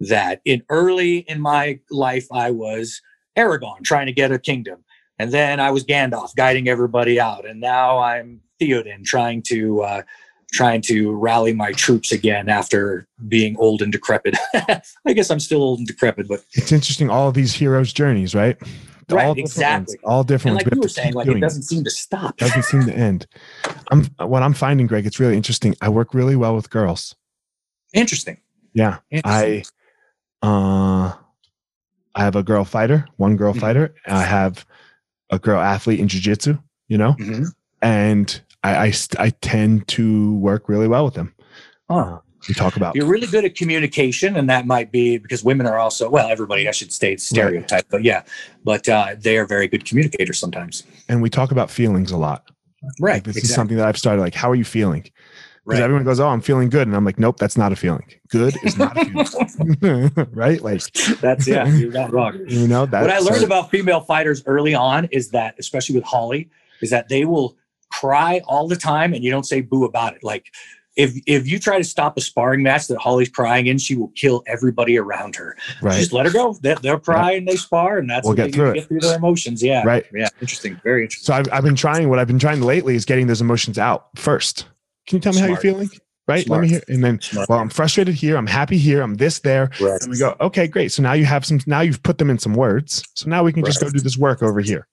that 0.00 0.40
in 0.44 0.62
early 0.68 1.18
in 1.18 1.40
my 1.40 1.80
life 1.90 2.26
I 2.32 2.50
was 2.50 3.00
Aragorn 3.36 3.82
trying 3.84 4.06
to 4.06 4.12
get 4.12 4.32
a 4.32 4.38
kingdom. 4.38 4.84
And 5.18 5.30
then 5.30 5.60
I 5.60 5.70
was 5.70 5.84
Gandalf 5.84 6.34
guiding 6.34 6.68
everybody 6.68 7.20
out. 7.20 7.46
And 7.46 7.60
now 7.60 7.98
I'm 7.98 8.40
Theoden 8.66 9.04
trying 9.04 9.42
to 9.42 9.82
uh 9.82 10.02
trying 10.52 10.82
to 10.82 11.12
rally 11.12 11.54
my 11.54 11.72
troops 11.72 12.12
again 12.12 12.48
after 12.50 13.06
being 13.26 13.56
old 13.56 13.80
and 13.80 13.90
decrepit. 13.90 14.36
I 14.54 15.12
guess 15.14 15.30
I'm 15.30 15.40
still 15.40 15.62
old 15.62 15.78
and 15.78 15.88
decrepit, 15.88 16.28
but 16.28 16.44
it's 16.52 16.72
interesting 16.72 17.08
all 17.10 17.28
of 17.28 17.34
these 17.34 17.54
heroes' 17.54 17.92
journeys, 17.92 18.34
right? 18.34 18.56
Right, 19.10 19.26
all 19.26 19.34
different 19.34 19.38
exactly. 19.50 19.94
Ones, 20.02 20.04
all 20.04 20.24
different 20.24 20.58
and 20.58 20.64
like 20.66 20.70
We 20.72 20.76
you 20.76 20.82
were 20.82 20.88
saying, 20.88 21.14
like 21.14 21.26
it 21.26 21.40
doesn't 21.40 21.62
seem 21.64 21.82
to 21.84 21.90
stop. 21.90 22.36
doesn't 22.36 22.62
seem 22.64 22.86
to 22.86 22.94
end. 22.94 23.26
I'm 23.90 24.04
what 24.18 24.42
I'm 24.42 24.52
finding, 24.54 24.86
Greg. 24.86 25.06
It's 25.06 25.18
really 25.18 25.36
interesting. 25.36 25.74
I 25.80 25.88
work 25.88 26.14
really 26.14 26.36
well 26.36 26.54
with 26.54 26.70
girls. 26.70 27.14
Interesting. 27.92 28.38
Yeah, 28.74 28.98
Interesting. 29.10 29.64
I 30.42 30.46
uh, 30.46 31.12
I 32.14 32.24
have 32.24 32.36
a 32.36 32.42
girl 32.42 32.64
fighter, 32.64 33.06
one 33.16 33.36
girl 33.36 33.54
Mhm. 33.54 33.60
fighter. 33.60 33.94
I 34.06 34.22
have 34.22 34.64
a 35.30 35.38
girl 35.38 35.60
athlete 35.60 35.98
in 36.00 36.08
jujitsu. 36.08 36.62
You 36.88 36.98
know, 36.98 37.14
Mhm. 37.18 37.46
and 37.80 38.40
I 38.62 38.86
I, 38.86 38.92
I 39.18 39.30
tend 39.30 39.88
to 39.88 40.34
work 40.36 40.68
really 40.68 40.88
well 40.88 41.04
with 41.04 41.14
them. 41.14 41.34
Huh. 41.90 42.20
We 42.48 42.54
talk 42.54 42.74
about 42.76 42.96
You're 42.96 43.06
really 43.06 43.28
good 43.28 43.44
at 43.44 43.54
communication, 43.54 44.36
and 44.36 44.50
that 44.50 44.66
might 44.66 44.90
be 44.90 45.16
because 45.18 45.44
women 45.44 45.64
are 45.66 45.78
also 45.78 46.10
well. 46.10 46.28
Everybody, 46.28 46.66
I 46.68 46.72
should 46.72 46.92
say, 46.92 47.16
stereotype, 47.16 47.86
but 47.88 48.02
yeah, 48.02 48.24
but 48.64 48.88
uh, 48.88 49.14
they 49.16 49.38
are 49.38 49.46
very 49.46 49.68
good 49.68 49.84
communicators 49.84 50.40
sometimes. 50.40 50.82
and 51.08 51.22
we 51.22 51.30
talk 51.30 51.52
about 51.52 51.70
feelings 51.70 52.10
a 52.10 52.16
lot. 52.16 52.50
Right. 52.98 53.24
Like, 53.24 53.34
this 53.34 53.44
is 53.44 53.54
something 53.54 53.76
that 53.76 53.86
I've 53.86 53.96
started. 53.96 54.20
Like, 54.22 54.34
how 54.34 54.50
are 54.50 54.56
you 54.56 54.64
feeling? 54.64 55.02
Because 55.02 55.78
Right. 55.78 55.82
everyone 55.82 56.02
goes, 56.02 56.18
"Oh, 56.18 56.26
I'm 56.26 56.40
feeling 56.40 56.68
good," 56.68 56.88
and 56.88 56.96
I'm 56.96 57.04
like, 57.04 57.20
"Nope, 57.20 57.36
that's 57.38 57.56
not 57.56 57.70
a 57.70 57.76
feeling. 57.76 58.06
Good 58.28 58.56
is 58.64 58.76
not 58.76 58.96
a 58.98 59.04
feeling." 59.04 60.10
right? 60.32 60.60
Like, 60.60 60.82
That's 61.20 61.46
yeah. 61.46 61.64
You're 61.76 61.92
not 61.92 62.12
wrong. 62.12 62.40
you 62.48 62.66
know, 62.66 62.86
that. 62.86 63.02
what 63.02 63.10
I 63.12 63.20
learned 63.20 63.38
so- 63.42 63.46
about 63.46 63.70
female 63.70 64.00
fighters 64.00 64.42
early 64.46 64.74
on 64.74 65.04
is 65.12 65.30
that, 65.30 65.54
especially 65.60 65.94
with 65.94 66.02
Holly, 66.04 66.50
is 66.80 66.90
that 66.90 67.08
they 67.08 67.24
will 67.24 67.56
cry 67.92 68.40
all 68.46 68.66
the 68.68 68.76
time, 68.76 69.14
and 69.14 69.22
you 69.22 69.30
don't 69.30 69.46
say 69.46 69.60
boo 69.60 69.84
about 69.84 70.14
it. 70.16 70.24
Like 70.24 70.46
if 70.96 71.14
if 71.26 71.48
you 71.48 71.58
try 71.58 71.78
to 71.78 71.84
stop 71.84 72.16
a 72.18 72.20
sparring 72.20 72.62
match 72.62 72.86
that 72.88 72.98
Holly's 72.98 73.28
crying 73.30 73.66
in, 73.66 73.78
she 73.78 73.96
will 73.96 74.12
kill 74.14 74.42
everybody 74.46 74.98
around 74.98 75.36
her. 75.36 75.56
Right. 75.80 75.98
Just 75.98 76.12
let 76.12 76.26
her 76.26 76.32
go. 76.32 76.54
They, 76.60 76.74
they'll 76.82 76.98
cry 76.98 77.32
and 77.32 77.48
they 77.48 77.56
spar, 77.56 77.98
and 77.98 78.10
that's 78.10 78.24
We'll 78.24 78.32
what 78.32 78.36
get 78.36 78.44
they 78.46 78.52
through 78.52 78.70
it. 78.70 78.74
get 78.74 78.88
through 78.88 79.00
their 79.00 79.16
emotions. 79.16 79.62
Yeah. 79.62 79.82
Right. 79.84 80.04
Yeah. 80.14 80.28
Interesting. 80.40 80.78
Very 80.84 81.04
interesting. 81.04 81.26
So 81.26 81.34
I've, 81.34 81.52
I've 81.52 81.64
been 81.64 81.76
trying. 81.76 82.08
What 82.08 82.18
I've 82.18 82.26
been 82.26 82.38
trying 82.38 82.60
lately 82.60 82.94
is 82.94 83.04
getting 83.04 83.26
those 83.26 83.40
emotions 83.40 83.78
out 83.78 84.08
first. 84.16 84.66
Can 85.06 85.16
you 85.16 85.20
tell 85.20 85.32
me 85.32 85.40
how 85.40 85.46
you're 85.46 85.56
feeling? 85.56 85.88
Right. 86.28 86.44
Smart. 86.44 86.60
Let 86.60 86.62
me 86.62 86.68
hear. 86.68 86.82
And 86.88 87.02
then, 87.02 87.20
Smart. 87.20 87.48
well, 87.48 87.58
I'm 87.58 87.68
frustrated 87.70 88.14
here. 88.14 88.36
I'm 88.36 88.46
happy 88.46 88.78
here. 88.78 89.02
I'm 89.02 89.14
this 89.16 89.40
there. 89.40 89.70
Right. 89.80 90.00
And 90.02 90.10
we 90.10 90.18
go, 90.18 90.36
okay, 90.40 90.68
great. 90.68 90.92
So 90.92 91.02
now 91.02 91.14
you 91.14 91.24
have 91.24 91.44
some. 91.44 91.58
Now 91.66 91.80
you've 91.80 92.02
put 92.02 92.18
them 92.18 92.28
in 92.30 92.38
some 92.38 92.54
words. 92.54 93.02
So 93.14 93.28
now 93.30 93.42
we 93.44 93.52
can 93.52 93.64
just 93.64 93.80
go 93.80 93.88
do 93.88 93.98
this 93.98 94.18
work 94.18 94.42
over 94.42 94.60
here. 94.60 94.86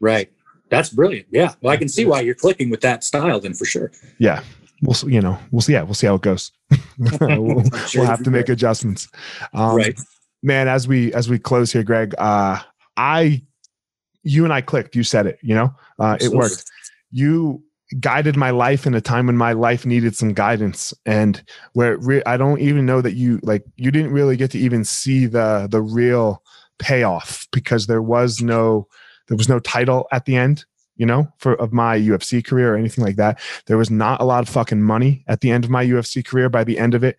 Right. 0.00 0.30
That's 0.70 0.90
brilliant. 0.90 1.26
Yeah. 1.30 1.54
Well, 1.60 1.72
I 1.72 1.76
can 1.76 1.88
see 1.88 2.06
why 2.06 2.20
you're 2.20 2.34
clicking 2.34 2.70
with 2.70 2.80
that 2.80 3.04
style 3.04 3.40
then 3.40 3.54
for 3.54 3.64
sure. 3.64 3.90
Yeah. 4.18 4.42
We'll 4.82 4.96
you 5.10 5.20
know 5.20 5.38
we'll 5.50 5.60
see. 5.60 5.74
Yeah, 5.74 5.82
we'll 5.82 5.94
see 5.94 6.06
how 6.06 6.14
it 6.14 6.22
goes. 6.22 6.52
we'll, 6.98 7.64
sure 7.86 8.02
we'll 8.02 8.10
have 8.10 8.22
to 8.22 8.30
make 8.30 8.46
great. 8.46 8.54
adjustments. 8.54 9.08
Um, 9.52 9.76
right. 9.76 10.00
man 10.42 10.68
as 10.68 10.88
we 10.88 11.12
as 11.12 11.28
we 11.28 11.38
close 11.38 11.70
here 11.70 11.82
greg 11.82 12.14
uh 12.16 12.58
i 12.96 13.42
you 14.22 14.44
and 14.44 14.52
i 14.52 14.60
clicked 14.60 14.96
you 14.96 15.02
said 15.02 15.26
it 15.26 15.38
you 15.42 15.54
know 15.54 15.74
uh 15.98 16.16
it 16.20 16.30
worked 16.32 16.64
you 17.10 17.62
guided 17.98 18.36
my 18.36 18.50
life 18.50 18.86
in 18.86 18.94
a 18.94 19.00
time 19.00 19.26
when 19.26 19.36
my 19.36 19.52
life 19.52 19.84
needed 19.84 20.16
some 20.16 20.32
guidance 20.32 20.94
and 21.04 21.42
where 21.74 21.98
re- 21.98 22.22
i 22.24 22.36
don't 22.36 22.60
even 22.60 22.86
know 22.86 23.00
that 23.02 23.14
you 23.14 23.38
like 23.42 23.64
you 23.76 23.90
didn't 23.90 24.12
really 24.12 24.36
get 24.36 24.50
to 24.50 24.58
even 24.58 24.84
see 24.84 25.26
the 25.26 25.68
the 25.70 25.82
real 25.82 26.42
payoff 26.78 27.46
because 27.52 27.86
there 27.86 28.02
was 28.02 28.40
no 28.40 28.86
there 29.30 29.36
was 29.38 29.48
no 29.48 29.58
title 29.60 30.06
at 30.12 30.26
the 30.26 30.36
end 30.36 30.66
you 30.96 31.06
know 31.06 31.26
for 31.38 31.54
of 31.54 31.72
my 31.72 31.98
ufc 31.98 32.44
career 32.44 32.74
or 32.74 32.76
anything 32.76 33.02
like 33.02 33.16
that 33.16 33.40
there 33.66 33.78
was 33.78 33.90
not 33.90 34.20
a 34.20 34.24
lot 34.24 34.42
of 34.42 34.48
fucking 34.50 34.82
money 34.82 35.24
at 35.28 35.40
the 35.40 35.50
end 35.50 35.64
of 35.64 35.70
my 35.70 35.86
ufc 35.86 36.22
career 36.26 36.50
by 36.50 36.62
the 36.64 36.78
end 36.78 36.92
of 36.94 37.02
it 37.02 37.16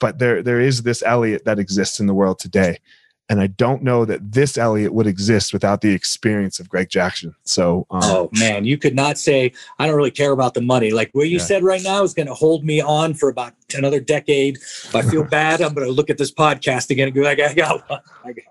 but 0.00 0.18
there 0.18 0.42
there 0.42 0.60
is 0.60 0.82
this 0.84 1.02
Elliot 1.02 1.44
that 1.44 1.58
exists 1.58 1.98
in 2.00 2.06
the 2.06 2.14
world 2.14 2.38
today. 2.38 2.78
And 3.30 3.40
I 3.42 3.48
don't 3.48 3.82
know 3.82 4.06
that 4.06 4.32
this 4.32 4.56
Elliot 4.56 4.94
would 4.94 5.06
exist 5.06 5.52
without 5.52 5.82
the 5.82 5.90
experience 5.92 6.60
of 6.60 6.68
Greg 6.70 6.88
Jackson. 6.88 7.34
So, 7.42 7.86
um, 7.90 8.00
Oh 8.04 8.30
man, 8.38 8.64
you 8.64 8.78
could 8.78 8.94
not 8.94 9.18
say 9.18 9.52
I 9.78 9.86
don't 9.86 9.96
really 9.96 10.10
care 10.12 10.32
about 10.32 10.54
the 10.54 10.62
money. 10.62 10.92
Like 10.92 11.10
what 11.12 11.28
you 11.28 11.38
Yeah. 11.38 11.42
said 11.44 11.62
right 11.62 11.82
now 11.82 12.04
is 12.04 12.14
going 12.14 12.28
to 12.28 12.34
hold 12.34 12.64
me 12.64 12.80
on 12.80 13.12
for 13.12 13.28
about 13.28 13.52
another 13.74 14.00
decade. 14.00 14.56
If 14.56 14.94
I 14.94 15.02
feel 15.02 15.24
bad, 15.38 15.60
I'm 15.60 15.74
going 15.74 15.86
to 15.86 15.92
look 15.92 16.08
at 16.08 16.16
this 16.16 16.32
podcast 16.32 16.90
again 16.90 17.08
and 17.08 17.14
go, 17.14 17.20
like, 17.22 17.40
I 17.40 17.52
got 17.52 17.90
one. 17.90 18.00
I 18.24 18.32
got. 18.32 18.44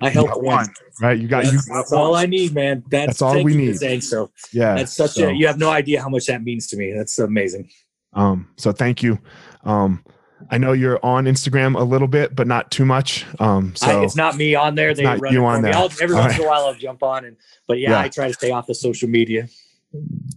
I 0.00 0.10
helped 0.10 0.36
one. 0.36 0.42
one, 0.44 0.68
right? 1.00 1.18
You 1.18 1.28
got 1.28 1.44
you. 1.44 1.52
That's, 1.52 1.68
that's 1.68 1.92
all 1.92 2.14
I 2.14 2.26
need, 2.26 2.54
man. 2.54 2.82
That's, 2.88 3.06
That's 3.18 3.22
all 3.22 3.42
we 3.42 3.54
need. 3.54 3.76
Saying 3.76 4.02
so. 4.02 4.30
Yeah. 4.52 4.74
That's 4.74 4.94
such 4.94 5.12
so, 5.12 5.28
a. 5.28 5.32
You 5.32 5.46
have 5.46 5.58
no 5.58 5.70
idea 5.70 6.02
how 6.02 6.08
much 6.08 6.26
that 6.26 6.42
means 6.42 6.66
to 6.68 6.76
me. 6.76 6.92
That's 6.92 7.18
amazing. 7.18 7.70
Um, 8.12 8.48
so 8.56 8.72
thank 8.72 9.02
you. 9.02 9.18
Um, 9.64 10.04
I 10.50 10.58
know 10.58 10.72
you're 10.72 11.04
on 11.04 11.24
Instagram 11.24 11.78
a 11.78 11.82
little 11.82 12.08
bit, 12.08 12.34
but 12.34 12.46
not 12.46 12.70
too 12.70 12.84
much. 12.84 13.26
Um, 13.40 13.72
I, 13.82 13.86
so 13.86 14.02
it's 14.02 14.16
not 14.16 14.36
me 14.36 14.54
on 14.54 14.74
there. 14.74 14.94
They 14.94 15.02
not 15.02 15.20
run 15.20 15.32
you 15.32 15.44
on 15.44 15.62
there. 15.62 15.74
I'll, 15.74 15.90
every 16.00 16.14
All 16.14 16.20
once 16.22 16.32
right. 16.32 16.40
in 16.40 16.46
a 16.46 16.48
while, 16.48 16.64
I'll 16.66 16.74
jump 16.74 17.02
on 17.02 17.24
and. 17.24 17.36
But 17.66 17.78
yeah, 17.78 17.90
Yeah. 17.90 18.00
I 18.00 18.08
try 18.08 18.28
to 18.28 18.34
stay 18.34 18.50
off 18.50 18.66
the 18.66 18.74
social 18.74 19.08
media. 19.08 19.48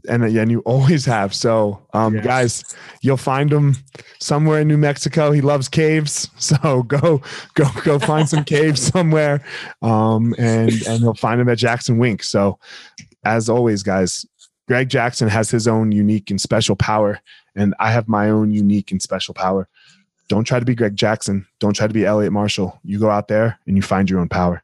And, 0.07 0.31
yeah, 0.31 0.41
and 0.41 0.51
you 0.51 0.59
always 0.61 1.05
have. 1.05 1.33
So, 1.33 1.85
um, 1.93 2.15
Yeah. 2.15 2.21
guys, 2.21 2.63
you'll 3.01 3.17
find 3.17 3.51
him 3.51 3.75
somewhere 4.19 4.61
in 4.61 4.67
New 4.67 4.77
Mexico. 4.77 5.31
He 5.31 5.41
loves 5.41 5.67
caves, 5.67 6.29
so 6.37 6.83
go, 6.83 7.21
go, 7.53 7.65
go 7.83 7.99
find 7.99 8.27
some 8.29 8.43
caves 8.43 8.81
somewhere, 8.81 9.43
um, 9.81 10.33
and 10.37 10.71
and 10.87 11.01
you'll 11.01 11.13
find 11.15 11.39
him 11.41 11.49
at 11.49 11.57
Jackson 11.57 11.97
Wink. 11.97 12.23
So, 12.23 12.59
as 13.25 13.49
always, 13.49 13.83
guys, 13.83 14.25
Greg 14.67 14.89
Jackson 14.89 15.27
has 15.27 15.49
his 15.51 15.67
own 15.67 15.91
unique 15.91 16.29
and 16.31 16.39
special 16.39 16.75
power, 16.75 17.19
and 17.55 17.75
I 17.79 17.91
have 17.91 18.07
my 18.07 18.29
own 18.29 18.51
unique 18.51 18.91
and 18.91 19.01
special 19.01 19.33
power. 19.33 19.67
Don't 20.29 20.45
try 20.45 20.59
to 20.59 20.65
be 20.65 20.75
Greg 20.75 20.95
Jackson. 20.95 21.45
Don't 21.59 21.75
try 21.75 21.87
to 21.87 21.93
be 21.93 22.05
Elliot 22.05 22.31
Marshall. 22.31 22.79
You 22.85 22.99
go 22.99 23.09
out 23.09 23.27
there 23.27 23.59
and 23.67 23.75
you 23.75 23.81
find 23.81 24.09
your 24.09 24.21
own 24.21 24.29
power. 24.29 24.63